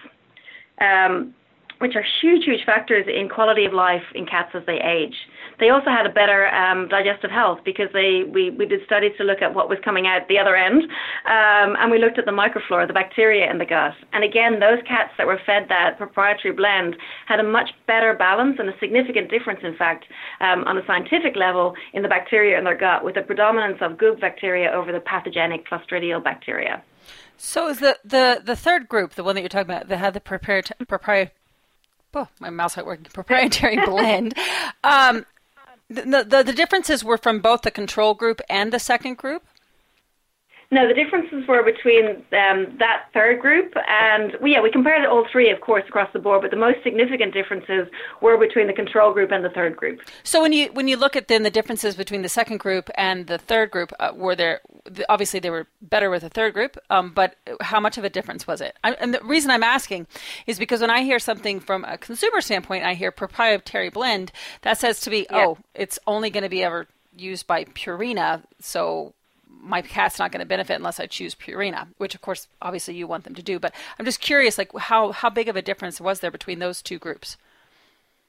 Um, 0.82 1.34
which 1.80 1.96
are 1.96 2.06
huge, 2.22 2.46
huge 2.46 2.66
factors 2.66 3.06
in 3.08 3.28
quality 3.30 3.66
of 3.66 3.74
life 3.74 4.04
in 4.14 4.26
cats 4.26 4.52
as 4.54 4.64
they 4.66 4.80
age. 4.80 5.16
They 5.60 5.70
also 5.70 5.90
had 5.90 6.06
a 6.06 6.10
better 6.10 6.48
um, 6.48 6.88
digestive 6.88 7.32
health 7.32 7.60
because 7.64 7.90
they 7.94 8.24
we, 8.24 8.50
we 8.52 8.66
did 8.66 8.86
studies 8.86 9.14
to 9.18 9.24
look 9.24 9.42
at 9.42 9.54
what 9.54 9.70
was 9.70 9.78
coming 9.84 10.08
out 10.08 10.28
the 10.28 10.40
other 10.40 10.56
end, 10.56 10.84
um, 11.26 11.76
and 11.80 11.92
we 11.92 12.00
looked 12.00 12.20
at 12.20 12.26
the 12.26 12.32
microflora, 12.32 12.88
the 12.88 12.94
bacteria 12.94 13.50
in 13.50 13.58
the 13.58 13.66
gut. 13.66 13.94
And 14.14 14.24
again, 14.24 14.60
those 14.60 14.80
cats 14.88 15.12
that 15.18 15.28
were 15.28 15.40
fed 15.46 15.68
that 15.70 15.98
proprietary 15.98 16.54
blend 16.54 16.96
had 17.28 17.40
a 17.40 17.44
much 17.44 17.70
better 17.88 18.14
balance 18.14 18.58
and 18.60 18.70
a 18.70 18.78
significant 18.80 19.30
difference, 19.30 19.60
in 19.64 19.76
fact, 19.76 20.06
um, 20.40 20.64
on 20.66 20.78
a 20.78 20.86
scientific 20.86 21.36
level 21.36 21.74
in 21.94 22.02
the 22.04 22.10
bacteria 22.10 22.58
in 22.58 22.64
their 22.64 22.78
gut, 22.78 23.04
with 23.04 23.18
a 23.18 23.22
predominance 23.22 23.78
of 23.82 23.98
good 23.98 24.20
bacteria 24.20 24.72
over 24.72 24.92
the 24.92 25.00
pathogenic 25.00 25.68
Clostridial 25.68 26.24
bacteria. 26.24 26.84
So 27.38 27.68
is 27.68 27.80
the, 27.80 27.98
the, 28.04 28.42
the 28.44 28.56
third 28.56 28.88
group, 28.88 29.14
the 29.14 29.24
one 29.24 29.36
that 29.36 29.42
you're 29.42 29.50
talking 29.50 29.70
about, 29.70 29.90
that 29.90 29.98
had 29.98 30.14
the 30.14 30.22
proprietary 30.22 31.32
oh, 32.16 32.28
my 32.40 32.50
mouse 32.50 32.78
not 32.78 32.86
working, 32.86 33.06
proprietary 33.06 33.78
blend. 33.86 34.34
Um, 34.84 35.26
the, 35.90 36.26
the, 36.28 36.44
the 36.44 36.54
differences 36.54 37.04
were 37.04 37.18
from 37.18 37.40
both 37.40 37.62
the 37.62 37.72
control 37.72 38.14
group 38.14 38.42
and 38.50 38.72
the 38.72 38.80
second 38.80 39.18
group? 39.18 39.44
No, 40.76 40.90
the 40.90 40.94
differences 40.94 41.48
were 41.48 41.64
between 41.64 42.06
um, 42.34 42.76
that 42.80 43.06
third 43.14 43.40
group, 43.40 43.74
and 43.88 44.34
well, 44.42 44.52
yeah, 44.52 44.60
we 44.60 44.70
compared 44.70 45.06
all 45.06 45.26
three, 45.32 45.50
of 45.50 45.62
course, 45.62 45.86
across 45.88 46.12
the 46.12 46.20
board. 46.20 46.42
But 46.42 46.52
the 46.52 46.58
most 46.58 46.84
significant 46.84 47.34
differences 47.34 47.88
were 48.20 48.38
between 48.38 48.68
the 48.68 48.74
control 48.74 49.14
group 49.14 49.32
and 49.32 49.42
the 49.42 49.50
third 49.50 49.78
group. 49.78 50.02
So 50.24 50.42
when 50.42 50.52
you 50.52 50.68
when 50.74 50.90
you 50.90 50.98
look 50.98 51.16
at 51.16 51.30
then 51.30 51.44
the 51.44 51.50
differences 51.50 51.96
between 51.96 52.24
the 52.24 52.30
second 52.30 52.58
group 52.58 52.90
and 52.96 53.28
the 53.28 53.38
third 53.38 53.72
group, 53.72 53.94
uh, 54.02 54.12
were 54.14 54.36
there 54.36 54.60
obviously 55.08 55.40
they 55.40 55.50
were 55.50 55.66
better 55.82 56.10
with 56.10 56.24
the 56.24 56.30
third 56.30 56.54
group, 56.54 56.78
um, 56.90 57.14
but 57.14 57.38
how 57.62 57.80
much 57.80 57.98
of 57.98 58.04
a 58.04 58.10
difference 58.10 58.46
was 58.46 58.60
it? 58.60 58.76
I, 58.84 58.96
and 58.96 59.14
the 59.14 59.24
reason 59.24 59.52
I'm 59.52 59.64
asking 59.64 60.08
is 60.46 60.60
because 60.60 60.82
when 60.82 60.90
I 60.90 61.04
hear 61.04 61.20
something 61.20 61.62
from 61.62 61.86
a 61.86 61.98
consumer 61.98 62.42
standpoint, 62.42 62.84
I 62.84 62.96
hear 62.96 63.12
proprietary 63.12 63.92
blend 63.92 64.34
that 64.64 64.78
says 64.78 65.00
to 65.02 65.10
me, 65.10 65.26
yeah. 65.32 65.46
oh, 65.46 65.58
it's 65.74 66.00
only 66.06 66.30
going 66.30 66.44
to 66.44 66.50
be 66.50 66.64
ever 66.64 66.88
used 67.16 67.48
by 67.48 67.64
Purina, 67.64 68.44
so 68.60 69.14
my 69.66 69.82
cat's 69.82 70.20
not 70.20 70.32
going 70.32 70.40
to 70.40 70.46
benefit 70.46 70.76
unless 70.76 71.00
I 71.00 71.08
choose 71.08 71.36
Purina, 71.36 71.88
which 71.98 72.16
of 72.16 72.22
course, 72.22 72.48
obviously, 72.62 72.96
you 72.96 73.08
want 73.08 73.24
them 73.24 73.36
to 73.36 73.44
do. 73.44 73.60
But 73.60 73.74
I'm 74.00 74.06
just 74.06 74.22
curious, 74.22 74.58
like 74.58 74.72
how 74.78 75.12
how 75.12 75.30
big 75.30 75.50
of 75.50 75.56
a 75.56 75.62
difference 75.62 76.00
was 76.00 76.20
there 76.20 76.32
between 76.32 76.60
those 76.60 76.82
two 76.82 77.00
groups? 77.00 77.38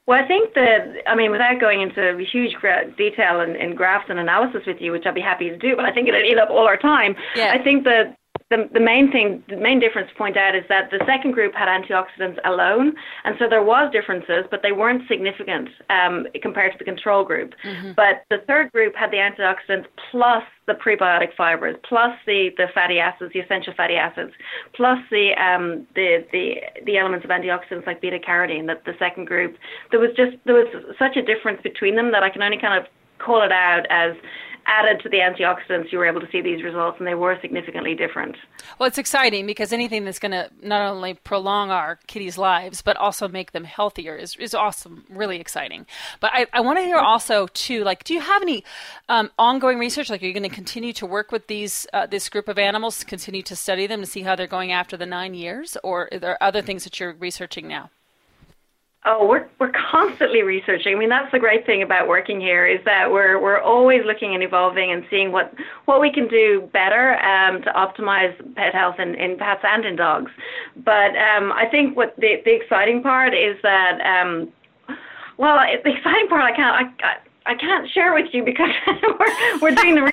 Well, 0.07 0.23
I 0.23 0.25
think 0.25 0.53
that, 0.53 1.03
I 1.05 1.15
mean, 1.15 1.31
without 1.31 1.59
going 1.59 1.81
into 1.81 2.17
huge 2.31 2.55
detail 2.97 3.41
and, 3.41 3.57
and 3.57 3.75
graphs 3.75 4.05
and 4.09 4.17
analysis 4.17 4.61
with 4.65 4.79
you, 4.79 4.93
which 4.93 5.05
I'd 5.05 5.13
be 5.13 5.19
happy 5.19 5.49
to 5.49 5.57
do, 5.57 5.75
but 5.75 5.83
I 5.83 5.91
think 5.91 6.07
it'd 6.07 6.25
eat 6.25 6.39
up 6.39 6.49
all 6.49 6.65
our 6.65 6.77
time. 6.77 7.13
Yeah. 7.35 7.51
I 7.51 7.61
think 7.61 7.83
that 7.83 8.15
the, 8.49 8.69
the 8.73 8.79
main 8.79 9.11
thing, 9.11 9.43
the 9.49 9.57
main 9.57 9.79
difference 9.79 10.09
to 10.09 10.15
point 10.15 10.37
out 10.37 10.55
is 10.55 10.63
that 10.69 10.89
the 10.89 11.03
second 11.05 11.33
group 11.33 11.53
had 11.53 11.67
antioxidants 11.67 12.37
alone, 12.45 12.93
and 13.25 13.35
so 13.39 13.45
there 13.49 13.63
was 13.63 13.91
differences, 13.91 14.45
but 14.49 14.61
they 14.63 14.71
weren't 14.71 15.03
significant 15.09 15.67
um, 15.89 16.25
compared 16.41 16.71
to 16.71 16.77
the 16.77 16.85
control 16.85 17.25
group. 17.25 17.53
Mm-hmm. 17.65 17.91
But 17.97 18.23
the 18.29 18.37
third 18.47 18.71
group 18.71 18.95
had 18.95 19.11
the 19.11 19.17
antioxidants 19.17 19.87
plus 20.11 20.43
the 20.65 20.73
prebiotic 20.73 21.35
fibers, 21.35 21.75
plus 21.87 22.11
the, 22.25 22.49
the 22.55 22.67
fatty 22.73 22.99
acids, 22.99 23.33
the 23.33 23.39
essential 23.39 23.73
fatty 23.75 23.95
acids, 23.95 24.31
plus 24.75 24.99
the 25.11 25.31
um, 25.35 25.85
the, 25.95 26.25
the 26.31 26.55
the 26.85 26.97
elements 26.97 27.25
of 27.25 27.31
antioxidants 27.31 27.85
like 27.85 27.99
beta 27.99 28.19
carotene. 28.19 28.65
That 28.67 28.85
the 28.85 28.93
second 28.97 29.25
group, 29.25 29.57
there 29.91 29.99
was 29.99 30.11
just 30.15 30.37
there 30.45 30.55
was 30.55 30.67
such 30.97 31.17
a 31.17 31.21
difference 31.21 31.61
between 31.63 31.95
them 31.97 32.11
that 32.13 32.23
I 32.23 32.29
can 32.29 32.41
only 32.41 32.59
kind 32.59 32.79
of 32.79 32.89
call 33.19 33.41
it 33.43 33.51
out 33.51 33.85
as 33.89 34.13
added 34.67 34.99
to 35.01 35.09
the 35.09 35.17
antioxidants, 35.17 35.91
you 35.91 35.97
were 35.97 36.05
able 36.05 36.19
to 36.19 36.27
see 36.31 36.41
these 36.41 36.61
results, 36.63 36.97
and 36.99 37.07
they 37.07 37.15
were 37.15 37.37
significantly 37.41 37.95
different. 37.95 38.35
Well, 38.77 38.87
it's 38.87 38.97
exciting 38.97 39.45
because 39.45 39.71
anything 39.73 40.05
that's 40.05 40.19
going 40.19 40.33
to 40.33 40.49
not 40.61 40.81
only 40.81 41.13
prolong 41.13 41.71
our 41.71 41.99
kitties' 42.07 42.37
lives 42.37 42.81
but 42.81 42.97
also 42.97 43.27
make 43.27 43.53
them 43.53 43.63
healthier 43.63 44.15
is, 44.15 44.35
is 44.35 44.53
awesome, 44.53 45.05
really 45.09 45.39
exciting. 45.39 45.85
But 46.19 46.31
I, 46.33 46.47
I 46.53 46.61
want 46.61 46.77
to 46.79 46.83
hear 46.83 46.97
also 46.97 47.47
too, 47.47 47.83
like, 47.83 48.03
do 48.03 48.13
you 48.13 48.19
have 48.19 48.41
any 48.41 48.63
um, 49.09 49.31
ongoing 49.39 49.79
research? 49.79 50.09
Like, 50.09 50.21
are 50.21 50.25
you 50.25 50.33
going 50.33 50.43
to 50.43 50.49
continue 50.49 50.93
to 50.93 51.05
work 51.05 51.31
with 51.31 51.47
these 51.47 51.87
uh, 51.93 52.05
this 52.05 52.29
group 52.29 52.47
of 52.47 52.59
animals, 52.59 53.03
continue 53.03 53.41
to 53.43 53.55
study 53.55 53.87
them 53.87 54.01
to 54.01 54.05
see 54.05 54.21
how 54.21 54.35
they're 54.35 54.47
going 54.47 54.71
after 54.71 54.97
the 54.97 55.05
nine 55.05 55.33
years, 55.33 55.77
or 55.83 56.09
are 56.11 56.19
there 56.19 56.41
other 56.43 56.61
things 56.61 56.83
that 56.83 56.99
you're 56.99 57.13
researching 57.13 57.67
now? 57.67 57.89
Oh, 59.09 59.25
we're 59.25 59.47
we're 59.57 59.71
constantly 59.71 60.43
researching. 60.43 60.93
I 60.93 60.99
mean, 60.99 61.07
that's 61.07 61.31
the 61.31 61.39
great 61.39 61.65
thing 61.65 61.81
about 61.81 62.09
working 62.09 62.41
here 62.41 62.67
is 62.67 62.83
that 62.83 63.09
we're 63.09 63.41
we're 63.41 63.61
always 63.61 64.01
looking 64.05 64.33
and 64.33 64.43
evolving 64.43 64.91
and 64.91 65.05
seeing 65.09 65.31
what 65.31 65.53
what 65.85 66.01
we 66.01 66.11
can 66.11 66.27
do 66.27 66.69
better 66.73 67.17
um, 67.23 67.61
to 67.61 67.71
optimize 67.71 68.35
pet 68.55 68.75
health 68.75 68.99
in, 68.99 69.15
in 69.15 69.37
pets 69.37 69.61
and 69.63 69.85
in 69.85 69.95
dogs. 69.95 70.29
But 70.83 71.15
um, 71.15 71.53
I 71.53 71.67
think 71.71 71.95
what 71.95 72.17
the 72.17 72.41
the 72.43 72.53
exciting 72.53 73.01
part 73.01 73.33
is 73.33 73.55
that 73.63 74.01
um, 74.01 74.51
well, 75.37 75.57
the 75.85 75.95
exciting 75.95 76.27
part 76.27 76.41
I 76.41 76.53
can't 76.53 77.01
I, 77.01 77.17
I 77.47 77.55
can't 77.55 77.89
share 77.89 78.13
with 78.13 78.27
you 78.33 78.43
because 78.43 78.69
we're, 78.87 79.59
we're 79.61 79.75
doing 79.75 79.95
the. 79.95 80.11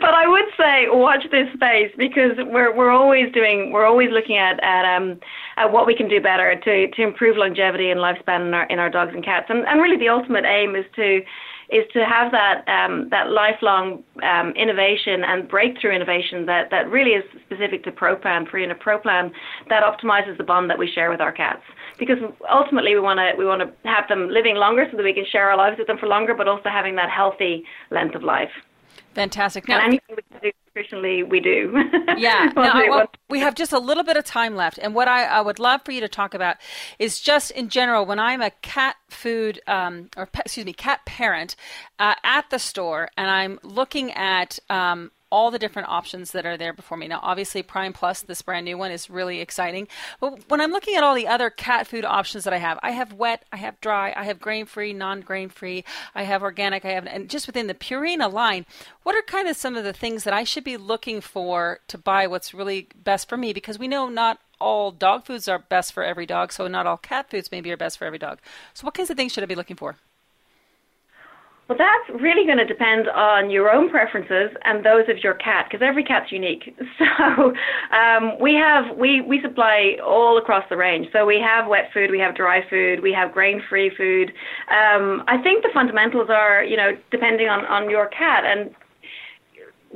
but 0.00 0.14
I 0.14 0.26
would 0.26 0.48
say 0.56 0.86
watch 0.88 1.22
this 1.30 1.46
space 1.54 1.92
because 1.98 2.32
we're 2.38 2.74
we're 2.74 2.90
always 2.90 3.30
doing 3.32 3.70
we're 3.70 3.84
always 3.84 4.10
looking 4.10 4.38
at 4.38 4.62
at 4.64 4.96
um 4.96 5.20
at 5.58 5.70
what 5.70 5.86
we 5.86 5.94
can 5.94 6.08
do 6.08 6.20
better 6.20 6.58
to 6.58 6.90
to 6.90 7.02
improve 7.02 7.36
longevity 7.36 7.90
and 7.90 8.00
lifespan 8.00 8.48
in 8.48 8.54
our 8.54 8.64
in 8.66 8.78
our 8.78 8.88
dogs 8.88 9.12
and 9.14 9.24
cats 9.24 9.46
and 9.50 9.66
and 9.66 9.80
really 9.82 9.98
the 9.98 10.08
ultimate 10.08 10.44
aim 10.46 10.74
is 10.74 10.86
to 10.96 11.20
is 11.70 11.84
to 11.92 12.04
have 12.04 12.32
that 12.32 12.66
um, 12.68 13.08
that 13.10 13.30
lifelong 13.30 14.02
um, 14.22 14.50
innovation 14.56 15.22
and 15.24 15.48
breakthrough 15.48 15.92
innovation 15.92 16.46
that, 16.46 16.68
that 16.70 16.90
really 16.90 17.12
is 17.12 17.24
specific 17.46 17.84
to 17.84 17.92
ProPlan, 17.92 18.48
Purina 18.50 18.76
ProPlan, 18.76 19.30
that 19.68 19.82
optimizes 19.82 20.36
the 20.36 20.44
bond 20.44 20.68
that 20.68 20.78
we 20.78 20.90
share 20.92 21.10
with 21.10 21.20
our 21.20 21.32
cats. 21.32 21.62
Because 22.00 22.18
ultimately 22.50 22.94
we 22.94 23.00
want 23.00 23.18
to 23.18 23.38
we 23.38 23.44
want 23.44 23.60
to 23.60 23.88
have 23.88 24.08
them 24.08 24.28
living 24.28 24.56
longer 24.56 24.88
so 24.90 24.96
that 24.96 25.04
we 25.04 25.12
can 25.12 25.24
share 25.30 25.48
our 25.48 25.56
lives 25.56 25.78
with 25.78 25.86
them 25.86 25.98
for 25.98 26.08
longer, 26.08 26.34
but 26.34 26.48
also 26.48 26.68
having 26.68 26.96
that 26.96 27.10
healthy 27.10 27.64
length 27.90 28.16
of 28.16 28.24
life. 28.24 28.50
Fantastic. 29.14 29.66
Now, 29.66 29.78
and 29.78 29.84
anything 29.86 30.16
we 30.16 30.22
can 30.30 30.40
do 30.40 30.52
nutritionally, 30.74 31.28
we 31.28 31.40
do. 31.40 31.72
Yeah. 32.16 32.50
now, 32.56 32.88
well, 32.88 33.06
we 33.28 33.40
have 33.40 33.54
just 33.54 33.72
a 33.72 33.78
little 33.78 34.04
bit 34.04 34.16
of 34.16 34.24
time 34.24 34.54
left, 34.54 34.78
and 34.78 34.94
what 34.94 35.08
I, 35.08 35.24
I, 35.24 35.40
would 35.40 35.58
love 35.58 35.80
for 35.84 35.92
you 35.92 36.00
to 36.00 36.08
talk 36.08 36.34
about 36.34 36.56
is 36.98 37.20
just 37.20 37.50
in 37.50 37.68
general 37.68 38.06
when 38.06 38.18
I'm 38.18 38.40
a 38.40 38.50
cat 38.50 38.96
food 39.08 39.60
um, 39.66 40.10
or 40.16 40.28
excuse 40.34 40.66
me 40.66 40.72
cat 40.72 41.04
parent 41.06 41.56
uh, 41.98 42.14
at 42.22 42.50
the 42.50 42.58
store, 42.58 43.08
and 43.16 43.30
I'm 43.30 43.58
looking 43.62 44.12
at 44.12 44.58
um, 44.68 45.10
all 45.30 45.50
the 45.50 45.58
different 45.58 45.88
options 45.88 46.32
that 46.32 46.44
are 46.44 46.56
there 46.56 46.72
before 46.72 46.98
me. 46.98 47.08
Now, 47.08 47.20
obviously, 47.22 47.62
Prime 47.62 47.92
Plus, 47.92 48.22
this 48.22 48.42
brand 48.42 48.64
new 48.64 48.76
one, 48.76 48.90
is 48.90 49.08
really 49.08 49.40
exciting. 49.40 49.88
But 50.20 50.48
when 50.48 50.60
I'm 50.60 50.72
looking 50.72 50.96
at 50.96 51.04
all 51.04 51.14
the 51.14 51.28
other 51.28 51.50
cat 51.50 51.86
food 51.86 52.04
options 52.04 52.44
that 52.44 52.52
I 52.52 52.58
have, 52.58 52.78
I 52.82 52.90
have 52.90 53.12
wet, 53.12 53.44
I 53.52 53.56
have 53.56 53.80
dry, 53.80 54.12
I 54.16 54.24
have 54.24 54.40
grain 54.40 54.66
free, 54.66 54.92
non 54.92 55.20
grain 55.20 55.48
free, 55.48 55.84
I 56.14 56.24
have 56.24 56.42
organic, 56.42 56.84
I 56.84 56.90
have, 56.90 57.06
and 57.06 57.30
just 57.30 57.46
within 57.46 57.66
the 57.66 57.74
Purina 57.74 58.32
line, 58.32 58.66
what 59.02 59.14
are 59.14 59.22
kind 59.22 59.48
of 59.48 59.56
some 59.56 59.76
of 59.76 59.84
the 59.84 59.92
things 59.92 60.24
that 60.24 60.34
I 60.34 60.44
should 60.44 60.64
be 60.64 60.76
looking 60.76 61.20
for 61.20 61.80
to 61.88 61.98
buy 61.98 62.26
what's 62.26 62.52
really 62.52 62.88
best 62.94 63.28
for 63.28 63.36
me? 63.36 63.52
Because 63.52 63.78
we 63.78 63.88
know 63.88 64.08
not 64.08 64.40
all 64.60 64.90
dog 64.90 65.24
foods 65.24 65.48
are 65.48 65.58
best 65.58 65.92
for 65.92 66.02
every 66.02 66.26
dog, 66.26 66.52
so 66.52 66.68
not 66.68 66.86
all 66.86 66.96
cat 66.96 67.30
foods 67.30 67.50
maybe 67.50 67.70
are 67.72 67.76
best 67.76 67.98
for 67.98 68.04
every 68.04 68.18
dog. 68.18 68.40
So, 68.74 68.84
what 68.84 68.94
kinds 68.94 69.10
of 69.10 69.16
things 69.16 69.32
should 69.32 69.42
I 69.42 69.46
be 69.46 69.54
looking 69.54 69.76
for? 69.76 69.96
Well, 71.70 71.78
that's 71.78 72.20
really 72.20 72.44
going 72.46 72.58
to 72.58 72.64
depend 72.64 73.08
on 73.08 73.48
your 73.48 73.70
own 73.70 73.90
preferences 73.90 74.50
and 74.64 74.84
those 74.84 75.08
of 75.08 75.18
your 75.22 75.34
cat, 75.34 75.68
because 75.70 75.86
every 75.86 76.02
cat's 76.02 76.32
unique. 76.32 76.76
So 76.98 77.54
um, 77.96 78.38
we 78.40 78.54
have 78.54 78.96
we 78.96 79.20
we 79.20 79.40
supply 79.40 79.96
all 80.04 80.36
across 80.38 80.64
the 80.68 80.76
range. 80.76 81.06
So 81.12 81.24
we 81.24 81.38
have 81.40 81.68
wet 81.68 81.90
food, 81.94 82.10
we 82.10 82.18
have 82.18 82.34
dry 82.34 82.68
food, 82.68 83.02
we 83.02 83.12
have 83.12 83.32
grain-free 83.32 83.92
food. 83.96 84.32
Um, 84.68 85.22
I 85.28 85.38
think 85.42 85.62
the 85.62 85.70
fundamentals 85.72 86.28
are, 86.28 86.64
you 86.64 86.76
know, 86.76 86.90
depending 87.10 87.48
on 87.48 87.64
on 87.66 87.88
your 87.88 88.08
cat 88.08 88.44
and 88.44 88.74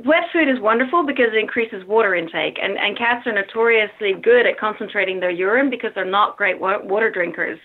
wet 0.03 0.23
food 0.33 0.49
is 0.49 0.59
wonderful 0.59 1.05
because 1.05 1.27
it 1.33 1.37
increases 1.37 1.85
water 1.87 2.15
intake, 2.15 2.59
and, 2.61 2.77
and 2.77 2.97
cats 2.97 3.25
are 3.27 3.33
notoriously 3.33 4.13
good 4.13 4.45
at 4.45 4.59
concentrating 4.59 5.19
their 5.19 5.31
urine 5.31 5.69
because 5.69 5.91
they're 5.95 6.03
not 6.03 6.37
great 6.37 6.59
wa- 6.59 6.81
water 6.83 7.09
drinkers, 7.09 7.59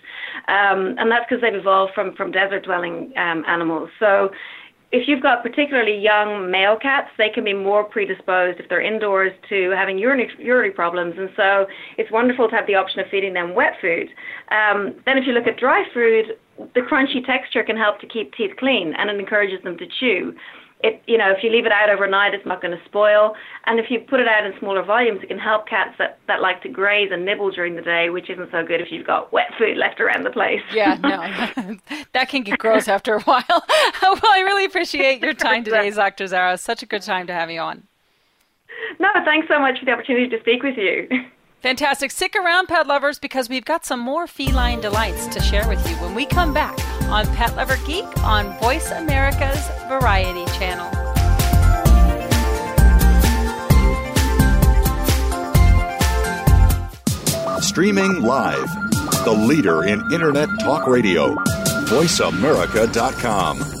um, 0.47 0.95
and 0.97 1.11
that's 1.11 1.25
because 1.27 1.41
they've 1.41 1.55
evolved 1.55 1.93
from 1.93 2.15
from 2.15 2.31
desert 2.31 2.63
dwelling 2.63 3.11
um, 3.17 3.43
animals. 3.47 3.89
So. 3.99 4.31
If 4.93 5.07
you've 5.07 5.23
got 5.23 5.41
particularly 5.41 5.97
young 5.97 6.51
male 6.51 6.75
cats, 6.75 7.07
they 7.17 7.29
can 7.29 7.45
be 7.45 7.53
more 7.53 7.81
predisposed 7.81 8.59
if 8.59 8.67
they're 8.67 8.81
indoors 8.81 9.31
to 9.47 9.69
having 9.69 9.97
urinary, 9.97 10.29
urinary 10.37 10.71
problems. 10.71 11.15
And 11.17 11.29
so 11.37 11.65
it's 11.97 12.11
wonderful 12.11 12.49
to 12.49 12.55
have 12.57 12.67
the 12.67 12.75
option 12.75 12.99
of 12.99 13.05
feeding 13.09 13.33
them 13.33 13.55
wet 13.55 13.75
food. 13.79 14.09
Um, 14.51 14.95
then, 15.05 15.17
if 15.17 15.25
you 15.25 15.31
look 15.31 15.47
at 15.47 15.55
dry 15.55 15.85
food, 15.93 16.35
the 16.75 16.81
crunchy 16.81 17.25
texture 17.25 17.63
can 17.63 17.77
help 17.77 18.01
to 18.01 18.07
keep 18.07 18.33
teeth 18.33 18.51
clean 18.59 18.93
and 18.97 19.09
it 19.09 19.17
encourages 19.17 19.63
them 19.63 19.77
to 19.77 19.85
chew 19.97 20.35
it 20.83 21.01
you 21.07 21.17
know 21.17 21.31
if 21.31 21.43
you 21.43 21.49
leave 21.51 21.65
it 21.65 21.71
out 21.71 21.89
overnight 21.89 22.33
it's 22.33 22.45
not 22.45 22.61
going 22.61 22.77
to 22.77 22.83
spoil. 22.85 23.35
And 23.65 23.79
if 23.79 23.89
you 23.89 23.99
put 23.99 24.19
it 24.19 24.27
out 24.27 24.45
in 24.45 24.53
smaller 24.59 24.83
volumes 24.83 25.21
it 25.23 25.27
can 25.27 25.39
help 25.39 25.67
cats 25.67 25.95
that, 25.97 26.19
that 26.27 26.41
like 26.41 26.61
to 26.63 26.69
graze 26.69 27.09
and 27.11 27.25
nibble 27.25 27.51
during 27.51 27.75
the 27.75 27.81
day 27.81 28.09
which 28.09 28.29
isn't 28.29 28.49
so 28.51 28.65
good 28.65 28.81
if 28.81 28.91
you've 28.91 29.05
got 29.05 29.31
wet 29.31 29.51
food 29.57 29.77
left 29.77 29.99
around 29.99 30.23
the 30.23 30.31
place. 30.31 30.61
Yeah 30.73 30.95
no. 31.01 31.77
That 32.13 32.29
can 32.29 32.43
get 32.43 32.59
gross 32.59 32.87
after 32.87 33.15
a 33.15 33.21
while. 33.21 33.43
Well 34.01 34.19
i 34.23 34.41
really 34.41 34.65
appreciate 34.65 35.21
your 35.21 35.33
time 35.33 35.63
today 35.63 35.89
dr 35.89 36.27
zara. 36.27 36.57
Such 36.57 36.83
a 36.83 36.85
good 36.85 37.01
time 37.01 37.27
to 37.27 37.33
have 37.33 37.49
you 37.49 37.59
on. 37.59 37.87
No 38.99 39.09
thanks 39.25 39.47
so 39.47 39.59
much 39.59 39.79
for 39.79 39.85
the 39.85 39.91
opportunity 39.91 40.27
to 40.29 40.39
speak 40.39 40.63
with 40.63 40.77
you 40.77 41.07
Fantastic. 41.61 42.09
Stick 42.09 42.35
around, 42.35 42.67
pet 42.67 42.87
lovers, 42.87 43.19
because 43.19 43.47
we've 43.47 43.65
got 43.65 43.85
some 43.85 43.99
more 43.99 44.25
feline 44.25 44.81
delights 44.81 45.27
to 45.27 45.39
share 45.39 45.67
with 45.67 45.87
you 45.87 45.95
when 45.97 46.15
we 46.15 46.25
come 46.25 46.53
back 46.53 46.75
on 47.03 47.27
Pet 47.35 47.55
Lover 47.55 47.77
Geek 47.85 48.05
on 48.23 48.57
Voice 48.59 48.89
America's 48.89 49.67
Variety 49.87 50.45
Channel. 50.57 50.89
Streaming 57.61 58.23
live, 58.23 58.67
the 59.23 59.31
leader 59.31 59.83
in 59.83 60.01
Internet 60.11 60.49
talk 60.61 60.87
radio, 60.87 61.35
voiceamerica.com. 61.85 63.80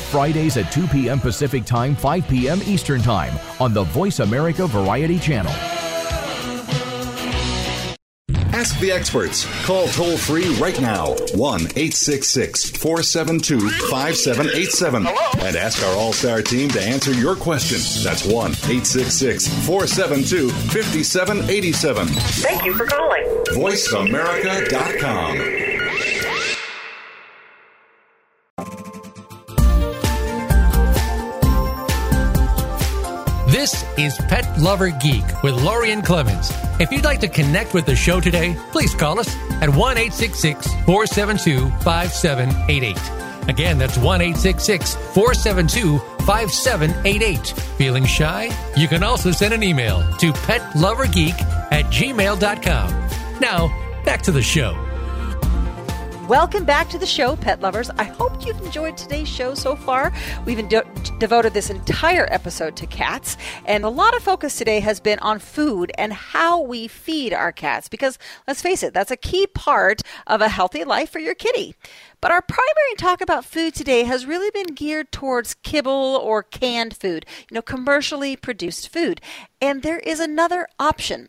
Fridays 0.00 0.56
at 0.56 0.72
2 0.72 0.86
p.m. 0.86 1.20
Pacific 1.20 1.64
Time, 1.64 1.94
5 1.94 2.28
p.m. 2.28 2.60
Eastern 2.64 3.02
Time 3.02 3.38
on 3.60 3.74
the 3.74 3.84
Voice 3.84 4.20
America 4.20 4.66
Variety 4.66 5.18
Channel. 5.18 5.52
Ask 8.62 8.78
the 8.78 8.92
experts. 8.92 9.44
Call 9.64 9.88
toll 9.88 10.16
free 10.16 10.54
right 10.56 10.80
now 10.80 11.14
1 11.34 11.60
866 11.60 12.70
472 12.70 13.58
5787 13.90 15.04
and 15.06 15.56
ask 15.56 15.82
our 15.82 15.96
All 15.96 16.12
Star 16.12 16.42
team 16.42 16.68
to 16.70 16.80
answer 16.80 17.12
your 17.12 17.34
question. 17.34 17.78
That's 18.04 18.24
1 18.24 18.32
866 18.32 19.48
472 19.66 20.50
5787. 20.50 22.06
Thank 22.06 22.64
you 22.64 22.74
for 22.74 22.86
calling. 22.86 23.24
VoiceAmerica.com. 23.52 25.61
This 33.62 33.84
is 33.96 34.18
Pet 34.26 34.58
Lover 34.58 34.90
Geek 34.90 35.22
with 35.44 35.54
Lorien 35.62 36.02
Clemens. 36.02 36.50
If 36.80 36.90
you'd 36.90 37.04
like 37.04 37.20
to 37.20 37.28
connect 37.28 37.74
with 37.74 37.86
the 37.86 37.94
show 37.94 38.18
today, 38.18 38.56
please 38.72 38.92
call 38.92 39.20
us 39.20 39.32
at 39.62 39.68
1 39.68 39.96
472 40.10 41.70
5788. 41.84 43.48
Again, 43.48 43.78
that's 43.78 43.96
1 43.96 44.34
472 44.34 45.98
5788. 46.26 47.46
Feeling 47.78 48.04
shy? 48.04 48.50
You 48.76 48.88
can 48.88 49.04
also 49.04 49.30
send 49.30 49.54
an 49.54 49.62
email 49.62 50.00
to 50.16 50.32
petlovergeek 50.32 51.40
at 51.70 51.84
gmail.com. 51.84 52.90
Now, 53.38 54.02
back 54.04 54.22
to 54.22 54.32
the 54.32 54.42
show. 54.42 54.91
Welcome 56.28 56.64
back 56.64 56.88
to 56.90 56.98
the 56.98 57.06
show, 57.06 57.34
pet 57.34 57.60
lovers. 57.60 57.90
I 57.90 58.04
hope 58.04 58.46
you've 58.46 58.60
enjoyed 58.64 58.96
today's 58.96 59.28
show 59.28 59.54
so 59.54 59.74
far. 59.74 60.12
We've 60.46 60.68
de- 60.68 60.84
devoted 61.18 61.52
this 61.52 61.68
entire 61.68 62.28
episode 62.30 62.76
to 62.76 62.86
cats, 62.86 63.36
and 63.66 63.82
a 63.82 63.88
lot 63.88 64.14
of 64.14 64.22
focus 64.22 64.56
today 64.56 64.78
has 64.78 65.00
been 65.00 65.18
on 65.18 65.40
food 65.40 65.90
and 65.98 66.12
how 66.12 66.60
we 66.60 66.86
feed 66.86 67.32
our 67.32 67.50
cats 67.50 67.88
because 67.88 68.18
let's 68.46 68.62
face 68.62 68.84
it, 68.84 68.94
that's 68.94 69.10
a 69.10 69.16
key 69.16 69.48
part 69.48 70.02
of 70.28 70.40
a 70.40 70.48
healthy 70.48 70.84
life 70.84 71.10
for 71.10 71.18
your 71.18 71.34
kitty. 71.34 71.74
But 72.20 72.30
our 72.30 72.40
primary 72.40 72.94
talk 72.98 73.20
about 73.20 73.44
food 73.44 73.74
today 73.74 74.04
has 74.04 74.24
really 74.24 74.50
been 74.52 74.76
geared 74.76 75.10
towards 75.10 75.54
kibble 75.54 76.20
or 76.22 76.44
canned 76.44 76.96
food, 76.96 77.26
you 77.50 77.56
know, 77.56 77.62
commercially 77.62 78.36
produced 78.36 78.88
food. 78.90 79.20
And 79.62 79.82
there 79.82 80.00
is 80.00 80.18
another 80.18 80.66
option. 80.80 81.28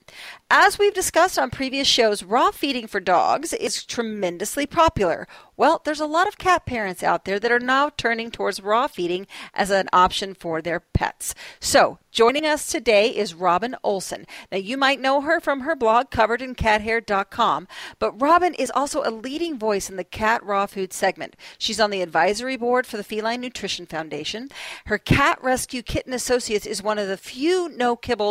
As 0.49 0.79
we've 0.79 0.93
discussed 0.93 1.37
on 1.37 1.51
previous 1.51 1.87
shows, 1.87 2.23
raw 2.23 2.49
feeding 2.49 2.87
for 2.87 2.99
dogs 2.99 3.53
is 3.53 3.83
tremendously 3.83 4.65
popular. 4.65 5.27
Well, 5.55 5.81
there's 5.85 5.99
a 5.99 6.07
lot 6.07 6.27
of 6.27 6.39
cat 6.39 6.65
parents 6.65 7.03
out 7.03 7.25
there 7.25 7.39
that 7.39 7.51
are 7.51 7.59
now 7.59 7.89
turning 7.89 8.31
towards 8.31 8.61
raw 8.61 8.87
feeding 8.87 9.27
as 9.53 9.69
an 9.69 9.87
option 9.93 10.33
for 10.33 10.61
their 10.61 10.79
pets. 10.79 11.35
So, 11.59 11.99
joining 12.11 12.45
us 12.45 12.67
today 12.67 13.09
is 13.09 13.35
Robin 13.35 13.75
Olson. 13.83 14.25
Now, 14.51 14.57
you 14.57 14.77
might 14.77 14.99
know 14.99 15.21
her 15.21 15.39
from 15.39 15.61
her 15.61 15.75
blog 15.75 16.09
coveredinCathair.com, 16.09 17.67
but 17.99 18.19
Robin 18.19 18.55
is 18.55 18.71
also 18.71 19.03
a 19.03 19.11
leading 19.11 19.59
voice 19.59 19.91
in 19.91 19.95
the 19.95 20.03
cat 20.03 20.43
raw 20.43 20.65
food 20.65 20.91
segment. 20.91 21.35
She's 21.59 21.79
on 21.79 21.91
the 21.91 22.01
advisory 22.01 22.57
board 22.57 22.87
for 22.87 22.97
the 22.97 23.03
Feline 23.03 23.41
Nutrition 23.41 23.85
Foundation. 23.85 24.49
Her 24.85 24.97
Cat 24.97 25.37
Rescue 25.43 25.83
Kitten 25.83 26.13
Associates 26.13 26.65
is 26.65 26.81
one 26.81 26.97
of 26.97 27.07
the 27.07 27.17
few 27.17 27.69
no 27.69 27.95
kibble 27.95 28.22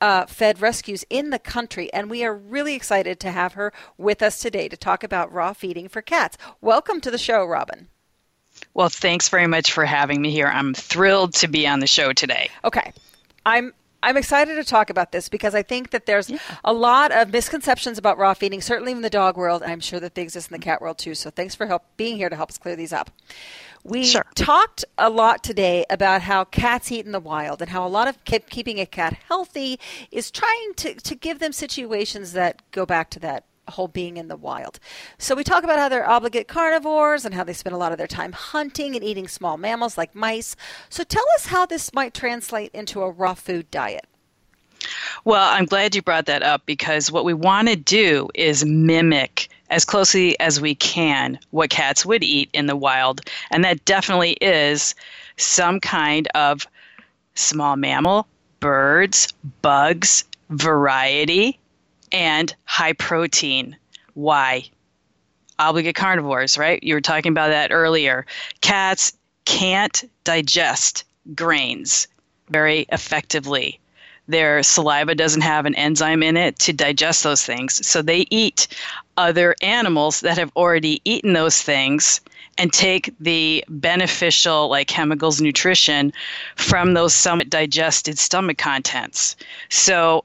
uh, 0.00 0.26
fed 0.26 0.60
rescues 0.60 1.04
in 1.10 1.30
the 1.30 1.38
country, 1.38 1.92
and 1.92 2.10
we 2.10 2.24
are 2.24 2.34
really 2.34 2.74
excited 2.74 3.18
to 3.20 3.30
have 3.30 3.54
her 3.54 3.72
with 3.96 4.22
us 4.22 4.40
today 4.40 4.68
to 4.68 4.76
talk 4.76 5.02
about 5.02 5.32
raw 5.32 5.52
feeding 5.52 5.88
for 5.88 6.02
cats. 6.02 6.36
Welcome 6.60 7.00
to 7.02 7.10
the 7.10 7.18
show, 7.18 7.44
Robin. 7.44 7.88
Well, 8.74 8.88
thanks 8.88 9.28
very 9.28 9.46
much 9.46 9.72
for 9.72 9.84
having 9.84 10.20
me 10.20 10.30
here. 10.30 10.48
I'm 10.48 10.74
thrilled 10.74 11.34
to 11.34 11.48
be 11.48 11.66
on 11.66 11.80
the 11.80 11.86
show 11.86 12.12
today. 12.12 12.50
Okay. 12.64 12.92
I'm 13.46 13.72
I'm 14.00 14.16
excited 14.16 14.54
to 14.54 14.64
talk 14.64 14.90
about 14.90 15.10
this 15.10 15.28
because 15.28 15.54
I 15.56 15.62
think 15.62 15.90
that 15.90 16.06
there's 16.06 16.30
yeah. 16.30 16.38
a 16.64 16.72
lot 16.72 17.10
of 17.10 17.32
misconceptions 17.32 17.98
about 17.98 18.16
raw 18.16 18.32
feeding, 18.32 18.60
certainly 18.60 18.92
in 18.92 19.02
the 19.02 19.10
dog 19.10 19.36
world, 19.36 19.62
and 19.62 19.72
I'm 19.72 19.80
sure 19.80 19.98
that 19.98 20.14
they 20.14 20.22
exist 20.22 20.50
in 20.50 20.52
the 20.52 20.64
cat 20.64 20.80
world 20.80 20.98
too. 20.98 21.14
So 21.16 21.30
thanks 21.30 21.56
for 21.56 21.66
help 21.66 21.82
being 21.96 22.16
here 22.16 22.28
to 22.28 22.36
help 22.36 22.50
us 22.50 22.58
clear 22.58 22.76
these 22.76 22.92
up. 22.92 23.10
We 23.88 24.04
sure. 24.04 24.26
talked 24.34 24.84
a 24.98 25.08
lot 25.08 25.42
today 25.42 25.86
about 25.88 26.22
how 26.22 26.44
cats 26.44 26.92
eat 26.92 27.06
in 27.06 27.12
the 27.12 27.20
wild 27.20 27.62
and 27.62 27.70
how 27.70 27.86
a 27.86 27.88
lot 27.88 28.06
of 28.06 28.22
keeping 28.24 28.78
a 28.78 28.86
cat 28.86 29.16
healthy 29.28 29.80
is 30.10 30.30
trying 30.30 30.74
to, 30.76 30.94
to 30.94 31.14
give 31.14 31.38
them 31.38 31.52
situations 31.52 32.32
that 32.32 32.62
go 32.70 32.84
back 32.84 33.08
to 33.10 33.20
that 33.20 33.44
whole 33.70 33.88
being 33.88 34.16
in 34.16 34.28
the 34.28 34.36
wild. 34.36 34.78
So 35.18 35.34
we 35.34 35.44
talk 35.44 35.64
about 35.64 35.78
how 35.78 35.88
they're 35.88 36.08
obligate 36.08 36.48
carnivores 36.48 37.24
and 37.24 37.34
how 37.34 37.44
they 37.44 37.52
spend 37.52 37.74
a 37.74 37.78
lot 37.78 37.92
of 37.92 37.98
their 37.98 38.06
time 38.06 38.32
hunting 38.32 38.94
and 38.94 39.04
eating 39.04 39.28
small 39.28 39.56
mammals 39.56 39.96
like 39.96 40.14
mice. 40.14 40.56
So 40.88 41.04
tell 41.04 41.24
us 41.36 41.46
how 41.46 41.66
this 41.66 41.92
might 41.94 42.14
translate 42.14 42.70
into 42.74 43.02
a 43.02 43.10
raw 43.10 43.34
food 43.34 43.70
diet. 43.70 44.06
Well, 45.24 45.48
I'm 45.50 45.64
glad 45.64 45.94
you 45.94 46.02
brought 46.02 46.26
that 46.26 46.42
up 46.42 46.64
because 46.66 47.10
what 47.10 47.24
we 47.24 47.34
want 47.34 47.68
to 47.68 47.76
do 47.76 48.28
is 48.34 48.64
mimic 48.64 49.48
as 49.70 49.84
closely 49.84 50.38
as 50.40 50.60
we 50.60 50.74
can 50.74 51.38
what 51.50 51.70
cats 51.70 52.06
would 52.06 52.22
eat 52.22 52.50
in 52.52 52.66
the 52.66 52.76
wild. 52.76 53.20
And 53.50 53.64
that 53.64 53.84
definitely 53.84 54.32
is 54.40 54.94
some 55.36 55.80
kind 55.80 56.28
of 56.34 56.66
small 57.34 57.76
mammal, 57.76 58.26
birds, 58.60 59.32
bugs, 59.62 60.24
variety, 60.50 61.58
and 62.12 62.54
high 62.64 62.94
protein. 62.94 63.76
Why? 64.14 64.64
Obligate 65.58 65.96
carnivores, 65.96 66.56
right? 66.56 66.82
You 66.82 66.94
were 66.94 67.00
talking 67.00 67.32
about 67.32 67.48
that 67.48 67.72
earlier. 67.72 68.26
Cats 68.60 69.12
can't 69.44 70.04
digest 70.24 71.04
grains 71.34 72.08
very 72.48 72.86
effectively. 72.90 73.80
Their 74.28 74.62
saliva 74.62 75.14
doesn't 75.14 75.40
have 75.40 75.66
an 75.66 75.74
enzyme 75.74 76.22
in 76.22 76.36
it 76.36 76.58
to 76.60 76.72
digest 76.72 77.24
those 77.24 77.44
things. 77.44 77.86
So 77.86 78.02
they 78.02 78.26
eat 78.30 78.68
other 79.16 79.56
animals 79.62 80.20
that 80.20 80.38
have 80.38 80.52
already 80.54 81.00
eaten 81.04 81.32
those 81.32 81.60
things 81.62 82.20
and 82.58 82.72
take 82.72 83.12
the 83.20 83.64
beneficial, 83.68 84.68
like 84.68 84.88
chemicals, 84.88 85.40
nutrition 85.40 86.12
from 86.56 86.94
those 86.94 87.14
somewhat 87.14 87.48
digested 87.48 88.18
stomach 88.18 88.58
contents. 88.58 89.36
So 89.70 90.24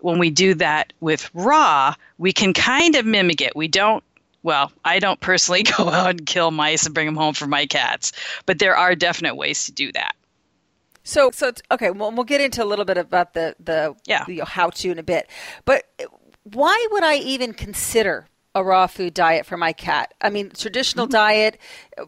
when 0.00 0.18
we 0.18 0.30
do 0.30 0.54
that 0.54 0.92
with 1.00 1.30
raw, 1.34 1.94
we 2.18 2.32
can 2.32 2.54
kind 2.54 2.94
of 2.94 3.04
mimic 3.04 3.40
it. 3.40 3.54
We 3.54 3.68
don't 3.68 4.02
well, 4.44 4.72
I 4.84 4.98
don't 4.98 5.20
personally 5.20 5.62
go 5.78 5.88
out 5.88 6.10
and 6.10 6.26
kill 6.26 6.50
mice 6.50 6.84
and 6.84 6.94
bring 6.94 7.06
them 7.06 7.16
home 7.16 7.34
for 7.34 7.46
my 7.46 7.66
cats, 7.66 8.12
but 8.46 8.58
there 8.58 8.76
are 8.76 8.94
definite 8.94 9.36
ways 9.36 9.66
to 9.66 9.72
do 9.72 9.92
that. 9.92 10.16
So, 11.02 11.30
so 11.32 11.52
okay, 11.70 11.90
well, 11.90 12.12
we'll 12.12 12.24
get 12.24 12.40
into 12.40 12.62
a 12.62 12.66
little 12.66 12.84
bit 12.84 12.96
about 12.96 13.34
the 13.34 13.56
the, 13.58 13.94
yeah. 14.06 14.24
the 14.24 14.40
how 14.40 14.70
to 14.70 14.90
in 14.90 14.98
a 14.98 15.02
bit. 15.02 15.28
But 15.64 15.84
why 16.44 16.86
would 16.90 17.04
I 17.04 17.16
even 17.16 17.54
consider 17.54 18.28
a 18.54 18.62
raw 18.62 18.86
food 18.86 19.14
diet 19.14 19.46
for 19.46 19.56
my 19.56 19.72
cat. 19.72 20.12
I 20.20 20.30
mean, 20.30 20.50
traditional 20.50 21.06
mm-hmm. 21.06 21.12
diet. 21.12 21.58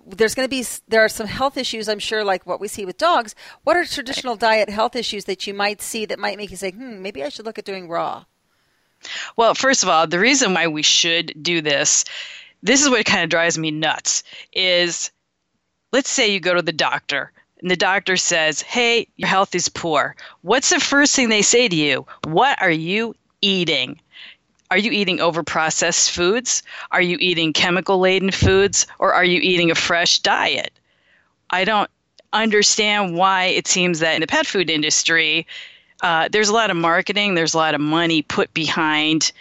There's 0.06 0.34
going 0.34 0.44
to 0.44 0.50
be 0.50 0.64
there 0.88 1.04
are 1.04 1.08
some 1.08 1.26
health 1.26 1.56
issues. 1.56 1.88
I'm 1.88 1.98
sure, 1.98 2.24
like 2.24 2.46
what 2.46 2.60
we 2.60 2.68
see 2.68 2.84
with 2.84 2.98
dogs. 2.98 3.34
What 3.62 3.76
are 3.76 3.84
traditional 3.84 4.36
diet 4.36 4.68
health 4.68 4.96
issues 4.96 5.24
that 5.24 5.46
you 5.46 5.54
might 5.54 5.80
see 5.80 6.04
that 6.06 6.18
might 6.18 6.36
make 6.36 6.50
you 6.50 6.56
say, 6.56 6.72
"Hmm, 6.72 7.02
maybe 7.02 7.22
I 7.22 7.28
should 7.28 7.46
look 7.46 7.58
at 7.58 7.64
doing 7.64 7.88
raw"? 7.88 8.24
Well, 9.36 9.54
first 9.54 9.82
of 9.82 9.88
all, 9.88 10.06
the 10.06 10.18
reason 10.18 10.54
why 10.54 10.66
we 10.66 10.82
should 10.82 11.32
do 11.42 11.60
this, 11.60 12.04
this 12.62 12.82
is 12.82 12.88
what 12.88 13.04
kind 13.04 13.24
of 13.24 13.30
drives 13.30 13.58
me 13.58 13.70
nuts. 13.70 14.22
Is 14.52 15.10
let's 15.92 16.10
say 16.10 16.32
you 16.32 16.40
go 16.40 16.54
to 16.54 16.62
the 16.62 16.72
doctor 16.72 17.32
and 17.64 17.70
the 17.70 17.76
doctor 17.76 18.18
says, 18.18 18.60
"Hey, 18.60 19.08
your 19.16 19.26
health 19.26 19.54
is 19.54 19.70
poor." 19.70 20.14
What's 20.42 20.68
the 20.68 20.78
first 20.78 21.16
thing 21.16 21.30
they 21.30 21.40
say 21.40 21.66
to 21.66 21.74
you? 21.74 22.06
What 22.24 22.60
are 22.60 22.70
you 22.70 23.14
eating? 23.40 23.98
Are 24.70 24.76
you 24.76 24.92
eating 24.92 25.16
overprocessed 25.16 26.10
foods? 26.10 26.62
Are 26.90 27.00
you 27.00 27.16
eating 27.20 27.54
chemical 27.54 28.00
laden 28.00 28.32
foods? 28.32 28.86
Or 28.98 29.14
are 29.14 29.24
you 29.24 29.40
eating 29.40 29.70
a 29.70 29.74
fresh 29.74 30.18
diet? 30.18 30.72
I 31.48 31.64
don't 31.64 31.88
understand 32.34 33.16
why 33.16 33.44
it 33.44 33.66
seems 33.66 34.00
that 34.00 34.14
in 34.14 34.20
the 34.20 34.26
pet 34.26 34.46
food 34.46 34.68
industry, 34.68 35.46
uh, 36.02 36.28
there's 36.30 36.50
a 36.50 36.54
lot 36.54 36.70
of 36.70 36.76
marketing, 36.76 37.34
there's 37.34 37.54
a 37.54 37.58
lot 37.58 37.74
of 37.74 37.80
money 37.80 38.20
put 38.20 38.52
behind 38.52 39.32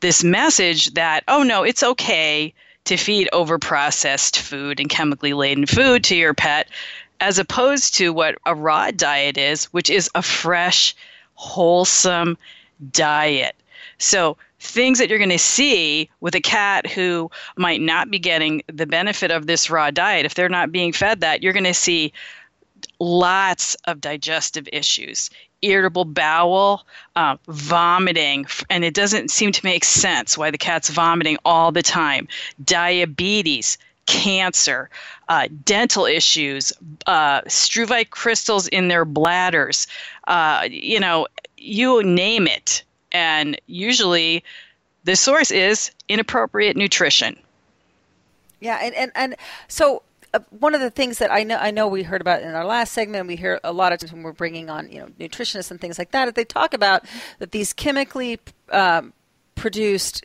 this 0.00 0.24
message 0.24 0.94
that, 0.94 1.24
oh 1.28 1.42
no, 1.42 1.62
it's 1.62 1.82
okay 1.82 2.54
to 2.84 2.96
feed 2.96 3.28
overprocessed 3.34 4.38
food 4.38 4.80
and 4.80 4.88
chemically 4.88 5.34
laden 5.34 5.66
food 5.66 6.04
to 6.04 6.16
your 6.16 6.32
pet, 6.32 6.68
as 7.20 7.38
opposed 7.38 7.94
to 7.94 8.12
what 8.12 8.36
a 8.46 8.54
raw 8.54 8.90
diet 8.90 9.36
is, 9.36 9.64
which 9.66 9.90
is 9.90 10.10
a 10.14 10.22
fresh, 10.22 10.94
wholesome 11.34 12.36
diet. 12.92 13.56
So 13.98 14.36
things 14.60 14.98
that 14.98 15.08
you're 15.08 15.18
going 15.18 15.30
to 15.30 15.38
see 15.38 16.10
with 16.20 16.34
a 16.34 16.40
cat 16.40 16.86
who 16.86 17.30
might 17.56 17.80
not 17.80 18.10
be 18.10 18.18
getting 18.18 18.62
the 18.66 18.86
benefit 18.86 19.30
of 19.30 19.46
this 19.46 19.70
raw 19.70 19.90
diet, 19.90 20.26
if 20.26 20.34
they're 20.34 20.48
not 20.48 20.72
being 20.72 20.92
fed 20.92 21.20
that, 21.20 21.42
you're 21.42 21.52
going 21.52 21.64
to 21.64 21.74
see 21.74 22.12
lots 22.98 23.74
of 23.84 24.00
digestive 24.00 24.68
issues 24.72 25.30
irritable 25.62 26.04
bowel, 26.04 26.86
uh, 27.16 27.36
vomiting, 27.48 28.46
and 28.70 28.84
it 28.84 28.94
doesn't 28.94 29.30
seem 29.30 29.52
to 29.52 29.64
make 29.64 29.84
sense 29.84 30.36
why 30.36 30.50
the 30.50 30.58
cat's 30.58 30.90
vomiting 30.90 31.38
all 31.44 31.72
the 31.72 31.82
time, 31.82 32.28
diabetes, 32.64 33.78
cancer, 34.06 34.88
uh, 35.28 35.48
dental 35.64 36.06
issues, 36.06 36.72
uh, 37.06 37.42
struvite 37.42 38.10
crystals 38.10 38.68
in 38.68 38.88
their 38.88 39.04
bladders, 39.04 39.86
uh, 40.26 40.66
you 40.70 40.98
know, 41.00 41.26
you 41.56 42.02
name 42.02 42.46
it 42.46 42.82
and 43.12 43.60
usually 43.66 44.44
the 45.04 45.16
source 45.16 45.50
is 45.50 45.90
inappropriate 46.08 46.76
nutrition. 46.76 47.38
Yeah, 48.60 48.78
and 48.82 48.94
and, 48.94 49.12
and 49.14 49.36
so 49.68 50.02
uh, 50.34 50.40
one 50.50 50.74
of 50.74 50.80
the 50.80 50.90
things 50.90 51.18
that 51.18 51.32
I 51.32 51.42
know 51.44 51.56
I 51.56 51.70
know 51.70 51.86
we 51.88 52.02
heard 52.02 52.20
about 52.20 52.42
in 52.42 52.54
our 52.54 52.64
last 52.64 52.92
segment, 52.92 53.20
and 53.20 53.28
we 53.28 53.36
hear 53.36 53.60
a 53.64 53.72
lot 53.72 53.92
of 53.92 54.00
times 54.00 54.12
when 54.12 54.22
we're 54.22 54.32
bringing 54.32 54.68
on 54.68 54.90
you 54.90 55.00
know 55.00 55.06
nutritionists 55.18 55.70
and 55.70 55.80
things 55.80 55.98
like 55.98 56.10
that, 56.10 56.34
they 56.34 56.44
talk 56.44 56.74
about 56.74 57.04
that 57.38 57.52
these 57.52 57.72
chemically 57.72 58.38
um, 58.70 59.12
produced 59.54 60.24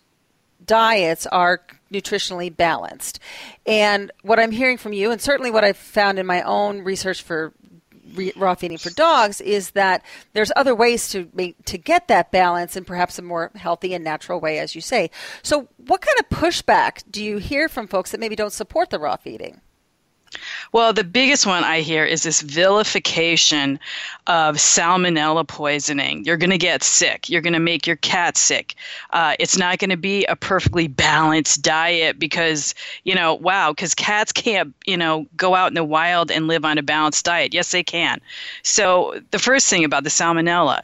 diets 0.65 1.25
are 1.27 1.61
nutritionally 1.91 2.55
balanced. 2.55 3.19
And 3.65 4.11
what 4.23 4.39
I'm 4.39 4.51
hearing 4.51 4.77
from 4.77 4.93
you, 4.93 5.11
and 5.11 5.21
certainly 5.21 5.51
what 5.51 5.63
I've 5.63 5.77
found 5.77 6.19
in 6.19 6.25
my 6.25 6.41
own 6.43 6.81
research 6.81 7.21
for 7.21 7.53
raw 8.35 8.55
feeding 8.55 8.77
for 8.77 8.89
dogs 8.91 9.41
is 9.41 9.71
that 9.71 10.03
there's 10.33 10.51
other 10.55 10.75
ways 10.75 11.09
to 11.09 11.29
make, 11.33 11.63
to 11.65 11.77
get 11.77 12.07
that 12.07 12.31
balance 12.31 12.75
in 12.75 12.85
perhaps 12.85 13.17
a 13.19 13.21
more 13.21 13.51
healthy 13.55 13.93
and 13.93 14.03
natural 14.03 14.39
way, 14.39 14.59
as 14.59 14.75
you 14.75 14.81
say. 14.81 15.09
So, 15.43 15.67
what 15.87 16.01
kind 16.01 16.17
of 16.19 16.29
pushback 16.29 17.03
do 17.09 17.23
you 17.23 17.37
hear 17.37 17.69
from 17.69 17.87
folks 17.87 18.11
that 18.11 18.19
maybe 18.19 18.35
don't 18.35 18.53
support 18.53 18.89
the 18.89 18.99
raw 18.99 19.15
feeding? 19.15 19.61
Well, 20.71 20.93
the 20.93 21.03
biggest 21.03 21.45
one 21.45 21.63
I 21.63 21.81
hear 21.81 22.05
is 22.05 22.23
this 22.23 22.41
vilification 22.41 23.79
of 24.27 24.55
salmonella 24.55 25.47
poisoning. 25.47 26.23
You're 26.23 26.37
going 26.37 26.51
to 26.51 26.57
get 26.57 26.83
sick. 26.83 27.29
You're 27.29 27.41
going 27.41 27.53
to 27.53 27.59
make 27.59 27.85
your 27.85 27.97
cat 27.97 28.37
sick. 28.37 28.75
Uh, 29.09 29.35
it's 29.39 29.57
not 29.57 29.79
going 29.79 29.89
to 29.89 29.97
be 29.97 30.25
a 30.25 30.35
perfectly 30.35 30.87
balanced 30.87 31.61
diet 31.61 32.17
because, 32.17 32.73
you 33.03 33.15
know, 33.15 33.35
wow, 33.35 33.71
because 33.71 33.93
cats 33.93 34.31
can't, 34.31 34.73
you 34.85 34.95
know, 34.95 35.25
go 35.35 35.55
out 35.55 35.67
in 35.67 35.75
the 35.75 35.83
wild 35.83 36.31
and 36.31 36.47
live 36.47 36.63
on 36.63 36.77
a 36.77 36.83
balanced 36.83 37.25
diet. 37.25 37.53
Yes, 37.53 37.71
they 37.71 37.83
can. 37.83 38.21
So, 38.63 39.19
the 39.31 39.39
first 39.39 39.69
thing 39.69 39.83
about 39.83 40.03
the 40.03 40.09
salmonella 40.09 40.81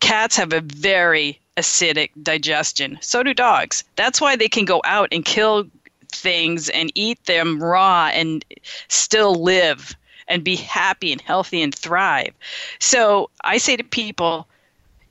cats 0.00 0.36
have 0.36 0.52
a 0.52 0.60
very 0.60 1.38
acidic 1.56 2.10
digestion. 2.22 2.98
So 3.00 3.22
do 3.22 3.32
dogs. 3.32 3.84
That's 3.96 4.20
why 4.20 4.36
they 4.36 4.48
can 4.48 4.64
go 4.64 4.82
out 4.84 5.08
and 5.12 5.24
kill 5.24 5.66
things 6.14 6.68
and 6.68 6.90
eat 6.94 7.24
them 7.24 7.62
raw 7.62 8.10
and 8.12 8.44
still 8.88 9.34
live 9.34 9.96
and 10.28 10.44
be 10.44 10.56
happy 10.56 11.12
and 11.12 11.20
healthy 11.20 11.62
and 11.62 11.74
thrive. 11.74 12.32
So 12.78 13.30
I 13.44 13.58
say 13.58 13.76
to 13.76 13.84
people, 13.84 14.46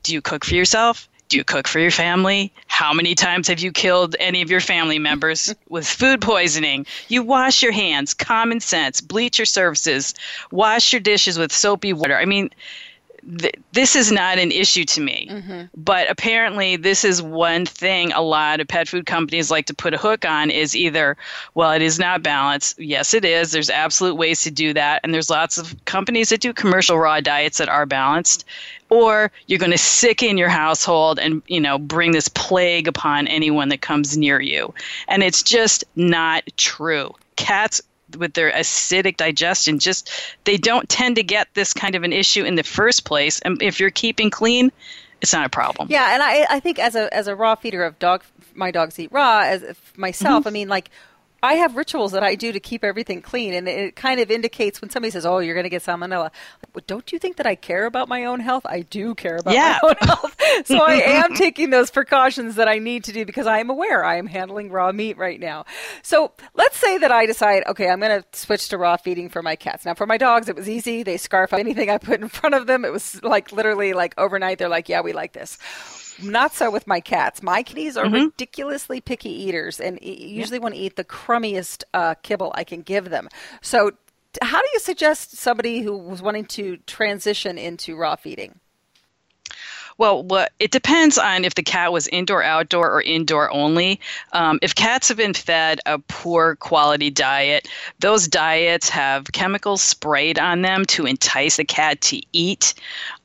do 0.04 0.14
you 0.14 0.22
cook 0.22 0.46
for 0.46 0.56
yourself? 0.56 1.08
Do 1.30 1.38
you 1.38 1.44
cook 1.46 1.68
for 1.68 1.80
your 1.80 1.92
family? 1.92 2.52
How 2.68 2.92
many 2.92 3.16
times 3.16 3.48
have 3.48 3.60
you 3.60 3.72
killed 3.72 4.18
any 4.20 4.42
of 4.42 4.50
your 4.52 4.60
family 4.60 5.00
members 5.00 5.56
with 5.70 5.88
food 5.88 6.22
poisoning? 6.22 6.86
You 7.08 7.24
wash 7.24 7.64
your 7.64 7.72
hands, 7.72 8.14
common 8.14 8.60
sense, 8.60 9.00
bleach 9.00 9.40
your 9.40 9.46
surfaces, 9.46 10.14
wash 10.52 10.92
your 10.92 11.00
dishes 11.00 11.38
with 11.38 11.54
soapy 11.54 11.94
water. 11.94 12.18
I 12.18 12.26
mean, 12.26 12.50
th- 13.40 13.56
this 13.72 13.96
is 13.96 14.12
not 14.12 14.38
an 14.38 14.52
issue 14.52 14.86
to 14.86 15.02
me. 15.02 15.28
Mm-hmm. 15.30 15.62
But 15.76 16.10
apparently, 16.10 16.76
this 16.76 17.04
is 17.04 17.22
one 17.22 17.66
thing 17.66 18.12
a 18.12 18.22
lot 18.22 18.60
of 18.60 18.68
pet 18.68 18.88
food 18.88 19.06
companies 19.06 19.52
like 19.52 19.66
to 19.68 19.74
put 19.74 19.94
a 19.94 19.98
hook 19.98 20.26
on 20.26 20.50
is 20.50 20.76
either, 20.76 21.18
well, 21.54 21.72
it 21.72 21.82
is 21.82 22.00
not 22.00 22.24
balanced. 22.24 22.80
Yes, 22.80 23.14
it 23.14 23.26
is. 23.26 23.52
There's 23.52 23.70
absolute 23.70 24.16
ways 24.16 24.42
to 24.44 24.52
do 24.52 24.74
that. 24.74 25.02
And 25.04 25.14
there's 25.14 25.30
lots 25.30 25.58
of 25.58 25.76
companies 25.86 26.30
that 26.30 26.42
do 26.42 26.54
commercial 26.54 26.98
raw 26.98 27.20
diets 27.22 27.58
that 27.58 27.70
are 27.70 27.86
balanced. 27.86 28.46
Or 28.90 29.32
you're 29.48 29.60
going 29.60 29.72
to 29.72 29.78
sicken 29.78 30.38
your 30.38 30.50
household 30.50 31.18
and, 31.18 31.42
you 31.48 31.62
know, 31.62 31.78
bring 31.80 32.12
this 32.12 32.28
plague 32.28 32.88
upon 32.90 33.28
anyone 33.28 33.70
that 33.70 33.82
comes 33.82 34.18
near 34.18 34.42
you. 34.42 34.74
And 35.08 35.24
it's 35.24 35.42
just 35.42 35.86
not 35.96 36.44
true. 36.58 37.16
Cats 37.38 37.82
with 38.18 38.34
their 38.34 38.52
acidic 38.52 39.18
digestion 39.18 39.80
just 39.80 40.10
they 40.44 40.58
don't 40.58 40.88
tend 40.90 41.16
to 41.16 41.24
get 41.24 41.48
this 41.54 41.74
kind 41.74 41.96
of 41.96 42.04
an 42.04 42.14
issue 42.14 42.44
in 42.44 42.56
the 42.56 42.64
first 42.64 43.06
place 43.06 43.40
and 43.42 43.62
if 43.62 43.80
you're 43.80 43.90
keeping 43.92 44.30
clean 44.30 44.72
it's 45.22 45.34
not 45.34 45.46
a 45.46 45.50
problem 45.50 45.88
Yeah, 45.92 46.14
and 46.14 46.24
I, 46.24 46.48
I 46.50 46.60
think 46.60 46.80
as 46.80 46.96
a 46.96 47.14
as 47.14 47.28
a 47.28 47.36
raw 47.36 47.54
feeder 47.54 47.84
of 47.84 48.00
dog, 48.00 48.24
my 48.56 48.72
dogs 48.72 48.98
eat 48.98 49.12
raw. 49.12 49.42
As 49.42 49.64
myself, 49.96 50.46
Mhm. 50.46 50.48
I 50.48 50.50
mean, 50.50 50.68
like 50.68 50.90
I 51.44 51.56
have 51.56 51.76
rituals 51.76 52.12
that 52.12 52.24
I 52.24 52.36
do 52.36 52.52
to 52.52 52.60
keep 52.60 52.84
everything 52.84 53.22
clean, 53.22 53.54
and 53.54 53.68
it 53.68 53.96
kind 53.96 54.20
of 54.20 54.30
indicates 54.30 54.80
when 54.82 54.90
somebody 54.90 55.10
says, 55.12 55.26
"Oh, 55.26 55.40
you're 55.40 55.56
going 55.56 55.64
to 55.64 55.70
get 55.70 55.82
salmonella." 55.84 56.24
Like, 56.32 56.76
well, 56.76 56.84
don't 56.86 57.12
you 57.12 57.18
think 57.20 57.38
that 57.38 57.48
I 57.48 57.56
care 57.56 57.86
about 57.86 58.08
my 58.08 58.26
own 58.26 58.40
health? 58.40 58.66
I 58.66 58.82
do 58.82 59.16
care 59.16 59.38
about 59.38 59.54
Yeah. 59.54 59.80
my 59.82 59.90
own 59.90 59.96
health, 60.08 60.36
so 60.66 60.78
I 60.78 60.94
am 61.06 61.34
taking 61.36 61.70
those 61.72 61.90
precautions 61.90 62.56
that 62.56 62.68
I 62.68 62.78
need 62.80 63.04
to 63.06 63.12
do 63.12 63.26
because 63.26 63.48
I 63.48 63.60
am 63.60 63.70
aware 63.70 64.04
I 64.06 64.18
am 64.18 64.28
handling 64.28 64.70
raw 64.70 64.92
meat 64.92 65.18
right 65.18 65.40
now. 65.40 65.66
So 66.04 66.32
let's 66.54 66.78
say 66.78 66.98
that 67.00 67.12
I 67.12 67.26
decide, 67.26 67.64
okay, 67.68 67.90
I'm 67.90 68.00
going 68.00 68.22
to 68.22 68.38
switch 68.38 68.70
to 68.70 68.78
raw 68.78 68.98
feeding 68.98 69.30
for 69.30 69.42
my 69.42 69.56
cats. 69.56 69.86
Now, 69.86 69.94
for 69.96 70.06
my 70.06 70.18
dogs, 70.18 70.48
it 70.48 70.56
was 70.56 70.70
easy. 70.70 71.04
They 71.04 71.18
scarf 71.18 71.54
up 71.54 71.60
anything 71.60 71.90
I 71.90 71.98
put 71.98 72.22
in 72.22 72.30
front 72.30 72.56
of 72.56 72.68
them. 72.68 72.86
It 72.86 72.92
was 72.92 73.22
like 73.24 73.52
literally 73.52 73.94
like 73.94 74.14
overnight. 74.18 74.60
They're 74.60 74.70
like, 74.70 74.90
"Yeah, 74.90 75.02
we 75.02 75.14
like 75.14 75.34
this." 75.34 75.58
Not 76.22 76.54
so 76.54 76.72
with 76.72 76.88
my 76.88 77.00
cats. 77.00 77.44
My 77.44 77.64
kitties 77.64 77.98
are 77.98 78.06
Mhm. 78.06 78.26
ridiculously 78.26 79.02
picky 79.02 79.30
eaters 79.30 79.80
and 79.80 80.00
usually 80.02 80.60
want 80.60 80.76
to 80.76 80.80
eat 80.80 80.96
the 80.96 81.04
crummiest 81.04 81.84
uh, 81.94 82.16
kibble 82.24 82.52
I 82.56 82.64
can 82.64 82.82
give 82.82 83.10
them. 83.10 83.28
So, 83.62 83.92
how 84.42 84.62
do 84.62 84.68
you 84.74 84.80
suggest 84.80 85.36
somebody 85.38 85.82
who 85.82 85.98
was 85.98 86.22
wanting 86.22 86.46
to 86.46 86.78
transition 86.88 87.58
into 87.58 87.98
raw 87.98 88.16
feeding? 88.16 88.61
Well, 90.02 90.24
what 90.24 90.52
it 90.58 90.72
depends 90.72 91.20
on 91.20 91.46
if 91.46 91.54
the 91.54 91.62
cat 91.62 91.94
was 91.94 92.08
indoor, 92.08 92.42
outdoor, 92.42 92.92
or 92.92 93.04
indoor 93.04 93.52
only. 93.52 94.00
Um, 94.34 94.58
if 94.64 94.74
cats 94.74 95.08
have 95.10 95.18
been 95.18 95.36
fed 95.36 95.80
a 95.86 96.00
poor 96.00 96.56
quality 96.56 97.12
diet, 97.12 97.68
those 98.00 98.28
diets 98.28 98.90
have 98.90 99.32
chemicals 99.32 99.84
sprayed 99.84 100.40
on 100.40 100.64
them 100.64 100.86
to 100.86 101.06
entice 101.06 101.58
the 101.58 101.66
cat 101.66 102.02
to 102.02 102.20
eat. 102.34 102.74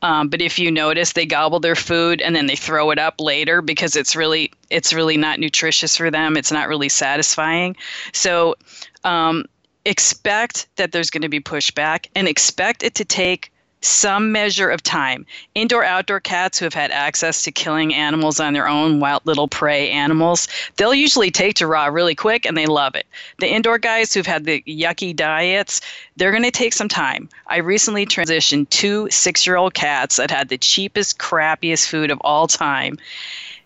Um, 0.02 0.28
but 0.28 0.42
if 0.42 0.58
you 0.58 0.70
notice, 0.70 1.12
they 1.14 1.24
gobble 1.24 1.60
their 1.60 1.76
food 1.76 2.20
and 2.20 2.36
then 2.36 2.44
they 2.44 2.56
throw 2.56 2.90
it 2.90 2.98
up 2.98 3.22
later 3.22 3.62
because 3.62 3.96
it's 3.96 4.14
really 4.14 4.52
it's 4.68 4.92
really 4.92 5.16
not 5.16 5.40
nutritious 5.40 5.96
for 5.96 6.10
them. 6.10 6.36
It's 6.36 6.52
not 6.52 6.68
really 6.68 6.90
satisfying. 6.90 7.74
So. 8.12 8.54
Um, 9.02 9.46
expect 9.86 10.66
that 10.74 10.90
there's 10.90 11.10
going 11.10 11.22
to 11.22 11.28
be 11.28 11.38
pushback 11.38 12.08
and 12.16 12.26
expect 12.26 12.82
it 12.82 12.96
to 12.96 13.04
take 13.04 13.52
some 13.86 14.32
measure 14.32 14.68
of 14.68 14.82
time. 14.82 15.24
Indoor 15.54 15.84
outdoor 15.84 16.20
cats 16.20 16.58
who 16.58 16.64
have 16.64 16.74
had 16.74 16.90
access 16.90 17.42
to 17.42 17.52
killing 17.52 17.94
animals 17.94 18.40
on 18.40 18.52
their 18.52 18.68
own, 18.68 19.00
wild 19.00 19.22
little 19.24 19.48
prey 19.48 19.90
animals, 19.90 20.48
they'll 20.76 20.94
usually 20.94 21.30
take 21.30 21.54
to 21.56 21.66
raw 21.66 21.86
really 21.86 22.14
quick 22.14 22.44
and 22.44 22.56
they 22.56 22.66
love 22.66 22.94
it. 22.94 23.06
The 23.38 23.48
indoor 23.48 23.78
guys 23.78 24.12
who've 24.12 24.26
had 24.26 24.44
the 24.44 24.62
yucky 24.62 25.14
diets, 25.14 25.80
they're 26.16 26.32
going 26.32 26.42
to 26.42 26.50
take 26.50 26.72
some 26.72 26.88
time. 26.88 27.28
I 27.46 27.58
recently 27.58 28.06
transitioned 28.06 28.68
two 28.70 29.08
six 29.10 29.46
year 29.46 29.56
old 29.56 29.74
cats 29.74 30.16
that 30.16 30.30
had 30.30 30.48
the 30.48 30.58
cheapest, 30.58 31.18
crappiest 31.18 31.88
food 31.88 32.10
of 32.10 32.20
all 32.22 32.46
time. 32.46 32.98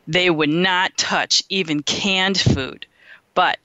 They 0.07 0.31
would 0.31 0.51
not 0.51 0.97
touch 0.97 1.43
even 1.49 1.83
canned 1.83 2.41
food, 2.41 2.87
but 3.35 3.59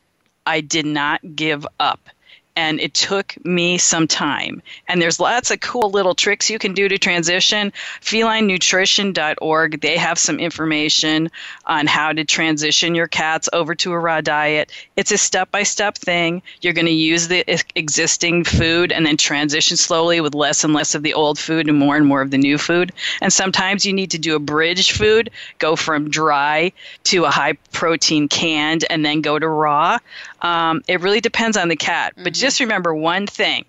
I 0.45 0.61
did 0.61 0.85
not 0.85 1.35
give 1.35 1.65
up 1.79 2.09
and 2.55 2.79
it 2.79 2.93
took 2.93 3.35
me 3.45 3.77
some 3.77 4.07
time. 4.07 4.61
And 4.87 5.01
there's 5.01 5.19
lots 5.19 5.51
of 5.51 5.59
cool 5.59 5.89
little 5.89 6.15
tricks 6.15 6.49
you 6.49 6.57
can 6.57 6.73
do 6.73 6.87
to 6.87 6.97
transition. 6.97 7.73
FelineNutrition.org, 8.01 9.81
they 9.81 9.97
have 9.97 10.17
some 10.17 10.39
information 10.39 11.29
on 11.65 11.87
how 11.87 12.13
to 12.13 12.23
transition 12.23 12.95
your 12.95 13.07
cats 13.07 13.49
over 13.51 13.75
to 13.75 13.91
a 13.91 13.99
raw 13.99 14.21
diet. 14.21 14.71
It's 14.95 15.11
a 15.11 15.17
step 15.17 15.51
by 15.51 15.63
step 15.63 15.97
thing. 15.97 16.41
You're 16.61 16.73
going 16.73 16.85
to 16.85 16.91
use 16.91 17.27
the 17.27 17.43
existing 17.75 18.45
food 18.45 18.91
and 18.91 19.05
then 19.05 19.17
transition 19.17 19.77
slowly 19.77 20.21
with 20.21 20.33
less 20.33 20.63
and 20.63 20.73
less 20.73 20.95
of 20.95 21.03
the 21.03 21.13
old 21.13 21.37
food 21.37 21.67
and 21.67 21.77
more 21.77 21.97
and 21.97 22.05
more 22.05 22.21
of 22.21 22.31
the 22.31 22.37
new 22.37 22.57
food. 22.57 22.91
And 23.21 23.33
sometimes 23.33 23.85
you 23.85 23.93
need 23.93 24.11
to 24.11 24.17
do 24.17 24.35
a 24.35 24.39
bridge 24.39 24.91
food, 24.91 25.29
go 25.59 25.75
from 25.75 26.09
dry 26.09 26.71
to 27.05 27.25
a 27.25 27.31
high 27.31 27.53
protein 27.73 28.27
canned, 28.29 28.85
and 28.89 29.05
then 29.05 29.21
go 29.21 29.37
to 29.37 29.47
raw. 29.47 29.99
Um, 30.41 30.81
it 30.87 31.01
really 31.01 31.21
depends 31.21 31.57
on 31.57 31.67
the 31.69 31.75
cat. 31.75 32.13
But 32.21 32.33
just 32.33 32.59
remember 32.59 32.93
one 32.93 33.27
thing 33.27 33.65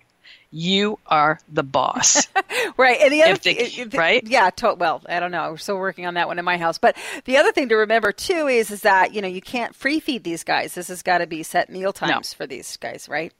you 0.50 0.98
are 1.06 1.38
the 1.52 1.62
boss. 1.62 2.26
Right, 2.78 2.98
and 3.00 3.12
the 3.12 3.22
other 3.22 3.32
If 3.32 3.42
they- 3.42 3.54
thi- 3.54 3.84
thi- 3.84 3.98
right? 3.98 4.26
Yeah, 4.26 4.50
to- 4.50 4.74
well, 4.74 5.02
I 5.08 5.20
don't 5.20 5.30
know. 5.30 5.50
We're 5.50 5.56
still 5.58 5.76
working 5.78 6.06
on 6.06 6.14
that 6.14 6.26
one 6.26 6.38
in 6.38 6.44
my 6.44 6.56
house. 6.58 6.78
But 6.78 6.96
the 7.24 7.36
other 7.36 7.52
thing 7.52 7.68
to 7.68 7.76
remember 7.76 8.12
too 8.12 8.46
is 8.48 8.70
is 8.70 8.80
that 8.82 9.12
you 9.14 9.20
know 9.22 9.28
you 9.28 9.40
can't 9.42 9.74
free 9.74 10.00
feed 10.00 10.24
these 10.24 10.42
guys. 10.44 10.74
This 10.74 10.88
has 10.88 11.02
got 11.02 11.18
to 11.18 11.26
be 11.26 11.42
set 11.42 11.68
meal 11.70 11.92
times 11.92 12.32
for 12.32 12.46
these 12.46 12.76
guys, 12.78 13.08
right? 13.08 13.32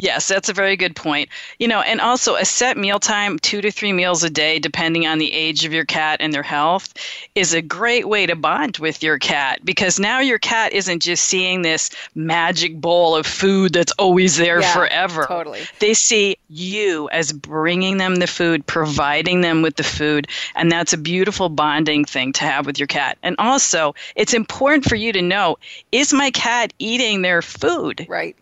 Yes, 0.00 0.28
that's 0.28 0.48
a 0.48 0.52
very 0.52 0.76
good 0.76 0.94
point. 0.94 1.28
You 1.58 1.66
know, 1.66 1.80
and 1.80 2.00
also 2.00 2.36
a 2.36 2.44
set 2.44 2.76
meal 2.76 3.00
time, 3.00 3.36
two 3.40 3.60
to 3.60 3.72
three 3.72 3.92
meals 3.92 4.22
a 4.22 4.30
day, 4.30 4.60
depending 4.60 5.08
on 5.08 5.18
the 5.18 5.32
age 5.32 5.64
of 5.64 5.72
your 5.72 5.84
cat 5.84 6.18
and 6.20 6.32
their 6.32 6.44
health, 6.44 6.94
is 7.34 7.52
a 7.52 7.60
great 7.60 8.08
way 8.08 8.24
to 8.24 8.36
bond 8.36 8.78
with 8.78 9.02
your 9.02 9.18
cat 9.18 9.64
because 9.64 9.98
now 9.98 10.20
your 10.20 10.38
cat 10.38 10.72
isn't 10.72 11.02
just 11.02 11.24
seeing 11.24 11.62
this 11.62 11.90
magic 12.14 12.80
bowl 12.80 13.16
of 13.16 13.26
food 13.26 13.72
that's 13.72 13.90
always 13.98 14.36
there 14.36 14.60
Yeah, 14.60 14.72
forever. 14.72 15.26
totally. 15.26 15.62
They 15.80 15.94
see 15.94 16.38
you 16.48 17.08
as 17.10 17.32
bringing 17.32 17.96
them 17.96 18.16
the 18.16 18.28
food, 18.28 18.64
providing 18.66 19.40
them 19.40 19.62
with 19.62 19.74
the 19.74 19.82
food, 19.82 20.28
and 20.54 20.70
that's 20.70 20.92
a 20.92 20.98
beautiful 20.98 21.48
bonding 21.48 22.04
thing 22.04 22.32
to 22.34 22.44
have 22.44 22.66
with 22.66 22.78
your 22.78 22.86
cat. 22.86 23.18
And 23.24 23.34
also, 23.40 23.96
it's 24.14 24.32
important 24.32 24.84
for 24.84 24.94
you 24.94 25.12
to 25.12 25.22
know 25.22 25.58
is 25.90 26.12
my 26.12 26.30
cat 26.30 26.72
eating 26.78 27.22
their 27.22 27.42
food? 27.42 28.06
Right. 28.08 28.36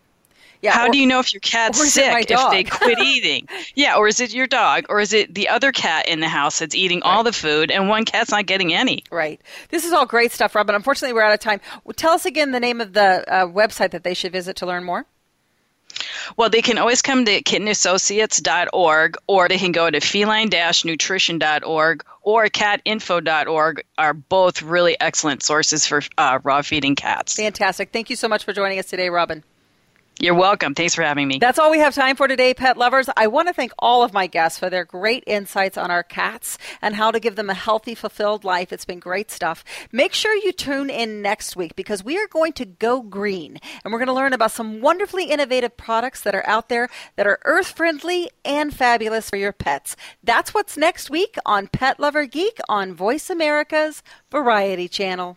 Yeah. 0.62 0.72
How 0.72 0.86
or- 0.86 0.92
do 0.92 0.98
you 0.98 1.06
know 1.06 1.20
if 1.20 1.32
your 1.32 1.40
cat's 1.40 1.80
or 1.80 1.84
is 1.84 1.96
it 1.96 2.10
my 2.10 2.22
sick 2.22 2.30
if 2.30 2.50
they 2.50 2.64
quit 2.64 2.98
eating? 3.00 3.48
Yeah, 3.74 3.96
or 3.96 4.08
is 4.08 4.20
it 4.20 4.34
your 4.34 4.46
dog? 4.46 4.86
Or 4.88 5.00
is 5.00 5.12
it 5.12 5.34
the 5.34 5.48
other 5.48 5.72
cat 5.72 6.08
in 6.08 6.20
the 6.20 6.28
house 6.28 6.58
that's 6.58 6.74
eating 6.74 7.02
all 7.02 7.22
the 7.22 7.32
food 7.32 7.70
and 7.70 7.88
one 7.88 8.04
cat's 8.04 8.30
not 8.30 8.46
getting 8.46 8.72
any? 8.72 9.04
Right. 9.10 9.40
This 9.70 9.84
is 9.84 9.92
all 9.92 10.06
great 10.06 10.32
stuff, 10.32 10.54
Rob. 10.54 10.66
But 10.66 10.76
unfortunately, 10.76 11.12
we're 11.12 11.22
out 11.22 11.34
of 11.34 11.40
time. 11.40 11.60
Well, 11.84 11.94
tell 11.94 12.12
us 12.12 12.26
again 12.26 12.52
the 12.52 12.60
name 12.60 12.80
of 12.80 12.92
the 12.92 13.24
uh, 13.32 13.46
website 13.46 13.90
that 13.90 14.04
they 14.04 14.14
should 14.14 14.32
visit 14.32 14.56
to 14.56 14.66
learn 14.66 14.84
more. 14.84 15.06
Well, 16.36 16.50
they 16.50 16.60
can 16.60 16.78
always 16.78 17.00
come 17.00 17.24
to 17.24 17.42
kittenassociates.org 17.42 19.16
or 19.26 19.48
they 19.48 19.58
can 19.58 19.72
go 19.72 19.88
to 19.88 20.00
feline-nutrition.org 20.00 22.04
or 22.22 22.46
catinfo.org 22.48 23.84
are 23.96 24.14
both 24.14 24.62
really 24.62 25.00
excellent 25.00 25.42
sources 25.42 25.86
for 25.86 26.02
uh, 26.18 26.38
raw 26.42 26.60
feeding 26.62 26.96
cats. 26.96 27.36
Fantastic. 27.36 27.92
Thank 27.92 28.10
you 28.10 28.16
so 28.16 28.28
much 28.28 28.44
for 28.44 28.52
joining 28.52 28.78
us 28.78 28.86
today, 28.86 29.08
Robin. 29.08 29.42
You're 30.18 30.34
welcome. 30.34 30.74
Thanks 30.74 30.94
for 30.94 31.02
having 31.02 31.28
me. 31.28 31.36
That's 31.38 31.58
all 31.58 31.70
we 31.70 31.78
have 31.80 31.94
time 31.94 32.16
for 32.16 32.26
today, 32.26 32.54
pet 32.54 32.78
lovers. 32.78 33.10
I 33.18 33.26
want 33.26 33.48
to 33.48 33.54
thank 33.54 33.72
all 33.78 34.02
of 34.02 34.14
my 34.14 34.26
guests 34.26 34.58
for 34.58 34.70
their 34.70 34.86
great 34.86 35.22
insights 35.26 35.76
on 35.76 35.90
our 35.90 36.02
cats 36.02 36.56
and 36.80 36.94
how 36.94 37.10
to 37.10 37.20
give 37.20 37.36
them 37.36 37.50
a 37.50 37.54
healthy, 37.54 37.94
fulfilled 37.94 38.42
life. 38.42 38.72
It's 38.72 38.86
been 38.86 38.98
great 38.98 39.30
stuff. 39.30 39.62
Make 39.92 40.14
sure 40.14 40.34
you 40.34 40.52
tune 40.52 40.88
in 40.88 41.20
next 41.20 41.54
week 41.54 41.76
because 41.76 42.02
we 42.02 42.16
are 42.16 42.28
going 42.28 42.54
to 42.54 42.64
go 42.64 43.02
green 43.02 43.58
and 43.84 43.92
we're 43.92 43.98
going 43.98 44.06
to 44.06 44.14
learn 44.14 44.32
about 44.32 44.52
some 44.52 44.80
wonderfully 44.80 45.24
innovative 45.24 45.76
products 45.76 46.22
that 46.22 46.34
are 46.34 46.46
out 46.48 46.70
there 46.70 46.88
that 47.16 47.26
are 47.26 47.38
earth 47.44 47.68
friendly 47.68 48.30
and 48.42 48.72
fabulous 48.72 49.28
for 49.28 49.36
your 49.36 49.52
pets. 49.52 49.96
That's 50.24 50.54
what's 50.54 50.78
next 50.78 51.10
week 51.10 51.36
on 51.44 51.68
Pet 51.68 52.00
Lover 52.00 52.24
Geek 52.24 52.58
on 52.70 52.94
Voice 52.94 53.28
America's 53.28 54.02
Variety 54.30 54.88
Channel. 54.88 55.36